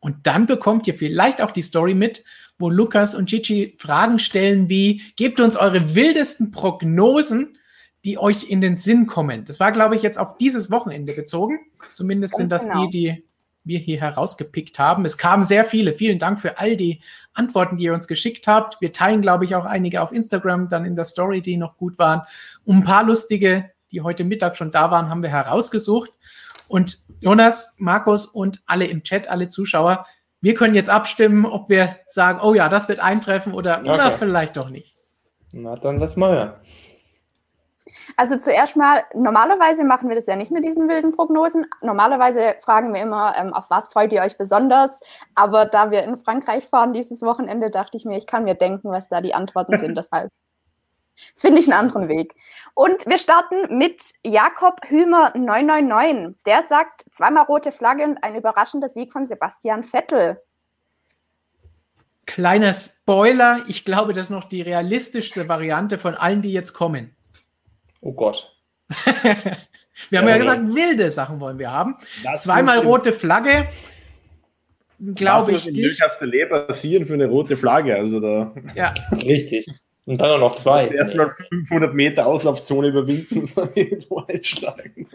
[0.00, 2.22] Und dann bekommt ihr vielleicht auch die Story mit,
[2.58, 7.58] wo Lukas und Gigi Fragen stellen wie, gebt uns eure wildesten Prognosen,
[8.04, 9.44] die euch in den Sinn kommen.
[9.44, 11.58] Das war, glaube ich, jetzt auf dieses Wochenende bezogen.
[11.92, 12.86] Zumindest Ganz sind das genau.
[12.86, 13.24] die, die
[13.66, 15.04] wir hier herausgepickt haben.
[15.04, 15.92] Es kamen sehr viele.
[15.92, 17.00] Vielen Dank für all die
[17.34, 18.80] Antworten, die ihr uns geschickt habt.
[18.80, 21.98] Wir teilen, glaube ich, auch einige auf Instagram, dann in der Story, die noch gut
[21.98, 22.22] waren.
[22.64, 26.12] Und ein paar lustige, die heute Mittag schon da waren, haben wir herausgesucht.
[26.68, 30.06] Und Jonas, Markus und alle im Chat, alle Zuschauer,
[30.46, 34.12] wir können jetzt abstimmen, ob wir sagen, oh ja, das wird eintreffen oder na, Okay.
[34.16, 34.96] vielleicht doch nicht.
[35.50, 36.54] Na, dann lass mal hören.
[38.16, 41.66] Also zuerst mal, normalerweise machen wir das ja nicht mit diesen wilden Prognosen.
[41.82, 45.00] Normalerweise fragen wir immer, ähm, auf was freut ihr euch besonders?
[45.34, 48.92] Aber da wir in Frankreich fahren dieses Wochenende, dachte ich mir, ich kann mir denken,
[48.92, 49.96] was da die Antworten sind.
[49.98, 50.30] Deshalb
[51.34, 52.34] finde ich einen anderen Weg.
[52.74, 56.36] Und wir starten mit Jakob Hümer 999.
[56.44, 60.40] Der sagt, zweimal rote Flagge und ein überraschender Sieg von Sebastian Vettel.
[62.26, 67.14] Kleiner Spoiler, ich glaube, das ist noch die realistischste Variante von allen, die jetzt kommen.
[68.00, 68.52] Oh Gott.
[70.10, 71.96] wir haben ja Ja, gesagt, wilde Sachen wollen wir haben.
[72.24, 73.66] Das Zweimal muss rote Flagge,
[75.14, 76.00] glaube das ich muss in nicht.
[76.00, 77.94] Castellet passieren für eine rote Flagge.
[77.96, 79.66] Also da Ja, Richtig.
[80.06, 80.86] Und dann auch noch zwei.
[80.86, 85.08] erstmal 500 Meter Auslaufzone überwinden und dann irgendwo einschlagen.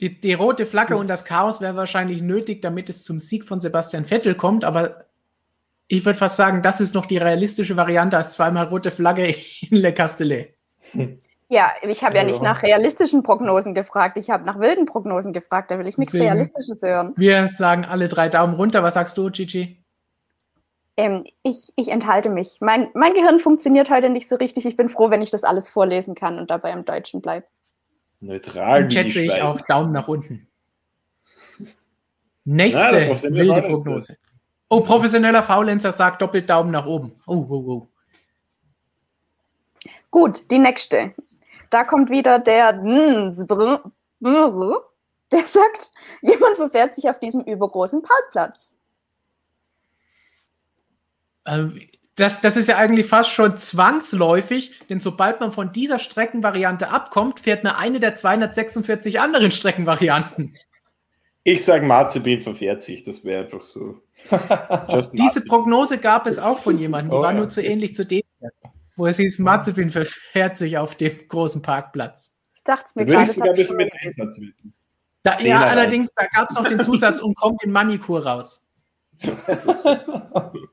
[0.00, 3.60] die, die rote Flagge und das Chaos wäre wahrscheinlich nötig, damit es zum Sieg von
[3.60, 5.06] Sebastian Vettel kommt, aber
[5.88, 9.26] ich würde fast sagen, das ist noch die realistische Variante als zweimal rote Flagge
[9.70, 10.54] in Le Castellet.
[11.48, 15.70] Ja, ich habe ja nicht nach realistischen Prognosen gefragt, ich habe nach wilden Prognosen gefragt,
[15.70, 17.12] da will ich nichts Realistisches hören.
[17.16, 18.82] Wir sagen alle drei Daumen runter.
[18.82, 19.81] Was sagst du, Gigi?
[20.96, 22.58] Ähm, ich, ich enthalte mich.
[22.60, 24.66] Mein, mein Gehirn funktioniert heute nicht so richtig.
[24.66, 27.46] Ich bin froh, wenn ich das alles vorlesen kann und dabei im Deutschen bleibe.
[28.20, 30.46] Neutral Dann schätze ich auch Daumen nach unten.
[32.44, 33.68] Nächste professionelle wilde.
[33.68, 34.16] Prognose.
[34.68, 37.12] Oh, professioneller Faulenzer sagt doppelt Daumen nach oben.
[37.26, 37.88] Oh, oh, oh.
[40.10, 41.14] Gut, die nächste.
[41.70, 42.72] Da kommt wieder der
[45.32, 45.90] der sagt,
[46.20, 48.76] jemand verfährt sich auf diesem übergroßen Parkplatz.
[51.46, 51.80] Ähm,
[52.16, 57.40] Das, das ist ja eigentlich fast schon zwangsläufig, denn sobald man von dieser Streckenvariante abkommt,
[57.40, 60.54] fährt man eine der 246 anderen Streckenvarianten.
[61.44, 63.02] Ich sage, Marzipin verfährt sich.
[63.02, 64.02] Das wäre einfach so.
[64.30, 65.48] Diese Marzipin.
[65.48, 67.38] Prognose gab es auch von jemandem, die Oh, war ja.
[67.38, 68.22] nur zu ähnlich zu dem,
[68.96, 72.30] wo es hieß, Mazepin verfährt sich auf dem großen Parkplatz.
[72.52, 73.60] Ich dachte es mir Da würde gerade.
[73.62, 74.74] ich sogar mit Einsatz wetten.
[75.22, 78.60] Da, ja, allerdings, da gab es noch den Zusatz und kommt in Manikur raus.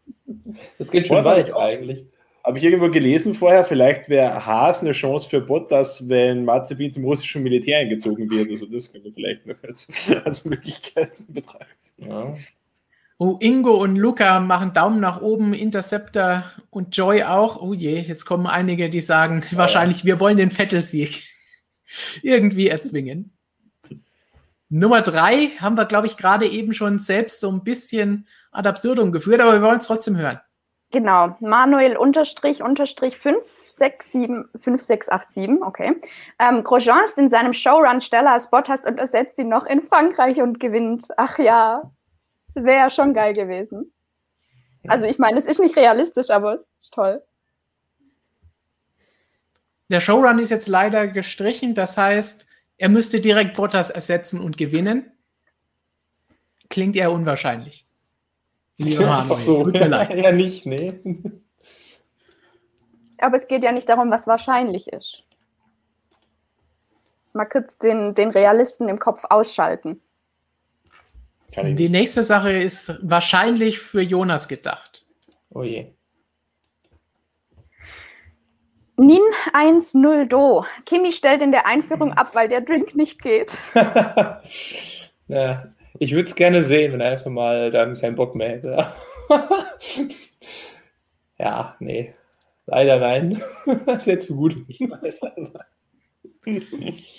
[0.78, 2.06] Das geht schon weit eigentlich.
[2.44, 7.04] Habe ich irgendwo gelesen vorher, vielleicht wäre Haas eine Chance für Bottas, wenn Mazepin zum
[7.04, 8.50] russischen Militär eingezogen wird.
[8.50, 9.88] Also das können wir vielleicht noch als,
[10.26, 11.68] als Möglichkeit betrachten.
[11.98, 12.34] Ja.
[13.18, 17.62] Oh, Ingo und Luca machen Daumen nach oben, Interceptor und Joy auch.
[17.62, 21.22] Oh je, jetzt kommen einige, die sagen, wahrscheinlich, wir wollen den Vettel-Sieg
[22.24, 23.34] irgendwie erzwingen.
[24.70, 29.12] Nummer drei haben wir, glaube ich, gerade eben schon selbst so ein bisschen ad absurdum
[29.12, 30.40] geführt, aber wir wollen es trotzdem hören.
[30.92, 36.02] Genau, Manuel unterstrich unterstrich 5687, 5687, okay.
[36.40, 40.42] Ähm, Grosjean ist in seinem Showrun schneller als Bottas und ersetzt ihn noch in Frankreich
[40.42, 41.08] und gewinnt.
[41.16, 41.92] Ach ja,
[42.56, 43.94] wäre ja schon geil gewesen.
[44.88, 47.22] Also ich meine, es ist nicht realistisch, aber es ist toll.
[49.90, 52.48] Der Showrun ist jetzt leider gestrichen, das heißt,
[52.78, 55.12] er müsste direkt Bottas ersetzen und gewinnen.
[56.70, 57.89] Klingt eher unwahrscheinlich.
[58.80, 59.70] Manuel, so.
[59.74, 61.00] Ja, nicht, nee.
[63.18, 65.24] Aber es geht ja nicht darum, was wahrscheinlich ist.
[67.34, 70.02] Mal kurz den, den Realisten im Kopf ausschalten.
[71.56, 75.06] Die nächste Sache ist wahrscheinlich für Jonas gedacht.
[75.50, 75.92] Oh je.
[78.98, 79.22] Nin
[79.54, 80.66] 1-0 Do.
[80.86, 83.58] Kimi stellt in der Einführung ab, weil der Drink nicht geht.
[83.74, 84.44] ja,
[86.00, 88.88] ich würde es gerne sehen, wenn er einfach mal dann keinen Bock mehr hätte.
[91.38, 92.14] ja, nee.
[92.66, 93.42] Leider nein.
[93.86, 94.56] das wäre zu gut.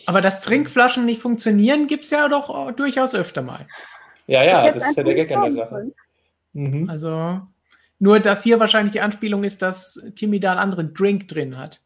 [0.06, 3.66] Aber dass Trinkflaschen nicht funktionieren, gibt es ja doch durchaus öfter mal.
[4.26, 5.92] Ja, ja, das ist ja der Gag an der Sache.
[6.52, 6.88] Mhm.
[6.88, 7.40] Also
[7.98, 11.82] nur, dass hier wahrscheinlich die Anspielung ist, dass Kimi da einen anderen Drink drin hat.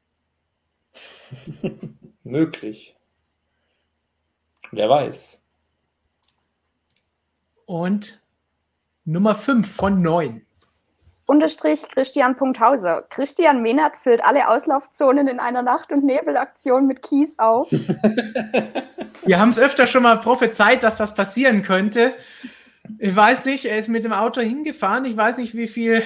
[2.23, 2.95] Möglich.
[4.71, 5.41] Wer weiß.
[7.67, 8.23] Und
[9.05, 10.45] Nummer 5 von 9.
[11.27, 13.03] Unterstrich Christian Hauser.
[13.09, 17.71] Christian Mehnert füllt alle Auslaufzonen in einer Nacht- und Nebelaktion mit Kies auf.
[19.25, 22.15] Wir haben es öfter schon mal prophezeit, dass das passieren könnte.
[22.99, 25.07] Ich weiß nicht, er ist mit dem Auto hingefahren.
[25.07, 26.03] Ich weiß nicht, wie viel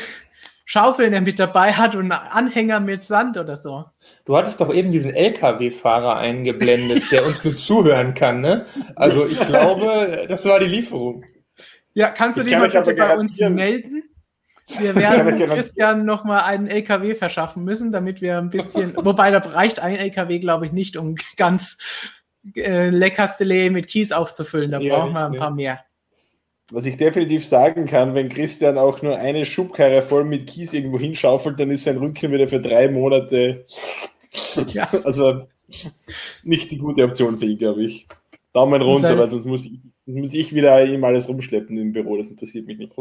[0.65, 3.87] Schaufeln er mit dabei hat und Anhänger mit Sand oder so.
[4.25, 8.67] Du hattest doch eben diesen LKW-Fahrer eingeblendet, der uns nur zuhören kann, ne?
[8.95, 11.25] Also ich glaube, das war die Lieferung.
[11.99, 14.05] Ja, kannst du Ich dich mal bitte bei uns melden?
[14.79, 15.37] Wir werden.
[15.37, 19.97] Christian noch mal einen LKW verschaffen müssen, damit wir ein bisschen, wobei da reicht ein
[19.97, 21.77] LKW, glaube ich, nicht, um ganz
[22.55, 24.71] äh, Le Castellet mit Kies aufzufüllen.
[24.71, 25.41] Da Ja, brauchen wir ein ja.
[25.41, 25.81] paar mehr.
[26.71, 31.01] Was ich definitiv sagen kann, wenn Christian auch nur eine Schubkarre voll mit Kies irgendwo
[31.01, 33.67] hinschaufelt, dann ist sein Rücken wieder für drei Monate.
[34.69, 34.89] Ja.
[35.05, 35.49] Also
[36.43, 38.07] nicht die gute Option für ihn, glaube ich.
[38.53, 42.17] Daumen runter, weil sonst muss, ich, sonst muss ich wieder ihm alles rumschleppen im Büro.
[42.17, 42.95] Das interessiert mich nicht.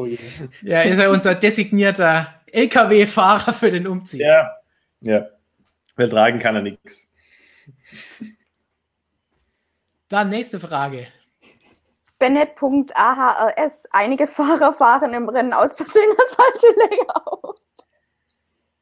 [0.61, 4.19] Ja, ist er unser designierter LKW-Fahrer für den Umzug.
[4.19, 4.51] Ja.
[4.99, 5.27] Ja.
[5.95, 7.09] Weil tragen kann er nichts.
[10.09, 11.07] Dann nächste Frage.
[12.19, 13.87] Bennett.ahrs.
[13.91, 17.61] Einige Fahrer fahren im Rennen aus Versehen das falsche Layout.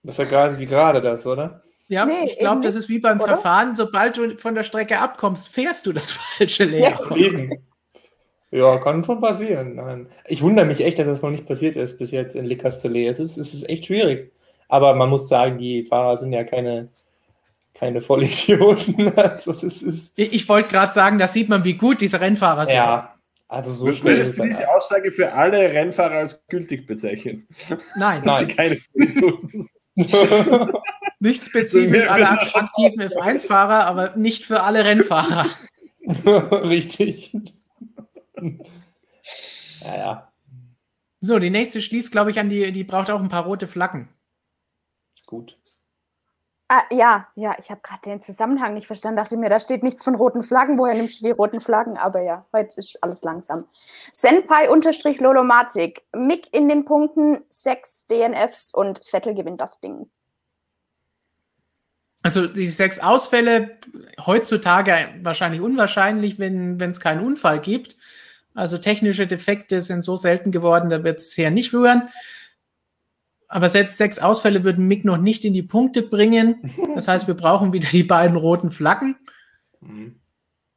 [0.02, 1.64] Das war quasi gerade das, oder?
[1.88, 3.34] Ja, Nee, ich glaube, das ist wie beim oder?
[3.34, 3.76] Verfahren.
[3.76, 7.16] Sobald du von der Strecke abkommst, fährst du das falsche Layout.
[7.18, 7.64] Eben.
[8.56, 9.76] Ja, kann schon passieren.
[9.76, 10.08] Nein.
[10.28, 13.10] Ich wundere mich echt, dass das noch nicht passiert ist bis jetzt in Le Castellet.
[13.10, 14.32] Es ist, es ist echt schwierig.
[14.70, 16.90] Aber man muss sagen, die Fahrer sind ja keine
[17.76, 19.12] keine Vollidioten.
[19.18, 22.66] Also das ist Ich, ich wollte gerade sagen, da sieht man, wie gut diese Rennfahrer
[22.66, 22.76] sind.
[22.76, 23.14] ja,
[23.48, 27.48] also so würdest ist du diese Aussage für alle Rennfahrer als gültig bezeichnen?
[27.98, 28.56] Nein, Dass sie Nein.
[28.56, 29.70] keine Idioten sind.
[31.20, 35.46] nicht spezifisch alle aktiven F1-Fahrer, aber nicht für alle Rennfahrer.
[36.06, 37.34] Richtig.
[39.82, 40.34] Ja, ja,
[41.20, 44.10] So, die nächste schließt, glaube ich, an die, die braucht auch ein paar rote Flaggen.
[45.26, 45.58] gut.
[46.68, 49.18] Ah, ja, ja, ich habe gerade den Zusammenhang nicht verstanden.
[49.18, 50.80] Dachte mir, da steht nichts von roten Flaggen.
[50.80, 51.96] Woher nimmst du die roten Flaggen?
[51.96, 53.66] Aber ja, heute ist alles langsam.
[54.12, 56.02] Senpai-Lolomatik.
[56.16, 60.10] Mick in den Punkten, sechs DNFs und Vettel gewinnt das Ding.
[62.24, 63.78] Also die sechs Ausfälle
[64.26, 67.96] heutzutage wahrscheinlich unwahrscheinlich, wenn es keinen Unfall gibt.
[68.56, 72.10] Also technische Defekte sind so selten geworden, da wird es her nicht rühren.
[73.48, 76.72] Aber selbst sechs Ausfälle würden Mick noch nicht in die Punkte bringen.
[76.96, 79.18] Das heißt, wir brauchen wieder die beiden roten Flaggen.
[79.82, 80.20] Mhm.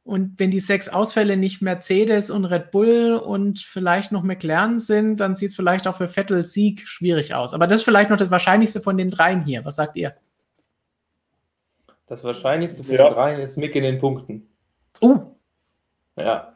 [0.03, 5.17] Und wenn die sechs Ausfälle nicht Mercedes und Red Bull und vielleicht noch McLaren sind,
[5.19, 7.53] dann sieht es vielleicht auch für Vettel Sieg schwierig aus.
[7.53, 9.63] Aber das ist vielleicht noch das Wahrscheinlichste von den dreien hier.
[9.65, 10.15] Was sagt ihr?
[12.07, 13.09] Das Wahrscheinlichste für Ja.
[13.09, 14.47] den dreien ist Mick in den Punkten.
[14.99, 15.35] Oh,
[16.17, 16.53] Ja.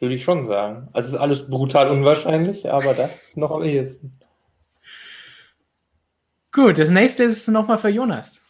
[0.00, 0.88] Würde ich schon sagen.
[0.92, 4.18] Also es ist alles brutal unwahrscheinlich, aber das noch am ehesten.
[6.52, 6.78] gut.
[6.78, 8.42] Das nächste ist nochmal für Jonas.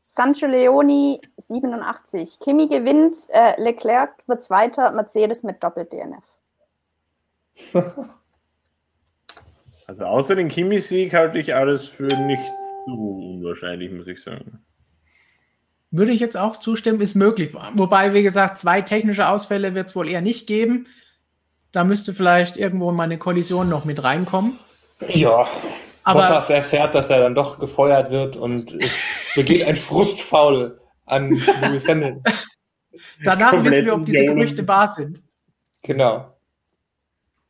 [0.00, 2.38] Sancho Leoni 87.
[2.38, 6.24] Kimi gewinnt, äh, Leclerc wird Zweiter, Mercedes mit Doppel-DNF.
[9.86, 12.52] Also außer den Kimi-Sieg halte ich alles für nicht
[12.86, 14.64] so unwahrscheinlich, muss ich sagen.
[15.94, 17.52] Würde ich jetzt auch zustimmen, ist möglich.
[17.74, 20.86] Wobei, wie gesagt, zwei technische Ausfälle wird es wohl eher nicht geben.
[21.70, 24.58] Da müsste vielleicht irgendwo mal eine Kollision noch mit reinkommen.
[25.08, 25.46] Ja,
[26.02, 31.30] Aber Bottas erfährt, dass er dann doch gefeuert wird und es begeht ein Frustfaul an
[31.30, 32.22] Lewis Hamilton.
[33.22, 34.24] danach komplett wissen wir, ob diese.
[34.24, 35.22] Gerüchte wahr sind.
[35.82, 36.34] Genau.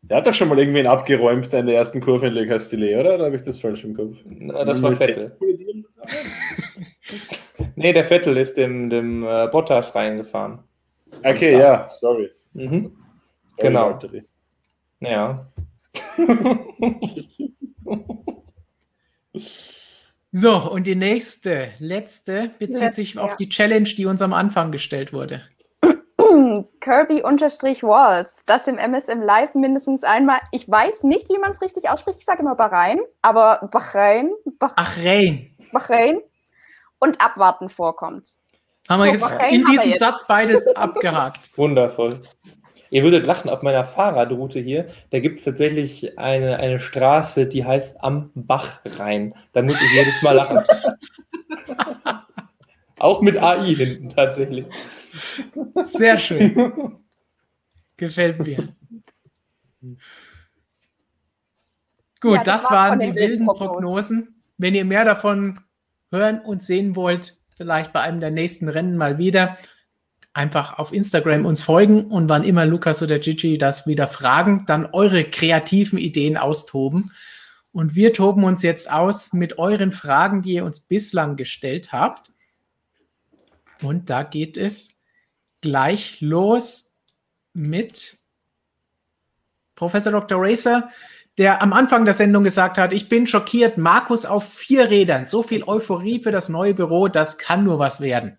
[0.03, 3.19] Der hat doch schon mal irgendwen abgeräumt in der ersten Kurve in Le Castellet, oder?
[3.19, 4.17] Da habe ich das falsch im Kopf.
[4.25, 5.37] Na, Das war Vettel.
[7.77, 10.61] Nee, der Vettel ist dem, dem äh, Bottas reingefahren.
[11.23, 12.31] Okay, ja, sorry.
[12.55, 12.69] Mhm.
[12.71, 12.93] Sorry,
[13.59, 13.91] Genau.
[13.91, 14.25] Valtteri.
[15.01, 15.47] Ja.
[20.35, 23.37] So, und die nächste, letzte, bezieht Letzte, sich auf ja.
[23.37, 25.43] die Challenge, die uns am Anfang gestellt wurde.
[26.81, 32.21] Kirby-Walls, das im MSM Live mindestens einmal, ich weiß nicht, wie man es richtig ausspricht,
[32.21, 35.55] ich sage immer Bahrain, aber Bahrain, Bah- Ach, Rain.
[35.71, 36.21] Bahrain
[37.03, 38.29] und Abwarten vorkommt.
[38.89, 39.99] Haben wir So, jetzt Bahrain in wir diesem jetzt.
[39.99, 41.51] Satz beides abgehakt.
[41.59, 42.21] Wundervoll.
[42.91, 47.65] Ihr würdet lachen, auf meiner Fahrradroute hier, da gibt es tatsächlich eine, eine Straße, die
[47.65, 49.35] heißt Am Bach rein.
[49.53, 50.63] Da muss ich jedes Mal lachen.
[52.99, 54.67] Auch mit AI hinten tatsächlich.
[55.87, 56.99] Sehr schön.
[57.97, 58.69] Gefällt mir.
[62.21, 63.73] Gut, Ja, das das, waren die den wilden wilden Prognosen.
[63.73, 64.43] Prognosen.
[64.59, 65.59] Wenn ihr mehr davon
[66.13, 69.59] hören und sehen wollt, vielleicht bei einem der nächsten Rennen mal wieder,
[70.35, 74.87] einfach auf Instagram uns folgen und wann immer Lukas oder Gigi das wieder fragen, dann
[74.87, 77.11] eure kreativen Ideen austoben.
[77.73, 82.31] Und wir toben uns jetzt aus mit euren Fragen, die ihr uns bislang gestellt habt.
[83.83, 84.97] Und da geht es
[85.61, 86.95] gleich los
[87.55, 88.19] mit
[89.75, 90.39] Professor Dr.
[90.41, 90.91] Racer,
[91.39, 95.43] der am Anfang der Sendung gesagt hat, ich bin schockiert, Markus auf vier Rädern, so
[95.43, 98.39] viel Euphorie für das neue Büro, das kann nur was werden.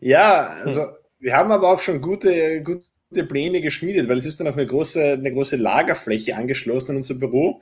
[0.00, 0.86] Ja, also
[1.18, 4.66] wir haben aber auch schon gute, gute Pläne geschmiedet, weil es ist dann auch eine
[4.66, 7.60] große, eine große Lagerfläche angeschlossen an unser Büro.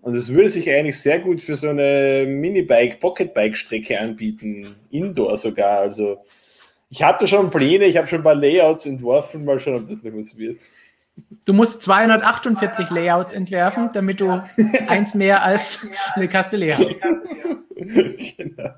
[0.00, 5.80] Und es würde sich eigentlich sehr gut für so eine Minibike, Pocketbike-Strecke anbieten, Indoor sogar.
[5.80, 6.18] Also
[6.90, 9.88] ich habe da schon Pläne, ich habe schon ein paar Layouts entworfen, mal schauen, ob
[9.88, 10.58] das noch was wird.
[11.44, 14.42] Du musst 248 Layouts entwerfen, damit du
[14.88, 17.00] eins mehr als eine Castellet hast.
[18.36, 18.70] genau.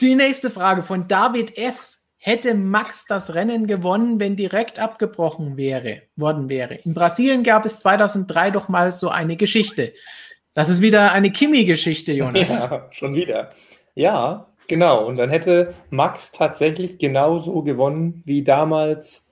[0.00, 2.00] Die nächste Frage von David S.
[2.16, 6.76] Hätte Max das Rennen gewonnen, wenn direkt abgebrochen wäre, worden wäre?
[6.76, 9.92] In Brasilien gab es 2003 doch mal so eine Geschichte.
[10.54, 12.70] Das ist wieder eine Kimi-Geschichte, Jonas.
[12.70, 13.50] Ja, schon wieder.
[13.94, 15.06] Ja, genau.
[15.06, 19.26] Und dann hätte Max tatsächlich genauso gewonnen wie damals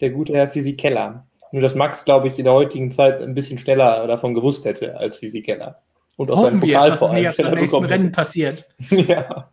[0.00, 1.26] der gute Herr Physikeller.
[1.52, 4.96] Nur, dass Max, glaube ich, in der heutigen Zeit ein bisschen schneller davon gewusst hätte
[4.96, 5.80] als Physikeller.
[6.16, 8.68] Und auch Hoffen seinen wir es, Pokal dass es nicht erst beim nächsten Rennen passiert.
[8.88, 9.02] hätte.
[9.12, 9.52] ja.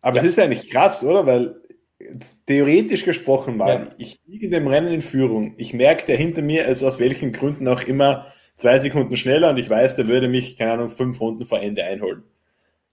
[0.00, 1.26] Aber es ist eigentlich krass, oder?
[1.26, 1.56] Weil
[1.98, 3.86] jetzt theoretisch gesprochen mal, Ja.
[3.98, 5.54] ich liege in dem Rennen in Führung.
[5.56, 8.26] Ich merke, der hinter mir ist aus welchen Gründen auch immer
[8.56, 11.84] zwei Sekunden schneller und ich weiß, der würde mich, keine Ahnung, fünf Runden vor Ende
[11.84, 12.22] einholen.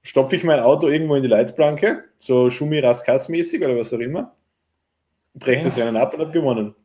[0.05, 3.99] Stopfe ich mein Auto irgendwo in die Leitplanke, so Schumi Raskas mäßig oder was auch
[3.99, 4.35] immer,
[5.33, 6.75] breche das Rennen ab und habe gewonnen.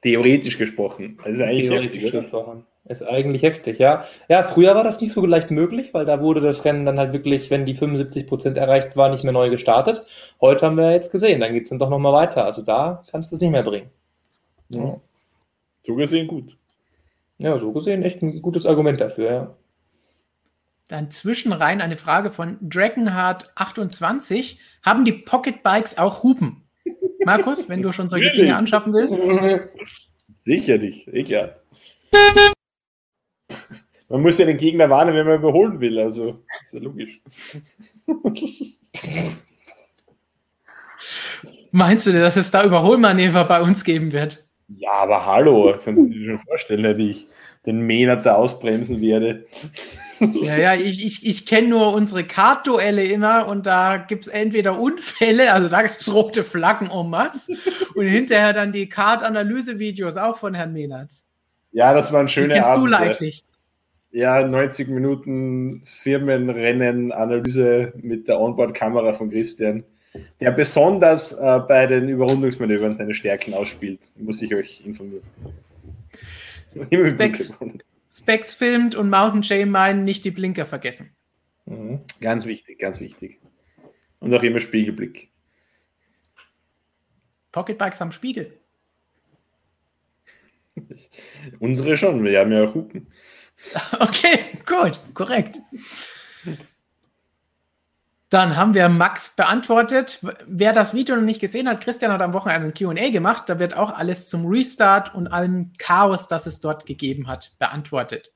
[0.00, 1.18] Theoretisch gesprochen.
[1.22, 2.22] Das ist eigentlich heftig, oder?
[2.22, 2.64] gesprochen.
[2.86, 4.06] Ist eigentlich heftig, ja.
[4.30, 7.12] Ja, früher war das nicht so leicht möglich, weil da wurde das Rennen dann halt
[7.12, 10.06] wirklich, wenn die 75% erreicht war, nicht mehr neu gestartet.
[10.40, 12.46] Heute haben wir ja jetzt gesehen, dann geht es dann doch nochmal weiter.
[12.46, 13.90] Also da kannst du es nicht mehr bringen.
[14.70, 14.96] Ja.
[15.86, 16.56] So gesehen gut.
[17.36, 19.54] Ja, so gesehen echt ein gutes Argument dafür, ja.
[20.90, 24.56] Dann zwischenrein eine Frage von Dragonheart28.
[24.82, 26.64] Haben die Pocket Bikes auch Hupen?
[27.24, 28.48] Markus, wenn du schon solche Natürlich.
[28.48, 29.20] Dinge anschaffen willst.
[30.42, 31.60] Sicherlich, egal.
[34.08, 37.20] Man muss ja den Gegner warnen, wenn man überholen will, also ist ja logisch.
[41.70, 44.44] Meinst du denn, dass es da Überholmanöver bei uns geben wird?
[44.66, 47.28] Ja, aber hallo, kannst du dir schon vorstellen, dass ich
[47.64, 49.46] den Menat da ausbremsen werde.
[50.20, 54.78] Ja, ja, ich, ich, ich kenne nur unsere Kartduelle immer und da gibt es entweder
[54.78, 57.56] Unfälle, also da gibt es rote Flaggen en masse
[57.94, 61.12] und hinterher dann die Kart-Analyse-Videos auch von Herrn Mehnert.
[61.72, 62.90] Ja, das waren Die schöne kennst du Abende.
[62.90, 63.44] leidlich.
[64.12, 69.84] Ja, 90 Minuten Firmenrennen, Analyse mit der Onboard-Kamera von Christian,
[70.40, 75.22] der besonders äh, bei den Überrundungsmanövern seine Stärken ausspielt, muss ich euch informieren.
[77.06, 77.54] Specs.
[78.12, 81.14] Specs filmt und Mountain Shame meinen nicht die Blinker vergessen.
[81.66, 82.00] Mhm.
[82.20, 83.40] Ganz wichtig, ganz wichtig.
[84.18, 85.30] Und auch immer Spiegelblick.
[87.52, 88.58] Pocketbikes am Spiegel.
[91.58, 93.08] Unsere schon, wir haben ja auch Hupen.
[94.00, 95.60] Okay, gut, korrekt.
[98.30, 100.20] Dann haben wir Max beantwortet.
[100.46, 103.48] Wer das Video noch nicht gesehen hat, Christian hat am Wochenende ein QA gemacht.
[103.48, 108.30] Da wird auch alles zum Restart und allem Chaos, das es dort gegeben hat, beantwortet.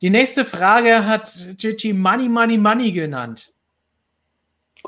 [0.00, 1.28] Die nächste Frage hat
[1.58, 3.52] Gigi Money, Money, Money genannt.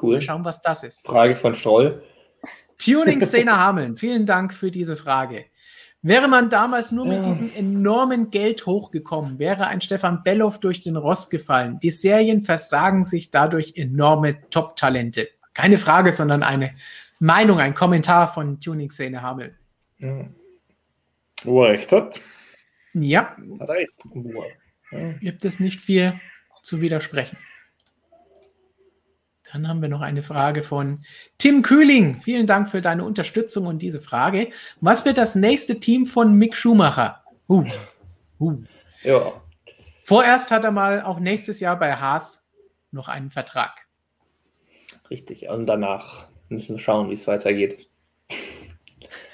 [0.01, 0.15] Cool.
[0.15, 1.05] Mal schauen, was das ist.
[1.05, 2.03] Frage von Stroll.
[2.79, 5.47] Tuning-Szene Hameln, vielen Dank für diese Frage.
[6.05, 7.23] Wäre man damals nur mit Ja.
[7.23, 11.79] diesem enormen Geld hochgekommen, wäre ein Stefan Belloff durch den Rost gefallen.
[11.79, 15.29] Die Serien versagen sich dadurch enorme Top-Talente.
[15.55, 16.75] Keine Frage, sondern eine
[17.21, 19.57] Meinung, ein Kommentar von Tuning-Szene Hameln.
[19.99, 20.25] Ja,
[21.45, 22.21] Wo er recht hat,
[22.95, 23.93] Ja, hat er recht.
[24.91, 25.13] Ja.
[25.21, 26.21] gibt es nicht viel
[26.63, 27.39] zu widersprechen.
[29.53, 31.05] Dann haben wir noch eine Frage von
[31.37, 32.21] Tim Kühling.
[32.21, 34.49] Vielen Dank für deine Unterstützung und diese Frage.
[34.81, 37.23] Was wird das nächste Team von Mick Schumacher?
[37.49, 37.65] Uh,
[38.41, 38.63] uh.
[39.03, 39.33] ja.
[40.05, 42.49] Vorerst hat er mal auch nächstes Jahr bei Haas
[42.93, 43.87] noch einen Vertrag.
[45.11, 45.49] Richtig.
[45.49, 47.89] Und danach müssen wir schauen, wie es weitergeht.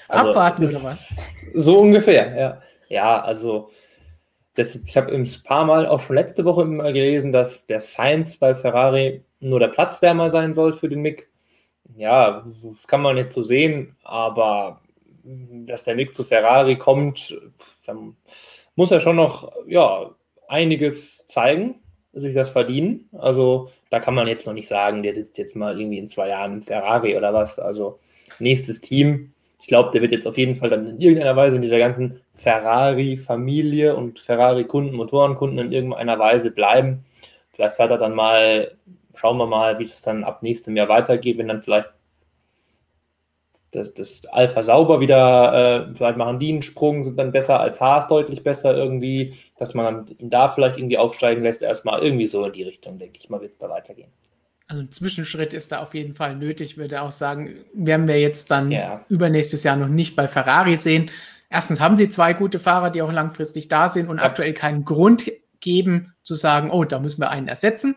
[0.09, 1.15] Also, Abwarten oder was?
[1.53, 2.61] So ungefähr, ja.
[2.89, 3.69] Ja, also
[4.55, 8.37] das, ich habe ein paar Mal auch schon letzte Woche immer gelesen, dass der Sainz
[8.37, 11.29] bei Ferrari nur der Platzwärmer sein soll für den Mick.
[11.95, 14.81] Ja, das kann man jetzt so sehen, aber
[15.23, 17.37] dass der Mick zu Ferrari kommt,
[17.85, 18.15] dann
[18.75, 20.11] muss er schon noch ja,
[20.47, 21.75] einiges zeigen,
[22.13, 23.09] sich das verdienen.
[23.17, 26.29] Also da kann man jetzt noch nicht sagen, der sitzt jetzt mal irgendwie in zwei
[26.29, 27.59] Jahren im Ferrari oder was.
[27.59, 27.99] Also
[28.39, 29.33] nächstes Team.
[29.61, 32.21] Ich glaube, der wird jetzt auf jeden Fall dann in irgendeiner Weise in dieser ganzen
[32.35, 37.05] Ferrari-Familie und Ferrari-Kunden, Motorenkunden in irgendeiner Weise bleiben.
[37.53, 38.71] Vielleicht fährt er dann mal,
[39.15, 41.89] schauen wir mal, wie es dann ab nächstem Jahr weitergeht, wenn dann vielleicht
[43.71, 47.79] das, das Alpha sauber wieder, äh, vielleicht machen die einen Sprung, sind dann besser als
[47.79, 52.27] Haas, deutlich besser irgendwie, dass man dann ihn da vielleicht irgendwie aufsteigen lässt, erstmal irgendwie
[52.27, 54.11] so in die Richtung, denke ich mal, wird es da weitergehen.
[54.67, 58.49] Also ein Zwischenschritt ist da auf jeden Fall nötig, würde auch sagen, werden wir jetzt
[58.51, 59.05] dann Ja.
[59.09, 61.09] übernächstes Jahr noch nicht bei Ferrari sehen.
[61.49, 64.23] Erstens haben sie zwei gute Fahrer, die auch langfristig da sind und Ja.
[64.23, 67.95] aktuell keinen Grund geben zu sagen, oh, da müssen wir einen ersetzen.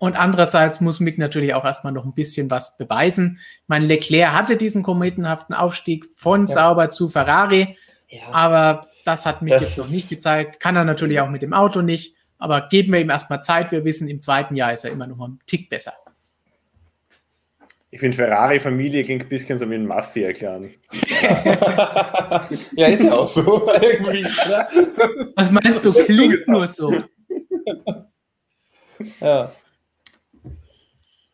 [0.00, 3.38] Und andererseits muss Mick natürlich auch erstmal noch ein bisschen was beweisen.
[3.38, 7.76] Ich meine, Leclerc hatte diesen kometenhaften Aufstieg von Sauber zu Ferrari,
[8.08, 10.58] Ja, aber das hat Mick Das jetzt noch nicht gezeigt.
[10.58, 12.14] Kann er natürlich auch mit dem Auto nicht.
[12.38, 13.72] Aber geben wir ihm erstmal Zeit.
[13.72, 15.92] Wir wissen, im zweiten Jahr ist er immer noch mal einen Tick besser.
[17.90, 20.70] Ich finde, Ferrari-Familie klingt ein bisschen so wie ein Mafia-Clan.
[22.72, 24.22] ja, ist ja auch so irgendwie.
[24.22, 24.68] Ne?
[25.36, 25.92] Was meinst du?
[25.92, 26.90] Klingt nur so.
[29.20, 29.52] Ja.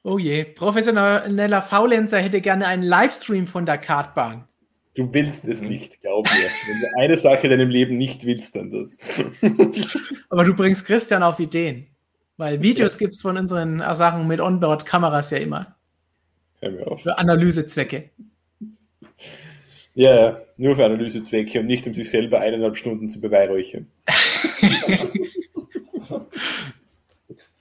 [0.06, 4.44] Oh je, professioneller Faulenzer hätte gerne einen Livestream von der Kartbahn.
[4.94, 6.48] Du willst es nicht, glaub mir.
[6.68, 8.98] Wenn du eine Sache in deinem Leben nicht willst, dann das.
[10.30, 11.88] Aber du bringst Christian auf Ideen.
[12.36, 15.74] Weil Videos gibt es von unseren Sachen mit Onboard-Kameras ja immer.
[16.60, 17.02] Hör mir auf.
[17.02, 18.10] Für Analysezwecke.
[19.94, 23.88] Ja, ja, nur für Analysezwecke und nicht um sich selber eineinhalb Stunden zu beweihräuchern.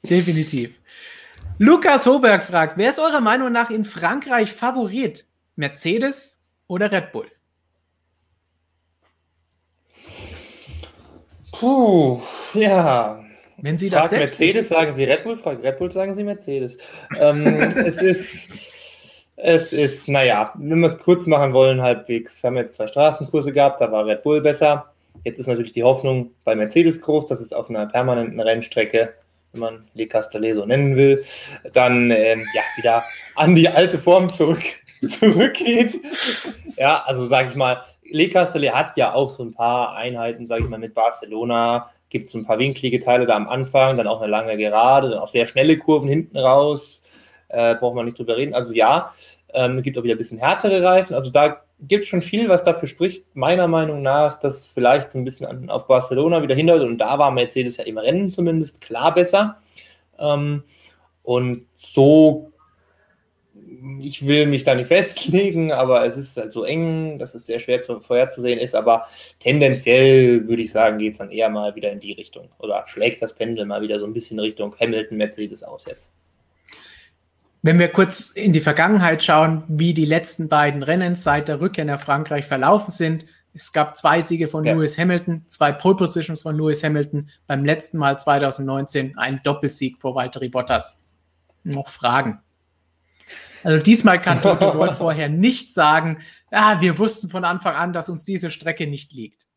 [0.04, 0.80] Definitiv.
[1.58, 5.26] Lukas Hoberg fragt, wer ist eurer Meinung nach in Frankreich Favorit?
[5.56, 7.28] Mercedes oder Red Bull?
[11.54, 12.20] Puh,
[12.54, 13.24] ja.
[13.58, 14.68] Wenn Sie das Frag Mercedes, wissen.
[14.68, 16.78] sagen Sie Red Bull, frag Red Bull, sagen Sie Mercedes.
[17.18, 22.64] ähm, es ist, es ist, naja, wenn wir es kurz machen wollen, halbwegs, haben wir
[22.64, 24.92] jetzt zwei Straßenkurse gehabt, da war Red Bull besser.
[25.24, 29.14] Jetzt ist natürlich die Hoffnung bei Mercedes groß, dass es auf einer permanenten Rennstrecke
[29.56, 31.24] wenn man Le Castellet so nennen will,
[31.74, 33.04] dann ähm, ja, wieder
[33.36, 34.64] an die alte Form zurück,
[35.10, 36.00] zurückgeht.
[36.78, 40.64] Ja, also sage ich mal, Le Castellet hat ja auch so ein paar Einheiten, sage
[40.64, 41.90] ich mal, mit Barcelona.
[42.10, 45.20] Gibt es ein paar winklige Teile da am Anfang, dann auch eine lange Gerade, dann
[45.20, 47.02] auch sehr schnelle Kurven hinten raus.
[47.48, 48.54] Äh, braucht man nicht drüber reden.
[48.54, 49.12] Also ja,
[49.54, 51.16] ähm, gibt auch wieder ein bisschen härtere Reifen.
[51.16, 55.26] Also da gibt schon viel, was dafür spricht, meiner Meinung nach, dass vielleicht so ein
[55.26, 56.82] bisschen an, auf Barcelona wieder hindert.
[56.82, 59.62] Und da war Mercedes ja im Rennen zumindest klar besser.
[60.18, 60.64] Ähm,
[61.24, 62.52] und so,
[64.00, 67.60] ich will mich da nicht festlegen, aber es ist halt so eng, dass es sehr
[67.60, 68.76] schwer zu, vorherzusehen ist.
[68.76, 69.08] Aber
[69.40, 72.50] tendenziell würde ich sagen, geht es dann eher mal wieder in die Richtung.
[72.60, 76.12] Oder schlägt das Pendel mal wieder so ein bisschen Richtung Hamilton, Mercedes aus jetzt.
[77.66, 81.84] Wenn wir kurz in die Vergangenheit schauen, wie die letzten beiden Rennen seit der Rückkehr
[81.84, 83.26] nach Frankreich verlaufen sind.
[83.56, 84.74] Es gab zwei Siege von ja.
[84.74, 87.28] Lewis Hamilton, zwei Pole Positions von Lewis Hamilton.
[87.48, 91.04] Beim letzten Mal 2019 ein Doppelsieg vor Valtteri Bottas.
[91.64, 92.40] Noch Fragen.
[93.64, 96.20] Also diesmal kann Toto Wolff vorher nicht sagen,
[96.52, 99.48] ah, wir wussten von Anfang an, dass uns diese Strecke nicht liegt.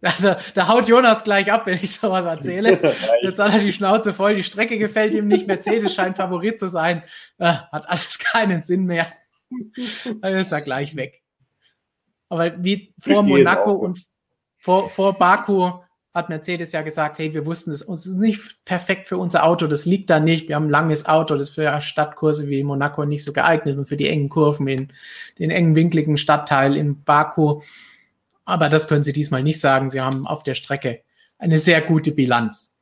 [0.00, 2.94] Also, da haut Jonas gleich ab, wenn ich sowas erzähle.
[3.22, 6.68] Jetzt hat er die Schnauze voll, die Strecke gefällt ihm nicht, Mercedes scheint Favorit zu
[6.68, 7.02] sein.
[7.38, 9.12] Äh, hat alles keinen Sinn mehr.
[10.20, 11.22] Dann ist er gleich weg.
[12.28, 14.04] Aber wie vor Monaco und
[14.58, 15.72] vor, vor Baku
[16.14, 19.66] hat Mercedes ja gesagt, hey, wir wussten es, uns ist nicht perfekt für unser Auto,
[19.66, 20.48] das liegt da nicht.
[20.48, 23.96] Wir haben ein langes Auto, das für Stadtkurse wie Monaco nicht so geeignet und für
[23.96, 24.88] die engen Kurven in
[25.38, 27.62] den engen, winkligen Stadtteil in Baku
[28.48, 29.90] aber das können Sie diesmal nicht sagen.
[29.90, 31.02] Sie haben auf der Strecke
[31.36, 32.78] eine sehr gute Bilanz.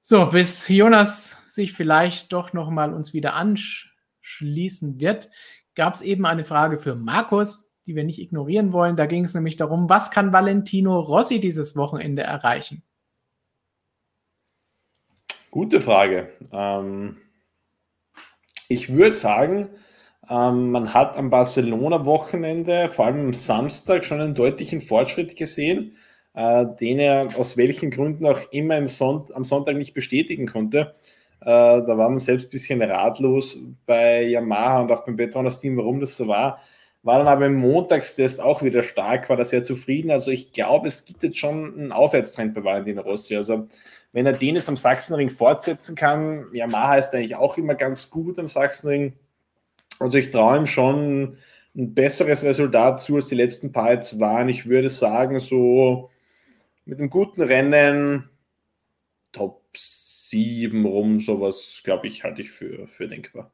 [0.00, 5.28] So, bis Jonas sich vielleicht doch noch mal uns wieder anschließen wird,
[5.74, 8.94] gab es eben eine Frage für Markus, die wir nicht ignorieren wollen.
[8.94, 12.84] Da ging es nämlich darum, was kann Valentino Rossi dieses Wochenende erreichen?
[15.50, 16.32] Gute Frage.
[16.52, 17.16] Ähm,
[18.68, 19.70] ich würde sagen,
[20.30, 25.96] ähm, man hat am Barcelona-Wochenende, vor allem am Samstag, schon einen deutlichen Fortschritt gesehen,
[26.34, 30.94] äh, den er aus welchen Gründen auch immer Son am Sonntag nicht bestätigen konnte.
[31.40, 35.76] Äh, da war man selbst ein bisschen ratlos bei Yamaha und auch beim Petronas Team,
[35.76, 36.60] warum das so war.
[37.02, 40.10] War dann aber im Montagstest auch wieder stark, war da sehr zufrieden.
[40.10, 43.36] Also ich glaube, es gibt jetzt schon einen Aufwärtstrend bei Valentino Rossi.
[43.36, 43.68] Also
[44.12, 48.38] wenn er den jetzt am Sachsenring fortsetzen kann, Yamaha ist eigentlich auch immer ganz gut
[48.38, 49.14] am Sachsenring
[49.98, 51.36] also ich traue ihm schon
[51.76, 54.48] ein besseres Resultat zu, als die letzten paar jetzt waren.
[54.48, 56.10] Ich würde sagen, so
[56.84, 58.28] mit einem guten Rennen
[59.32, 63.52] Top 7 rum, sowas, glaube ich, halte ich für, für denkbar.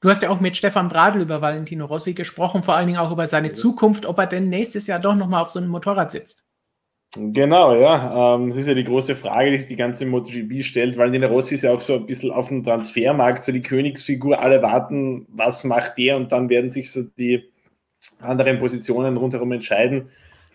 [0.00, 3.10] Du hast ja auch mit Stefan Bradl über Valentino Rossi gesprochen, vor allen Dingen auch
[3.10, 6.47] über seine Zukunft, ob er denn nächstes Jahr doch nochmal auf so einem Motorrad sitzt.
[7.16, 8.34] Genau, ja.
[8.34, 11.54] Ähm, das ist ja die große Frage, die sich die ganze MotoGP stellt, Nina Rossi
[11.54, 15.64] ist ja auch so ein bisschen auf dem Transfermarkt, so die Königsfigur, alle warten, was
[15.64, 17.50] macht der und dann werden sich so die
[18.20, 20.10] anderen Positionen rundherum entscheiden.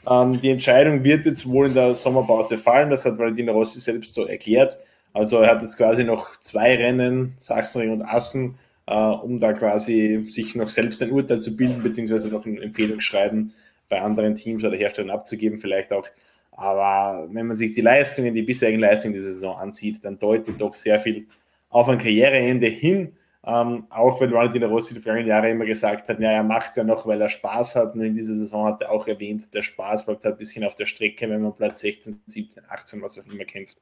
[0.07, 4.13] Ähm, die Entscheidung wird jetzt wohl in der Sommerpause fallen, das hat Valentino Rossi selbst
[4.13, 4.77] so erklärt.
[5.13, 10.25] Also er hat jetzt quasi noch zwei Rennen, Sachsenring und Assen, äh, um da quasi
[10.29, 13.53] sich noch selbst ein Urteil zu bilden, beziehungsweise noch ein Empfehlungsschreiben
[13.89, 16.07] bei anderen Teams oder Herstellern abzugeben, vielleicht auch
[16.55, 20.75] aber wenn man sich die Leistungen, die bisherigen Leistungen dieser Saison ansieht, dann deutet doch
[20.75, 21.27] sehr viel
[21.69, 23.13] auf ein Karriereende hin.
[23.45, 26.75] Ähm, auch wenn Valentino Rossi die vergangenen Jahre immer gesagt hat, ja, er macht es
[26.77, 27.93] ja noch, weil er Spaß hat.
[27.93, 30.75] Und in dieser Saison hat er auch erwähnt, der Spaß bleibt halt ein bisschen auf
[30.75, 33.79] der Strecke, wenn man Platz 16, 17, 18, was auch immer kämpft.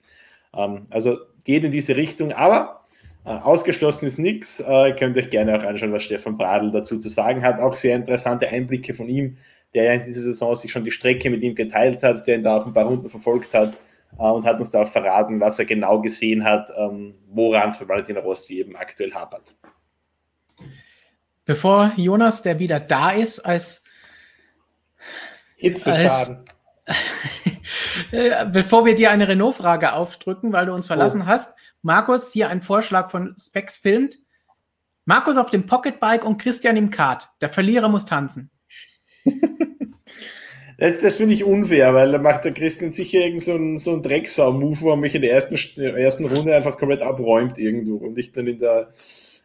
[0.56, 2.82] Ähm, also geht in diese Richtung, aber
[3.24, 4.62] äh, ausgeschlossen ist nichts.
[4.62, 7.60] Äh, könnt euch gerne auch anschauen, was Stefan Bradl dazu zu sagen hat.
[7.60, 9.38] Auch sehr interessante Einblicke von ihm
[9.74, 12.44] der ja in dieser Saison sich schon die Strecke mit ihm geteilt hat, der ihn
[12.44, 13.78] da auch ein paar Runden verfolgt hat
[14.18, 17.78] äh, und hat uns da auch verraten, was er genau gesehen hat, ähm, woran es
[17.78, 19.56] bei Valentino Rossi eben aktuell hapert.
[21.46, 23.84] Bevor Jonas, der wieder da ist, als
[25.58, 26.46] Hitzeschaden.
[28.52, 31.26] Bevor wir dir eine Renault-Frage aufdrücken, weil du uns verlassen oh.
[31.26, 34.18] hast, Markus, hier ein Vorschlag von Specs filmt.
[35.06, 37.30] Markus auf dem Pocketbike und Christian im Kart.
[37.42, 38.52] Der Verlierer muss tanzen.
[40.82, 43.92] Das, das finde ich unfair, weil da macht der Christian sicher irgend so einen, so
[43.92, 48.18] einen Drecksau-Move, wo er mich in der ersten, ersten Runde einfach komplett abräumt irgendwo und
[48.18, 48.92] ich dann in der,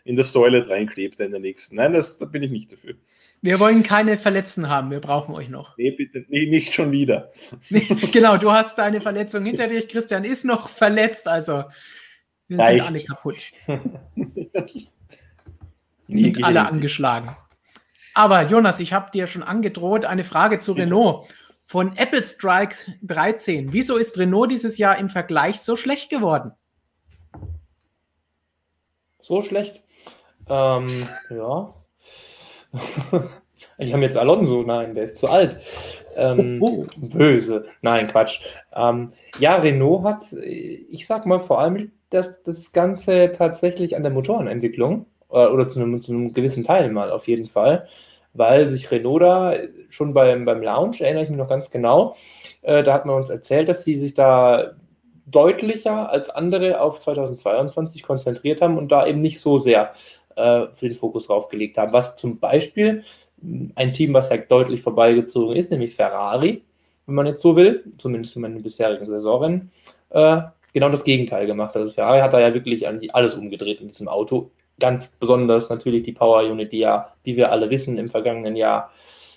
[0.04, 1.76] in der Säule reinklebt in der nächsten.
[1.76, 2.94] Nein, das, da bin ich nicht dafür.
[3.42, 5.76] Wir wollen keine Verletzten haben, wir brauchen euch noch.
[5.76, 7.30] Nee, bitte, nee, nicht schon wieder.
[8.12, 11.64] genau, du hast deine Verletzung hinter dich, Christian ist noch verletzt, also
[12.48, 12.78] wir Reicht.
[12.78, 13.46] sind alle kaputt.
[16.08, 17.36] sind alle angeschlagen.
[18.16, 21.28] Aber Jonas, ich habe dir schon angedroht, eine Frage zu Renault.
[21.66, 23.74] Von Apple Strike 13.
[23.74, 26.52] Wieso ist Renault dieses Jahr im Vergleich so schlecht geworden?
[29.20, 29.82] So schlecht?
[30.48, 31.74] Ähm, ja.
[33.78, 35.58] Die haben jetzt Alonso, nein, der ist zu alt.
[36.16, 37.08] Ähm, oh, oh.
[37.08, 37.66] Böse.
[37.82, 38.40] Nein, Quatsch.
[38.74, 44.12] Ähm, ja, Renault hat, ich sag mal, vor allem das, das Ganze tatsächlich an der
[44.12, 47.88] Motorenentwicklung oder zu einem, zu einem gewissen Teil mal auf jeden Fall
[48.38, 49.54] weil sich Renault da
[49.88, 52.16] schon beim, beim Launch, erinnere ich mich noch ganz genau,
[52.62, 54.72] äh, da hat man uns erzählt, dass sie sich da
[55.26, 59.92] deutlicher als andere auf 2022 konzentriert haben und da eben nicht so sehr
[60.36, 61.92] äh, für den Fokus drauf gelegt haben.
[61.92, 63.02] Was zum Beispiel
[63.74, 66.62] ein Team, was halt deutlich vorbeigezogen ist, nämlich Ferrari,
[67.06, 69.70] wenn man jetzt so will, zumindest in meinen bisherigen Saisonrennen,
[70.10, 70.42] äh,
[70.72, 71.76] genau das Gegenteil gemacht.
[71.76, 76.12] Also Ferrari hat da ja wirklich alles umgedreht in diesem Auto ganz besonders natürlich die
[76.12, 78.92] Power Unit, die ja, wie wir alle wissen, im vergangenen Jahr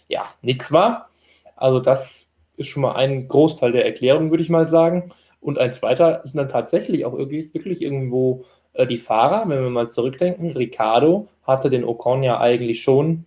[0.07, 1.09] ja nichts war.
[1.55, 5.11] Also das ist schon mal ein Großteil der Erklärung, würde ich mal sagen.
[5.41, 9.69] Und ein zweiter sind dann tatsächlich auch wirklich, wirklich irgendwo äh, die Fahrer, wenn wir
[9.69, 10.51] mal zurückdenken.
[10.51, 13.25] Ricardo hatte den Ocon ja eigentlich schon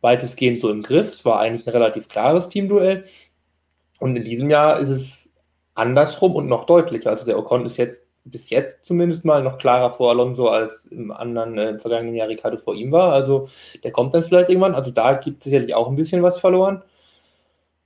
[0.00, 1.12] weitestgehend so im Griff.
[1.12, 3.04] Es war eigentlich ein relativ klares Teamduell.
[3.98, 5.30] Und in diesem Jahr ist es
[5.74, 7.10] andersrum und noch deutlicher.
[7.10, 11.12] Also der Ocon ist jetzt bis jetzt zumindest mal noch klarer vor Alonso als im
[11.12, 13.12] anderen äh, im vergangenen Jahr Ricardo vor ihm war.
[13.12, 13.48] Also
[13.82, 14.74] der kommt dann vielleicht irgendwann.
[14.74, 16.82] Also da gibt es sicherlich auch ein bisschen was verloren.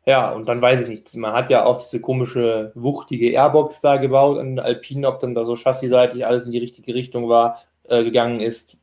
[0.06, 1.16] Ja, und dann weiß ich nicht.
[1.16, 5.44] Man hat ja auch diese komische, wuchtige Airbox da gebaut an Alpine, ob dann da
[5.44, 7.59] so chassisseitig alles in die richtige Richtung war,
[7.89, 8.78] äh, gegangen ist,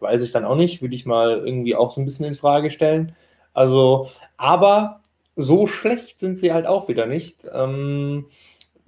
[0.00, 0.82] weiß ich dann auch nicht.
[0.82, 3.16] Würde ich mal irgendwie auch so ein bisschen in Frage stellen.
[3.54, 5.00] Also, aber
[5.36, 7.46] so schlecht sind sie halt auch wieder nicht.
[7.52, 8.26] Ähm,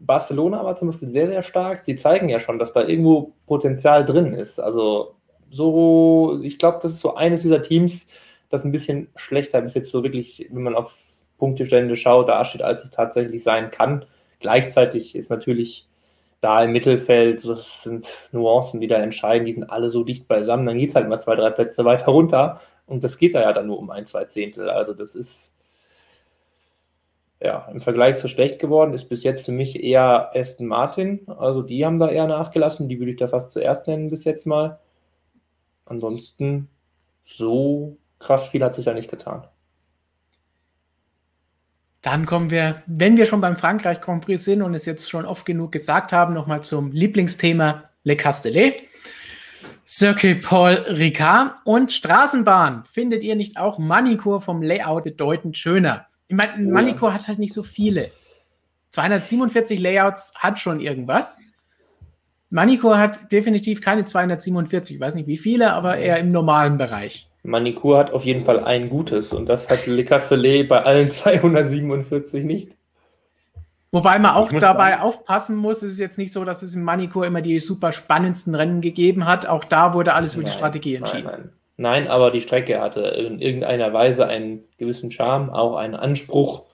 [0.06, 1.84] Barcelona war zum Beispiel sehr, sehr stark.
[1.84, 4.58] Sie zeigen ja schon, dass da irgendwo Potenzial drin ist.
[4.58, 5.14] Also
[5.50, 8.06] so, ich glaube, das ist so eines dieser Teams,
[8.48, 10.94] das ein bisschen schlechter bis jetzt so wirklich, wenn man auf
[11.38, 14.04] Punktestände schaut, da steht, als es tatsächlich sein kann.
[14.40, 15.88] Gleichzeitig ist natürlich
[16.40, 20.66] da im Mittelfeld, das sind Nuancen, die da entscheiden, die sind alle so dicht beisammen,
[20.66, 23.52] dann geht es halt mal zwei, drei Plätze weiter runter und das geht da ja
[23.52, 24.68] dann nur um ein, zwei Zehntel.
[24.68, 25.51] Also das ist
[27.42, 31.26] ja, im Vergleich so schlecht geworden ist bis jetzt für mich eher Aston Martin.
[31.26, 32.88] Also die haben da eher nachgelassen.
[32.88, 34.78] Die würde ich da fast zuerst nennen bis jetzt mal.
[35.84, 36.68] Ansonsten
[37.24, 39.44] so krass viel hat sich da nicht getan.
[42.00, 45.24] Dann kommen wir, wenn wir schon beim Frankreich Grand Prix sind und es jetzt schon
[45.24, 48.84] oft genug gesagt haben, nochmal zum Lieblingsthema Le Castellet.
[49.84, 52.84] Circle Paul Ricard und Straßenbahn.
[52.84, 56.06] Findet ihr nicht auch Manicure vom Layout bedeutend schöner?
[56.32, 57.12] Ich meine, ein Manico ja.
[57.12, 58.10] hat halt nicht so viele.
[58.88, 61.36] 247 Layouts hat schon irgendwas.
[62.48, 67.28] Manicure hat definitiv keine 247, ich weiß nicht wie viele, aber eher im normalen Bereich.
[67.42, 72.44] Manicure hat auf jeden Fall ein gutes und das hat Le Castellet bei allen 247
[72.44, 72.70] nicht.
[73.90, 76.82] Wobei man auch dabei sagen, aufpassen muss, es ist jetzt nicht so, dass es im
[76.82, 79.46] Manicure immer die super spannendsten Rennen gegeben hat.
[79.46, 81.26] Auch da wurde alles über die Strategie entschieden.
[81.26, 81.61] Nein, nein.
[81.82, 86.66] Nein, aber die Strecke hatte in irgendeiner Weise einen gewissen Charme, auch einen Anspruch.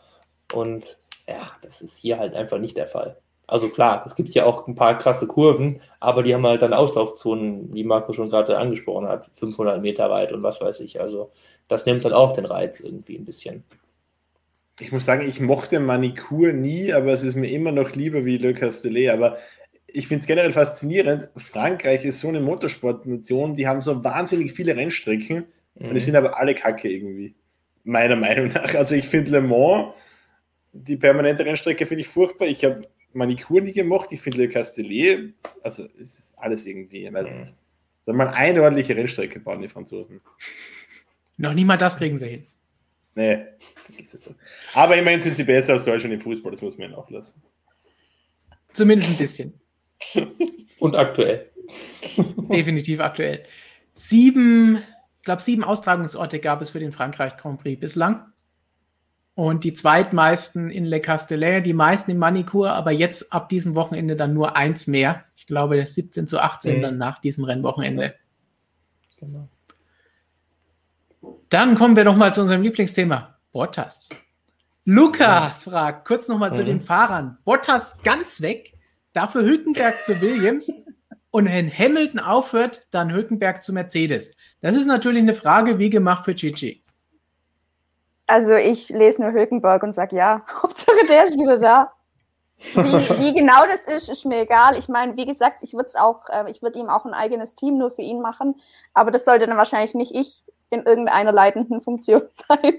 [0.53, 3.17] Und ja, das ist hier halt einfach nicht der Fall.
[3.47, 6.75] Also klar, es gibt ja auch ein paar krasse Kurven, aber die haben halt dann
[6.75, 11.01] Auslaufzonen, wie Marco schon gerade angesprochen hat, 500 Meter weit und was weiß ich.
[11.01, 11.33] Also
[11.69, 13.65] das nimmt dann auch den Reiz irgendwie ein bisschen.
[14.79, 18.37] Ich muss sagen, ich mochte Manikur nie, aber es ist mir immer noch lieber wie
[18.37, 19.09] Le Castellet.
[19.09, 19.39] Aber
[19.91, 21.29] ich finde es generell faszinierend.
[21.37, 25.45] Frankreich ist so eine Motorsportnation, die haben so wahnsinnig viele Rennstrecken mhm.
[25.75, 25.99] und die mhm.
[25.99, 27.35] sind aber alle kacke irgendwie.
[27.85, 28.75] Meiner Meinung nach.
[28.75, 29.95] Also ich finde Le Mans,
[30.73, 32.47] die permanente Rennstrecke finde ich furchtbar.
[32.47, 32.83] Ich habe
[33.15, 34.13] Manicure nie gemacht.
[34.13, 35.33] Ich finde Le Castellet,
[35.63, 37.41] also es ist alles irgendwie, ich weiß mhm.
[37.41, 37.57] nicht.
[38.05, 40.21] Soll mal eine ordentliche Rennstrecke bauen, die Franzosen.
[41.39, 42.47] Noch nie mal das kriegen sie hin.
[43.15, 43.45] Nee,
[43.75, 44.35] vergiss es doch.
[44.75, 47.43] Aber immerhin sind sie besser als Deutschland im Fußball, das muss man ja auch lassen.
[48.73, 49.61] Zumindest ein bisschen.
[50.79, 51.51] Und aktuell.
[52.17, 53.43] Definitiv aktuell.
[53.93, 54.77] Sieben,
[55.19, 58.33] ich glaube, sieben Austragungsorte gab es für den Frankreich Grand Prix bislang.
[59.35, 64.17] Und die zweitmeisten in Le Castellet, die meisten in Manicure, aber jetzt ab diesem Wochenende
[64.17, 65.25] dann nur eins mehr.
[65.37, 66.83] Ich glaube, das 17 zu 18 mhm.
[66.83, 68.17] dann nach diesem Rennwochenende.
[69.21, 69.49] Genau.
[71.51, 74.09] Dann kommen wir noch mal zu unserem Lieblingsthema, Bottas.
[74.85, 76.55] Luca fragt, kurz nochmal mhm.
[76.55, 77.39] zu den Fahrern.
[77.45, 78.73] Bottas ganz weg,
[79.13, 80.73] dafür Hülkenberg zu Williams
[81.31, 84.33] und wenn Hamilton aufhört, dann Hülkenberg zu Mercedes.
[84.61, 86.83] Das ist natürlich eine Frage, wie gemacht für Gigi.
[88.27, 91.93] Also ich lese nur Hülkenberg und sage ja, Hauptsache der ist wieder da.
[92.75, 94.77] Wie, wie, genau das ist, ist mir egal.
[94.77, 97.79] Ich meine, wie gesagt, ich würde auch, äh, ich würde ihm auch ein eigenes Team
[97.79, 98.61] nur für ihn machen,
[98.95, 102.79] aber das sollte dann wahrscheinlich nicht ich in irgendeiner leitenden Funktion sein.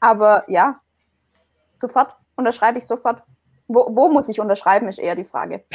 [0.00, 0.74] Aber ja,
[1.74, 3.22] sofort unterschreibe ich sofort.
[3.74, 5.64] Wo, wo muss ich unterschreiben, ist eher die Frage.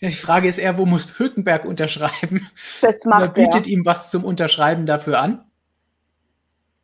[0.00, 2.48] Die Frage ist eher, wo muss Hülkenberg unterschreiben?
[2.82, 3.72] Das macht Oder bietet er.
[3.72, 5.44] ihm was zum Unterschreiben dafür an?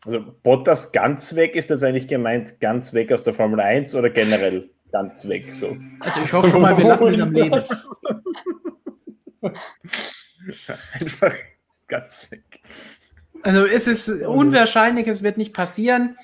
[0.05, 4.11] Also Bottas ganz weg, ist das eigentlich gemeint, ganz weg aus der Formel 1 oder
[4.11, 5.53] generell ganz weg?
[5.53, 5.77] So?
[6.01, 7.62] Also ich hoffe schon mal, wir lassen ihn am Leben.
[10.93, 11.33] Einfach
[11.89, 12.61] ganz weg.
[13.43, 16.16] Also es ist unwahrscheinlich, es wird nicht passieren.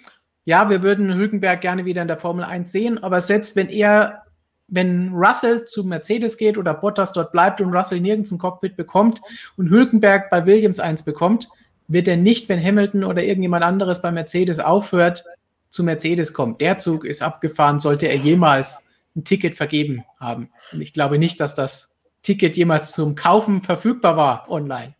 [0.44, 4.23] Ja, wir würden Hülkenberg gerne wieder in der Formel 1 sehen, aber selbst wenn er,
[4.66, 9.20] wenn Russell zu Mercedes geht oder Bottas dort bleibt und Russell nirgends ein Cockpit bekommt
[9.56, 11.48] und Hülkenberg bei Williams 1 bekommt,
[11.86, 15.24] wird er nicht, wenn Hamilton oder irgendjemand anderes bei Mercedes aufhört,
[15.69, 16.59] zu Mercedes kommen.
[16.59, 20.48] Der Zug ist abgefahren, sollte er jemals ein Ticket vergeben haben.
[20.73, 24.94] Und ich glaube nicht, dass das Ticket jemals zum Kaufen verfügbar war online.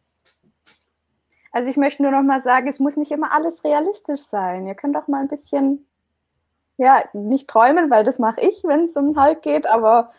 [1.53, 4.67] Also ich möchte nur noch mal sagen, es muss nicht immer alles realistisch sein.
[4.67, 5.87] Ihr könnt doch mal ein bisschen,
[6.79, 10.13] ja, nicht träumen, weil das mache ich, wenn es um Hulk geht, aber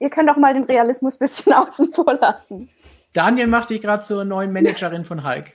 [0.00, 2.70] ihr könnt doch mal den Realismus ein bisschen außen vor lassen.
[3.12, 5.52] Daniel macht dich gerade zur neuen Managerin von Hulk.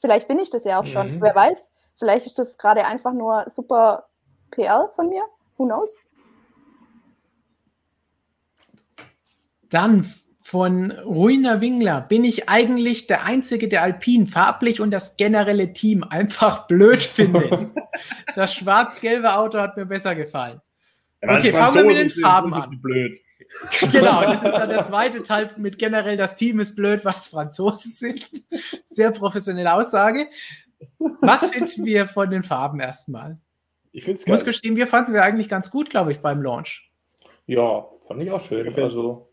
[0.00, 1.16] Vielleicht bin ich das ja auch schon.
[1.16, 1.22] Mhm.
[1.22, 1.70] Wer weiß.
[1.96, 4.08] Vielleicht ist das gerade einfach nur super
[4.50, 5.24] PR von mir.
[5.58, 5.94] Who knows?
[9.68, 15.72] Dann von Ruina Wingler bin ich eigentlich der Einzige, der Alpin farblich und das generelle
[15.72, 17.68] Team einfach blöd findet.
[18.34, 20.60] das schwarz-gelbe Auto hat mir besser gefallen.
[21.22, 22.80] Okay, fangen wir mit den Farben an.
[22.80, 23.20] Blöd.
[23.92, 27.90] genau, das ist dann der zweite Teil mit generell das Team ist blöd, was Franzosen
[27.90, 28.30] sind.
[28.86, 30.28] Sehr professionelle Aussage.
[31.20, 33.38] Was finden wir von den Farben erstmal?
[33.92, 34.34] Ich finde es geil.
[34.34, 36.90] muss gestehen, wir fanden sie eigentlich ganz gut, glaube ich, beim Launch.
[37.46, 38.72] Ja, fand ich auch schön.
[38.74, 39.29] Also,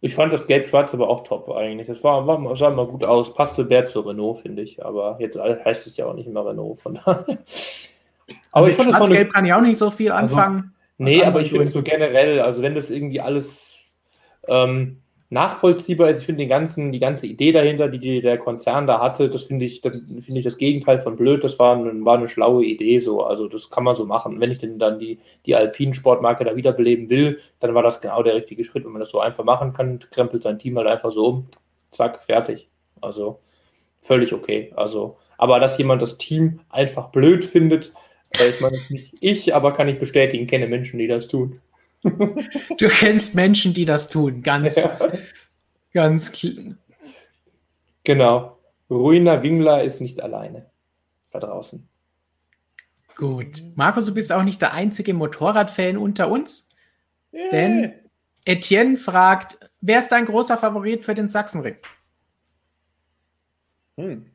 [0.00, 1.88] ich fand das Gelb-Schwarz aber auch top eigentlich.
[1.88, 3.34] Das war, war, sah mal gut aus.
[3.34, 4.84] Passte mehr zu Renault, finde ich.
[4.84, 7.26] Aber jetzt heißt es ja auch nicht immer Renault, von daher.
[8.52, 10.74] Aber ich fand Schwarz-Gelb kann ich auch nicht so viel also, anfangen.
[10.98, 13.78] Also, nee, aber ich finde es so generell, also wenn das irgendwie alles
[14.46, 15.00] ähm,
[15.30, 16.20] nachvollziehbar ist.
[16.20, 19.66] Ich finde ganzen, die ganze Idee dahinter, die, die der Konzern da hatte, das finde
[19.66, 21.44] ich, finde ich das Gegenteil von blöd.
[21.44, 23.22] Das war, ein, war eine schlaue Idee so.
[23.22, 24.40] Also das kann man so machen.
[24.40, 28.22] Wenn ich denn dann die, die alpinen Sportmarke da wiederbeleben will, dann war das genau
[28.22, 28.84] der richtige Schritt.
[28.84, 31.46] Wenn man das so einfach machen kann, krempelt sein Team halt einfach so um,
[31.90, 32.68] zack, fertig.
[33.00, 33.40] Also
[34.00, 34.72] völlig okay.
[34.76, 37.92] Also, aber dass jemand das Team einfach blöd findet,
[38.38, 41.60] äh, ich meine, nicht ich, aber kann ich bestätigen, kenne Menschen, die das tun.
[42.78, 44.42] Du kennst Menschen, die das tun.
[44.42, 44.98] Ganz, ja.
[45.92, 46.32] ganz.
[48.04, 48.58] Genau.
[48.90, 50.70] Ruina Wingler ist nicht alleine
[51.30, 51.86] da draußen.
[53.16, 53.62] Gut.
[53.74, 56.68] Markus, du bist auch nicht der einzige Motorradfan unter uns.
[57.32, 57.50] Yeah.
[57.50, 57.92] Denn
[58.44, 61.76] Etienne fragt, wer ist dein großer Favorit für den Sachsenring?
[63.96, 64.30] Hm.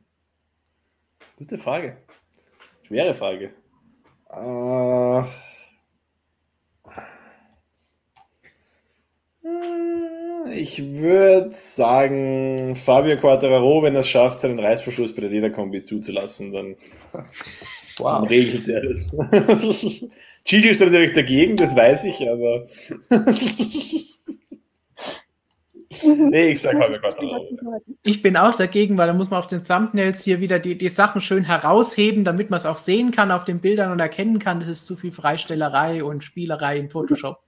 [1.36, 1.96] Gute Frage.
[2.82, 3.50] Schwere Frage.
[4.30, 5.24] Uh,
[10.54, 16.52] Ich würde sagen, Fabio Quattararo, wenn er es schafft, seinen Reißverschluss bei der Lederkombi zuzulassen,
[16.52, 16.76] dann,
[17.98, 18.28] wow.
[18.28, 19.10] regelt er das.
[20.44, 22.66] Gigi ist natürlich dagegen, das weiß ich, aber.
[26.30, 27.48] nee, ich sag Fabio Quattararo.
[28.02, 30.88] Ich bin auch dagegen, weil da muss man auf den Thumbnails hier wieder die, die
[30.88, 34.60] Sachen schön herausheben, damit man es auch sehen kann auf den Bildern und erkennen kann,
[34.60, 37.40] das ist zu viel Freistellerei und Spielerei in Photoshop.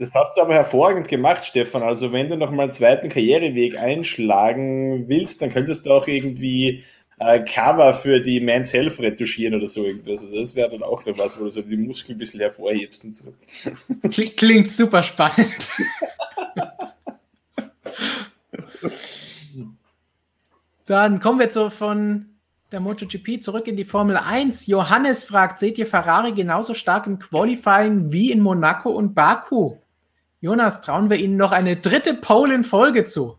[0.00, 1.82] Das hast du aber hervorragend gemacht, Stefan.
[1.82, 6.82] Also wenn du noch mal einen zweiten Karriereweg einschlagen willst, dann könntest du auch irgendwie
[7.18, 10.22] äh, Cover für die Men's Health retuschieren oder so irgendwas.
[10.22, 13.04] Also das wäre dann auch noch was, wo du so die Muskeln ein bisschen hervorhebst
[13.04, 13.34] und so.
[14.38, 15.70] Klingt super spannend.
[20.86, 22.24] dann kommen wir zu, von
[22.72, 24.66] der MotoGP zurück in die Formel 1.
[24.66, 29.76] Johannes fragt, seht ihr Ferrari genauso stark im Qualifying wie in Monaco und Baku?
[30.42, 33.36] Jonas, trauen wir Ihnen noch eine dritte Pole in Folge zu?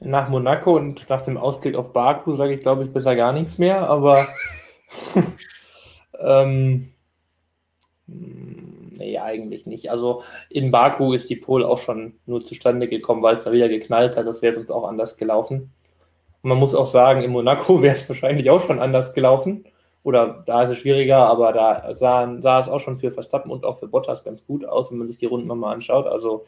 [0.00, 3.58] Nach Monaco und nach dem Ausblick auf Baku sage ich, glaube ich, besser gar nichts
[3.58, 4.26] mehr, aber
[6.18, 6.88] ähm,
[8.06, 9.90] nee, eigentlich nicht.
[9.90, 13.68] Also in Baku ist die Pole auch schon nur zustande gekommen, weil es da wieder
[13.68, 14.26] geknallt hat.
[14.26, 15.72] Das wäre sonst auch anders gelaufen.
[16.42, 19.66] Und man muss auch sagen, in Monaco wäre es wahrscheinlich auch schon anders gelaufen.
[20.02, 23.64] Oder da ist es schwieriger, aber da sah, sah es auch schon für Verstappen und
[23.64, 26.06] auch für Bottas ganz gut aus, wenn man sich die Runden nochmal anschaut.
[26.06, 26.44] Also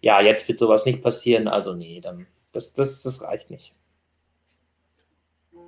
[0.00, 1.48] ja, jetzt wird sowas nicht passieren.
[1.48, 3.74] Also nee, dann das, das, das reicht nicht.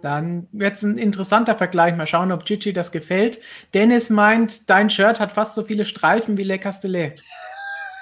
[0.02, 1.96] Dann wird es ein interessanter Vergleich.
[1.96, 3.40] Mal schauen, ob Gigi das gefällt.
[3.74, 7.20] Dennis meint, dein Shirt hat fast so viele Streifen wie Le Castellet.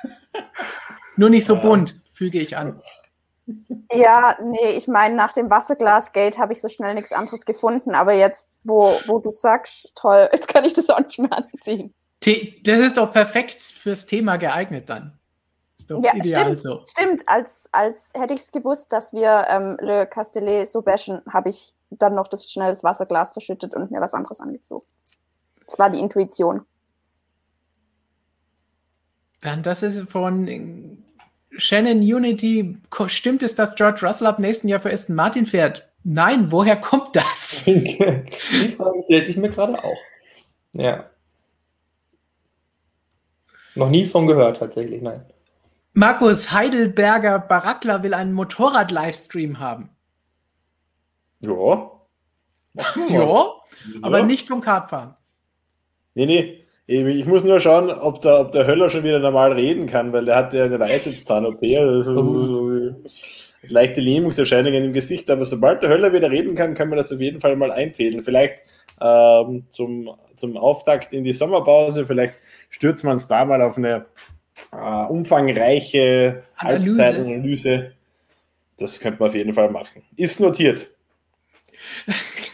[1.16, 2.78] Nur nicht so bunt, füge ich an.
[3.92, 7.94] Ja, nee, ich meine, nach dem Wasserglasgate habe ich so schnell nichts anderes gefunden.
[7.94, 11.94] Aber jetzt, wo, wo du sagst, toll, jetzt kann ich das auch nicht mehr anziehen.
[12.64, 15.16] Das ist doch perfekt fürs Thema geeignet dann.
[15.78, 16.82] Ist doch ja, ideal stimmt, so.
[16.84, 21.50] Stimmt, als, als hätte ich es gewusst, dass wir ähm, Le Castellet so bashen, habe
[21.50, 24.86] ich dann noch das schnell das Wasserglas verschüttet und mir was anderes angezogen.
[25.66, 26.64] Das war die Intuition.
[29.42, 31.05] Dann, das ist von
[31.58, 32.76] Shannon Unity.
[33.06, 35.88] Stimmt es, dass George Russell ab nächsten Jahr für Aston Martin fährt?
[36.04, 37.64] Nein, woher kommt das?
[37.66, 39.98] die Frage stellte ich mir gerade auch.
[40.72, 41.10] Ja.
[43.74, 45.24] Noch nie von gehört, tatsächlich, nein.
[45.92, 49.90] Markus Heidelberger Barackler will einen Motorrad-Livestream haben.
[51.40, 51.90] Ja.
[53.08, 53.50] ja,
[54.02, 55.14] aber nicht vom Kartfahren.
[56.14, 56.65] Nee, nee.
[56.88, 60.24] Ich muss nur schauen, ob der, ob der Höller schon wieder normal reden kann, weil
[60.24, 61.60] der hat ja eine Weisheitszahn-OP.
[61.62, 62.94] Also so
[63.68, 65.28] leichte Lähmungserscheinungen im Gesicht.
[65.30, 68.22] Aber sobald der Höller wieder reden kann, kann man das auf jeden Fall mal einfädeln.
[68.22, 68.56] Vielleicht
[69.00, 72.34] ähm, zum, zum Auftakt in die Sommerpause, vielleicht
[72.70, 74.06] stürzt man es da mal auf eine
[74.72, 77.92] äh, umfangreiche Halbzeitanalyse.
[78.78, 80.02] Das könnte man auf jeden Fall machen.
[80.16, 80.90] Ist notiert.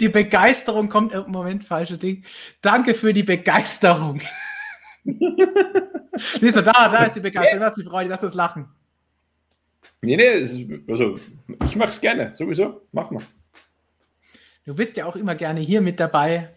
[0.00, 2.24] Die Begeisterung kommt im Moment falsche Ding.
[2.62, 4.20] Danke für die Begeisterung.
[6.16, 8.68] Siehst du, da, da ist die Begeisterung, das ist die Freude, das ist das Lachen.
[10.02, 10.58] Nee, nee, ist,
[10.88, 11.16] also
[11.64, 12.80] ich mach's gerne, sowieso.
[12.92, 13.22] Mach mal.
[14.64, 16.50] Du bist ja auch immer gerne hier mit dabei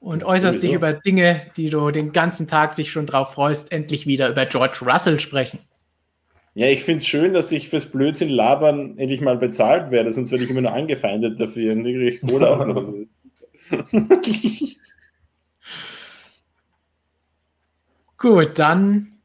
[0.00, 0.66] und äußerst sowieso.
[0.66, 4.44] dich über Dinge, die du den ganzen Tag dich schon drauf freust, endlich wieder über
[4.44, 5.58] George Russell sprechen.
[6.54, 10.30] Ja, ich finde es schön, dass ich fürs Blödsinn labern endlich mal bezahlt werde, sonst
[10.30, 11.72] werde ich immer nur angefeindet dafür.
[11.72, 12.92] Und kriege ich Kohle auch noch.
[18.18, 19.16] Gut, dann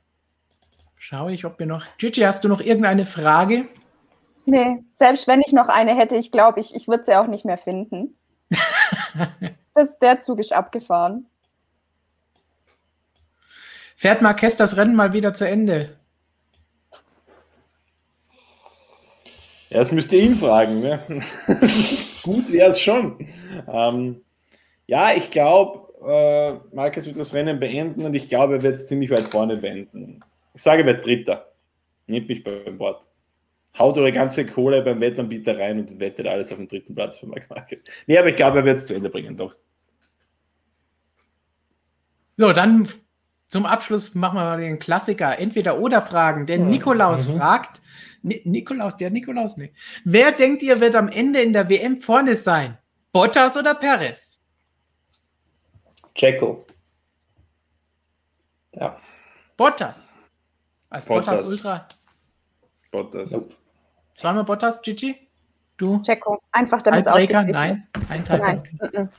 [0.97, 1.85] schaue ich, ob wir noch.
[1.99, 3.68] Gigi, hast du noch irgendeine Frage?
[4.45, 7.45] Nee, selbst wenn ich noch eine hätte, ich glaube, ich, ich würde sie auch nicht
[7.45, 8.15] mehr finden.
[9.76, 11.27] das, der Zug ist abgefahren.
[13.95, 15.99] Fährt Marquez das Rennen mal wieder zu Ende?
[19.70, 20.80] Ja, das müsst ihr ihn fragen.
[20.80, 21.04] Ne?
[22.24, 23.28] Gut wäre es schon.
[23.72, 24.22] Ähm,
[24.88, 28.88] ja, ich glaube, äh, Marcus wird das Rennen beenden und ich glaube, er wird es
[28.88, 30.22] ziemlich weit vorne beenden.
[30.54, 31.52] Ich sage, er wird Dritter.
[32.08, 33.08] Nehmt mich beim Wort.
[33.78, 37.28] Haut eure ganze Kohle beim Wettanbieter rein und wettet alles auf den dritten Platz für
[37.28, 37.84] Marc Marquez.
[38.08, 39.56] Nee, aber ich glaube, er wird es zu Ende bringen, doch.
[42.38, 42.90] So, dann
[43.50, 45.38] zum Abschluss machen wir mal den Klassiker.
[45.38, 46.46] Entweder oder Fragen.
[46.46, 46.70] Denn.
[46.70, 47.38] Nikolaus mhm.
[47.38, 47.82] fragt,
[48.22, 49.74] Ni Nikolaus, der Nikolaus, nee.
[50.04, 52.78] Wer denkt ihr, wird am Ende in der WM vorne sein?
[53.12, 54.41] Bottas oder Perez?
[56.16, 56.66] Checo.
[58.74, 58.98] Ja.
[59.56, 60.18] Bottas.
[60.90, 61.90] Als Bottas, Bottas Ultra.
[62.91, 63.32] Bottas.
[63.32, 63.56] Nope.
[64.14, 65.28] Zweimal Bottas, Gigi?
[65.78, 66.02] Du?
[66.02, 66.41] Checo.
[66.52, 68.40] Einfach damit es ausgeglichen Nein, ein Teil.
[68.40, 69.10] Nein.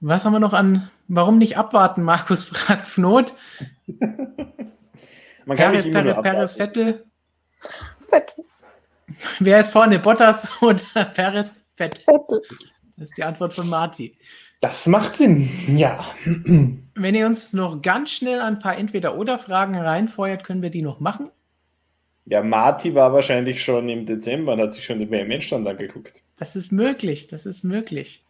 [0.00, 0.90] Was haben wir noch an?
[1.08, 2.02] Warum nicht abwarten?
[2.02, 3.32] Markus fragt Fnot.
[5.46, 7.04] Man kann Perez, Perez, Perez, Vettel.
[8.08, 8.44] Vettel.
[9.38, 10.00] Wer ist vorne?
[10.00, 11.52] Bottas oder Perez?
[11.76, 12.02] Vettel.
[12.04, 12.42] Vettel.
[12.96, 14.16] Das ist die Antwort von Marti.
[14.60, 16.04] Das macht Sinn, ja.
[16.24, 21.30] Wenn ihr uns noch ganz schnell ein paar Entweder-Oder-Fragen reinfeuert, können wir die noch machen.
[22.24, 26.24] Ja, Marti war wahrscheinlich schon im Dezember und hat sich schon den WM-Endstand angeguckt.
[26.38, 28.24] Das ist möglich, das ist möglich.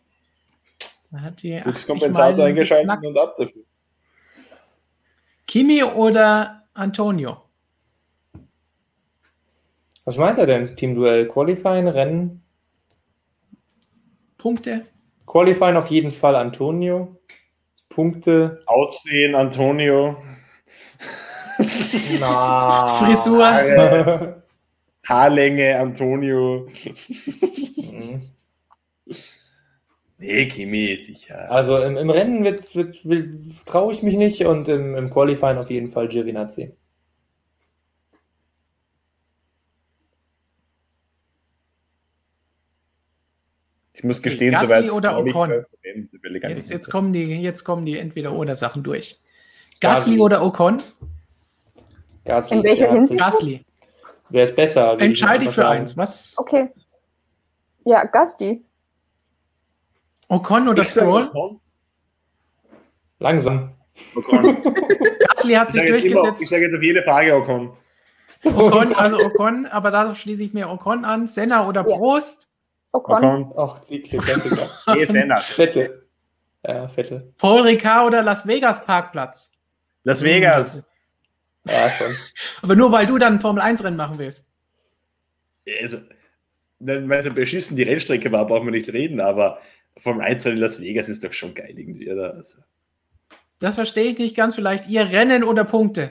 [1.11, 3.07] Da hat die Kompensator eingeschaltet geknackt.
[3.07, 3.63] und ab dafür.
[5.47, 7.43] Kimi oder Antonio.
[10.05, 10.77] Was meint er denn?
[10.77, 12.43] Teamduell, Qualifying, Rennen?
[14.39, 14.87] Punkte?
[15.27, 17.17] Qualifying auf jeden Fall Antonio.
[17.89, 18.63] Punkte.
[18.67, 20.17] Aussehen Antonio.
[22.21, 24.43] Na, Frisur.
[25.09, 26.69] Haarlänge Antonio.
[30.27, 31.49] Nee, Kimi, sicher.
[31.53, 33.05] Also im, im Rennen wird's, wird's,
[33.65, 36.73] traue ich mich nicht und im, im Qualifying auf jeden Fall Giovinazzi.
[43.93, 45.65] Ich muss gestehen, Gasly soweit oder Ocon?
[46.43, 49.21] Jetzt, jetzt, kommen die, jetzt kommen die Entweder-Oder-Sachen durch.
[49.81, 50.83] Gasly, Gasly, oder Ocon?
[52.25, 52.57] Gasly.
[52.57, 53.21] In welcher Hinsicht?
[53.21, 53.65] Gasly.
[54.31, 54.91] Wer ist besser?
[54.91, 55.97] Also Entscheide ich für eins.
[55.97, 56.35] Was?
[56.37, 56.71] Okay.
[57.85, 58.65] Ja, Gasti.
[60.29, 61.29] Ocon oder Ich Stroll?
[61.33, 61.61] Ocon.
[63.19, 63.73] Langsam.
[64.15, 64.63] Ocon.
[65.29, 66.49] Gasly hat Ich sich sage jetzt, immer- ich durchgesetzt.
[66.51, 67.77] sage jetzt auf jede Frage Ocon.
[68.45, 71.27] Ocon, also Ocon, aber da schließe ich mir Ocon an.
[71.27, 71.97] Senna oder Ja.
[71.97, 72.49] Prost?
[72.93, 73.25] Ocon.
[73.25, 73.53] Ocon.
[73.57, 74.21] Ach, Siegel.
[74.95, 75.37] Nee, Senna.
[75.37, 76.07] Fette.
[76.67, 77.33] Ja, fette.
[77.39, 79.53] Paul Ricard oder Las Vegas Parkplatz?
[80.05, 80.87] Las Vegas.
[81.69, 82.15] Ja, schon.
[82.63, 84.47] Aber nur weil du dann ein Formel-1-Rennen machen willst.
[85.83, 85.99] Also,
[86.79, 89.59] wenn es beschissen die Rennstrecke war, brauchen wir nicht reden, aber
[89.99, 92.35] vom 1 in Las Vegas ist doch schon geil irgendwie, oder?
[92.35, 92.59] Also,
[93.61, 94.55] Das verstehe ich nicht ganz.
[94.55, 96.11] Vielleicht ihr Rennen oder Punkte?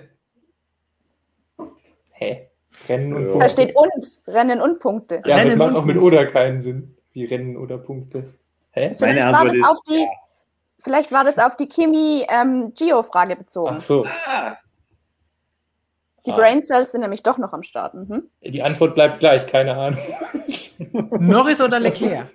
[2.12, 2.48] Hä?
[2.90, 3.30] Rennen und Ja.
[3.32, 3.46] Punkte.
[3.46, 4.22] Da steht und.
[4.28, 5.16] Rennen und Punkte.
[5.16, 6.16] ja, aber das Rennen macht auch mit Punkte.
[6.16, 6.96] oder keinen Sinn.
[7.14, 8.34] Wie Rennen oder Punkte.
[8.72, 8.88] Hä?
[8.88, 10.08] Meine Vielleicht war, Antwort das ist auf die,
[10.80, 13.76] vielleicht war das auf die Kimi-Geo-Frage bezogen.
[13.78, 14.06] Ach so.
[16.26, 16.36] Die Ah.
[16.36, 17.94] Brain Cells sind nämlich doch noch am Start.
[17.94, 18.24] Mhm.
[18.42, 20.00] Die Antwort bleibt gleich, keine Ahnung.
[21.20, 22.28] Norris oder Leclerc?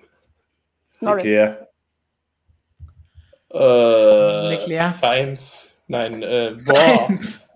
[1.01, 1.23] Norris.
[1.23, 1.55] okay.
[3.53, 4.95] Äh, Leclerc.
[4.95, 5.71] Science.
[5.87, 6.75] Nein, äh, boah.
[7.07, 7.49] Sainz.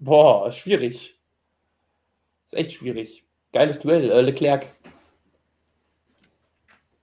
[0.00, 1.16] Boah, schwierig.
[2.46, 3.24] Ist echt schwierig.
[3.52, 4.10] Geiles Duell.
[4.10, 4.66] Äh, Leclerc.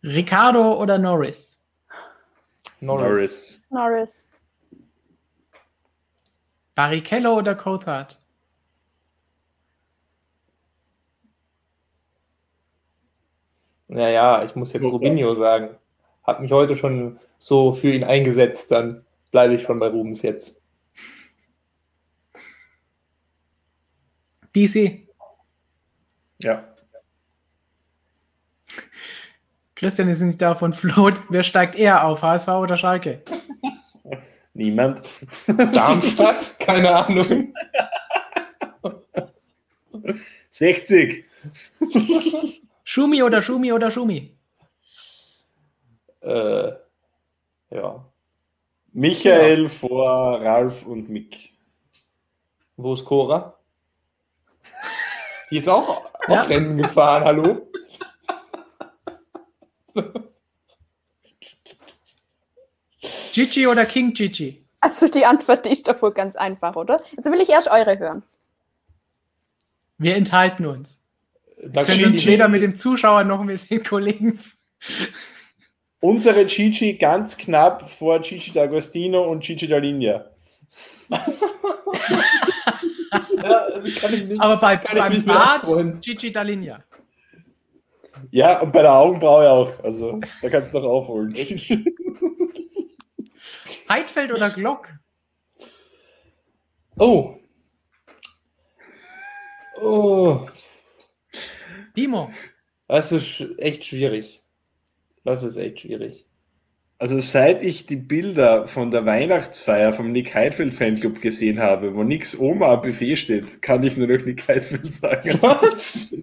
[0.04, 1.60] Ricardo oder Norris?
[2.80, 3.04] Norris.
[3.04, 3.64] Norris.
[3.70, 4.28] Norris.
[6.76, 8.20] Barrichello oder Coulthard?
[13.88, 15.78] Naja, ich muss jetzt Oh Rubinho sagen.
[16.24, 20.60] Hab mich heute schon so für ihn eingesetzt, dann bleibe ich schon bei Rubens jetzt.
[24.56, 25.08] DC.
[26.40, 26.64] Ja.
[29.76, 31.22] Christian ist nicht da von Float.
[31.30, 33.22] Wer steigt eher auf, HSV oder Schalke?
[34.56, 35.04] Niemand.
[35.46, 36.60] Darmstadt?
[36.60, 37.54] Keine Ahnung.
[40.50, 41.26] 60.
[42.98, 44.36] Schumi oder Schumi oder Schumi?
[46.22, 46.72] Äh,
[47.70, 48.04] ja.
[48.92, 51.52] Michael vor Ralf und Mick.
[52.76, 53.60] Wo ist Cora?
[55.52, 56.42] Die ist auch, auch Ja.
[56.42, 57.70] Rennen gefahren, hallo?
[63.32, 64.66] Gigi oder King Gigi?
[64.80, 67.00] Also die Antwort die ist doch wohl ganz einfach, oder?
[67.16, 68.24] Jetzt will ich erst eure hören.
[70.00, 71.00] Wir enthalten uns.
[71.62, 74.40] Da Wir können uns weder mit dem Zuschauer noch mit den Kollegen.
[76.00, 80.30] Unsere Gigi ganz knapp vor Gigi D'Agostino und Gigi Dalinia.
[83.38, 84.42] Ja, also nicht.
[84.42, 86.02] Aber bei, beim Bart.
[86.02, 86.84] Gigi Dalinia.
[88.32, 89.84] Ja, und bei der Augenbraue auch.
[89.84, 91.34] Also, da kannst du doch aufholen.
[93.90, 94.90] Heidfeld oder Glock?
[96.98, 97.36] Oh.
[99.80, 100.48] Oh.
[101.98, 102.32] Timo.
[102.88, 104.42] Das ist echt schwierig.
[105.24, 106.26] Das ist echt schwierig.
[107.00, 112.04] Also, seit ich die Bilder von der Weihnachtsfeier vom Nick Heidfeld Fanclub gesehen habe, wo
[112.04, 115.38] nix Oma am Buffet steht, kann ich nur noch Nick Heidfeld sagen.
[115.42, 116.14] Was?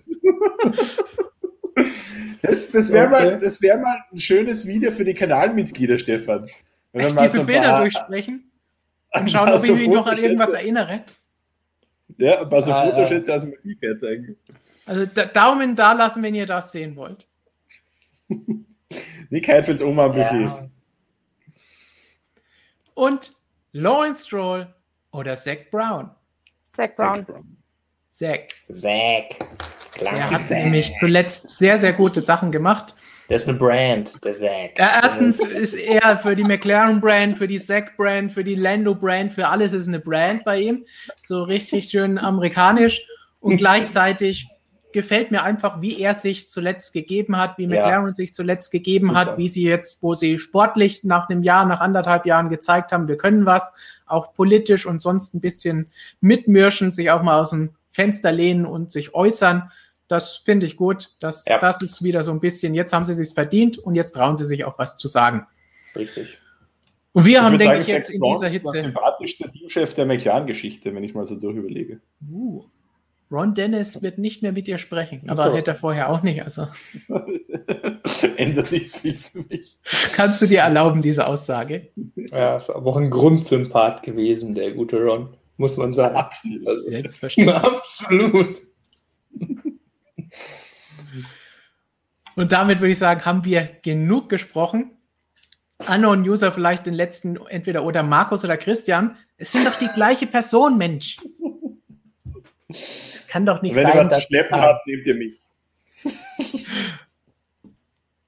[2.42, 3.24] Das, das wäre Okay.
[3.24, 6.46] mal, das wär mal ein schönes Video für die Kanalmitglieder, Stefan.
[6.92, 8.50] Wenn wir Echt mal diese so Bilder durchsprechen
[9.12, 11.04] und schauen, ob ich mich noch an irgendwas erinnere.
[12.18, 12.90] Ja, ein paar so Ah, ja.
[12.90, 14.36] Fotoschätze aus dem Archiv herzeigen.
[14.86, 17.26] Also da, Daumen da lassen, wenn ihr das sehen wollt.
[19.30, 20.44] Nick Heidfelds Oma am Buffet.
[20.44, 20.68] Ja.
[22.94, 23.32] Und
[23.72, 24.72] Lawrence Stroll
[25.10, 26.10] oder Zach Brown.
[26.72, 27.26] Zach Brown.
[28.10, 28.40] Zach.
[28.70, 29.36] Zack.
[29.92, 30.14] Klar.
[30.14, 32.94] Der hat nämlich zuletzt sehr, sehr gute Sachen gemacht.
[33.28, 34.78] Der ist eine Brand, der Zack.
[34.78, 39.72] Ja, erstens ist er für die McLaren-Brand, für die Zach-Brand, für die Lando-Brand, für alles
[39.72, 40.84] ist eine Brand bei ihm.
[41.24, 43.02] So richtig schön amerikanisch.
[43.40, 44.48] Und gleichzeitig
[44.94, 47.68] gefällt mir einfach, wie er sich zuletzt gegeben hat, wie Ja.
[47.68, 49.18] McLaren sich zuletzt gegeben Super.
[49.20, 53.06] hat, wie sie jetzt, wo sie sportlich nach einem Jahr, nach anderthalb Jahren gezeigt haben,
[53.08, 53.74] wir können was,
[54.06, 55.90] auch politisch und sonst ein bisschen
[56.22, 59.70] mitmürschen, sich auch mal aus dem Fenster lehnen und sich äußern.
[60.08, 61.10] Das finde ich gut.
[61.18, 61.58] Das, Ja.
[61.58, 64.44] das ist wieder so ein bisschen, jetzt haben sie sich verdient und jetzt trauen sie
[64.44, 65.46] sich auch was zu sagen.
[65.96, 66.38] Richtig.
[67.12, 68.82] Und wir haben, würd denke ich, jetzt in dieser ist der Hitze.
[68.82, 72.00] sympathischste Teamchef der McLaren-Geschichte, wenn ich mal so durchüberlege.
[72.28, 72.64] Uh,
[73.34, 75.54] Ron Dennis wird nicht mehr mit dir sprechen, aber So.
[75.56, 76.42] hätte er vorher auch nicht.
[76.44, 76.68] Also
[78.36, 79.78] Ändert nicht viel für mich.
[80.14, 81.90] kannst du dir erlauben, diese Aussage?
[82.14, 86.16] Ja, ist aber auch ein Grundsympath gewesen, der gute Ron, muss man sagen.
[86.16, 86.66] Absolut.
[86.68, 87.56] Also, Selbstverständlich.
[87.62, 88.56] absolut.
[92.36, 94.92] Und damit würde ich sagen, haben wir genug gesprochen.
[95.88, 99.16] Unknown User vielleicht den letzten, entweder oder Markus oder Christian.
[99.36, 101.18] Es sind doch die gleiche Person, Mensch.
[103.34, 105.40] Kann doch nicht Wenn ihr sein, was zu schleppen habt, nehmt ihr mich.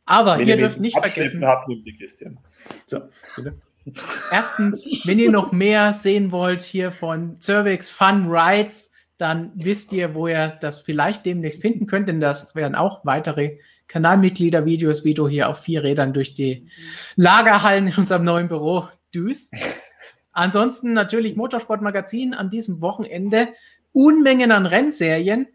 [0.04, 1.46] Aber wenn ihr dürft nicht vergessen.
[1.46, 2.38] Habt, nimmt die Christian.
[2.86, 3.02] So,
[3.36, 3.54] bitte.
[4.32, 10.12] Erstens, wenn ihr noch mehr sehen wollt hier von Cervix Fun Rides, dann wisst ihr,
[10.16, 15.28] wo ihr das vielleicht demnächst finden könnt, denn das werden auch weitere Kanalmitglieder-Videos, wie du
[15.28, 16.66] hier auf vier Rädern durch die
[17.14, 19.54] Lagerhallen in unserem neuen Büro düst.
[20.36, 23.48] Ansonsten natürlich Motorsportmagazin an diesem Wochenende.
[23.96, 25.48] Unmengen an Rennserien.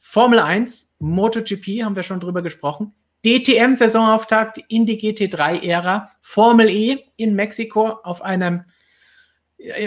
[0.00, 2.92] Formel 1, MotoGP haben wir schon drüber gesprochen.
[3.24, 6.10] DTM-Saisonauftakt in die GT3-Ära.
[6.20, 8.64] Formel E in Mexiko auf einem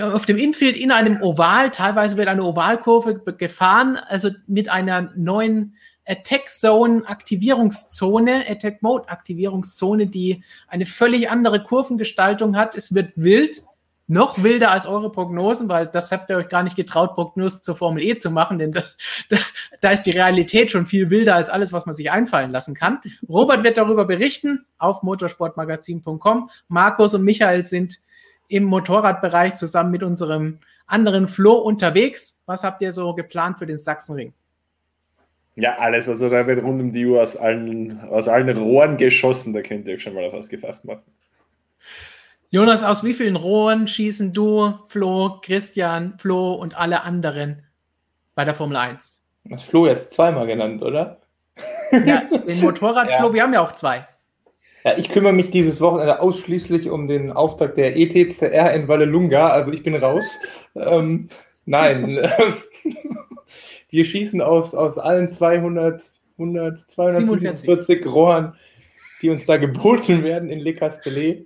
[0.01, 5.75] auf dem Infield in einem Oval, teilweise wird eine Ovalkurve gefahren, also mit einer neuen
[6.07, 12.75] Attack Zone Aktivierungszone, Attack Mode Aktivierungszone, die eine völlig andere Kurvengestaltung hat.
[12.75, 13.63] Es wird wild,
[14.09, 17.75] noch wilder als eure Prognosen, weil das habt ihr euch gar nicht getraut, Prognosen zur
[17.75, 18.81] Formel E zu machen, denn da,
[19.29, 19.37] da,
[19.81, 22.99] da ist die Realität schon viel wilder als alles, was man sich einfallen lassen kann.
[23.29, 26.49] Robert wird darüber berichten auf motorsportmagazin.com.
[26.67, 27.99] Markus und Michael sind
[28.47, 30.57] im Motorradbereich zusammen mit unserem
[30.87, 32.41] anderen Flo unterwegs.
[32.47, 34.33] Was habt ihr so geplant für den Sachsenring?
[35.55, 36.09] Ja, alles.
[36.09, 39.53] Also da wird rund um die Uhr aus allen, aus allen Rohren geschossen.
[39.53, 41.03] Da könnt ihr euch schon mal auf was gefasst machen.
[42.51, 47.61] Jonas, aus wie vielen Rohren schießen du, Flo, Christian, Flo und alle anderen
[48.33, 49.23] bei der Formel 1?
[49.45, 51.21] Das Flo jetzt zweimal genannt, oder?
[51.91, 53.19] Ja, den Motorrad ja.
[53.19, 54.07] Flo, wir haben ja auch zwei.
[54.83, 59.71] Ja, ich kümmere mich dieses Wochenende ausschließlich um den Auftakt der ETCR in Vallelunga, also
[59.71, 60.25] ich bin raus.
[60.73, 61.29] ähm,
[61.65, 62.17] nein,
[63.91, 66.01] wir schießen aus, aus allen 200,
[66.39, 68.55] 100, 247 Rohren,
[69.21, 71.45] die uns da geboten werden in Le Castellet.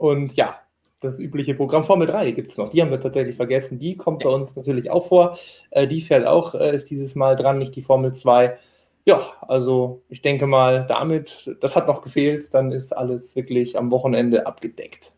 [0.00, 0.58] Und ja,
[1.00, 2.70] das übliche Programm Formel 3 gibt es noch.
[2.70, 3.78] Die haben wir tatsächlich vergessen.
[3.78, 5.36] Die kommt bei uns natürlich auch vor.
[5.70, 8.58] Äh, die fährt auch, äh, ist dieses Mal dran, nicht die Formel 2.
[9.04, 13.90] Ja, also ich denke mal, damit, das hat noch gefehlt, dann ist alles wirklich am
[13.90, 15.12] Wochenende abgedeckt.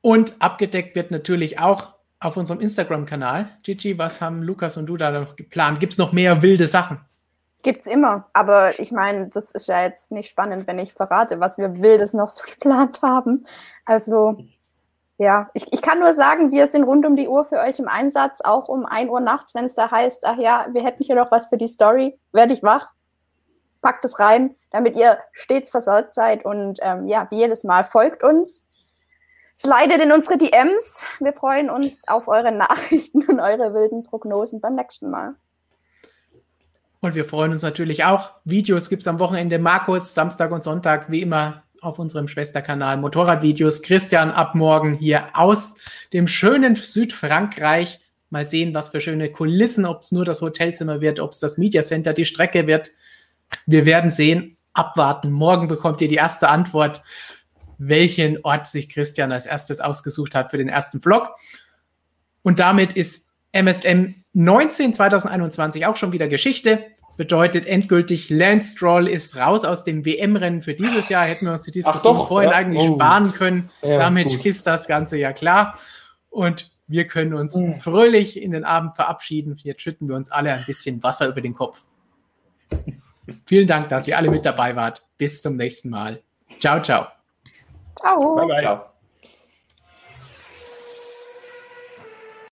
[0.00, 3.50] Und abgedeckt wird natürlich auch auf unserem Instagram-Kanal.
[3.62, 5.80] Gigi, was haben Lukas und du da noch geplant?
[5.80, 6.98] Gibt es noch mehr wilde Sachen?
[7.64, 8.28] Gibt's immer.
[8.34, 12.12] Aber ich meine, das ist ja jetzt nicht spannend, wenn ich verrate, was wir Wildes
[12.12, 13.46] noch so geplant haben.
[13.86, 14.36] Also,
[15.16, 17.88] ja, ich, ich kann nur sagen, wir sind rund um die Uhr für euch im
[17.88, 21.16] Einsatz, auch um 1 Uhr nachts, wenn es da heißt, ach ja, wir hätten hier
[21.16, 22.92] noch was für die Story, werde ich wach,
[23.80, 28.22] packt es rein, damit ihr stets versorgt seid und ähm, ja, wie jedes Mal folgt
[28.22, 28.66] uns.
[29.56, 31.06] Slidet in unsere DMs.
[31.20, 35.36] Wir freuen uns auf eure Nachrichten und eure wilden Prognosen beim nächsten Mal.
[37.04, 38.30] Und wir freuen uns natürlich auch.
[38.46, 39.58] Videos gibt es am Wochenende.
[39.58, 43.82] Markus, Samstag und Sonntag, wie immer auf unserem Schwesterkanal Motorradvideos.
[43.82, 45.74] Christian ab morgen hier aus
[46.14, 48.00] dem schönen Südfrankreich.
[48.30, 51.58] Mal sehen, was für schöne Kulissen, ob es nur das Hotelzimmer wird, ob es das
[51.58, 52.90] Media Center, die Strecke wird.
[53.66, 55.30] Wir werden sehen, abwarten.
[55.30, 57.02] Morgen bekommt ihr die erste Antwort,
[57.76, 61.28] welchen Ort sich Christian als erstes ausgesucht hat für den ersten Vlog.
[62.40, 66.93] Und damit ist MSM 19 2021 auch schon wieder Geschichte.
[67.16, 71.26] Bedeutet endgültig, Lance Stroll ist raus aus dem WM-Rennen für dieses Jahr.
[71.26, 72.56] Hätten wir uns die Diskussion doch, vorhin ja?
[72.56, 72.94] eigentlich oh.
[72.94, 73.70] sparen können.
[73.82, 74.46] Ja, Damit gut.
[74.46, 75.78] ist das Ganze ja klar.
[76.30, 77.78] Und wir können uns mhm.
[77.80, 79.56] fröhlich in den Abend verabschieden.
[79.62, 81.84] Jetzt schütten wir uns alle ein bisschen Wasser über den Kopf.
[83.46, 85.02] Vielen Dank, dass ihr alle mit dabei wart.
[85.16, 86.20] Bis zum nächsten Mal.
[86.58, 87.06] Ciao, ciao.
[87.98, 88.34] Ciao.
[88.36, 88.60] Bye, bye.
[88.60, 88.93] Ciao.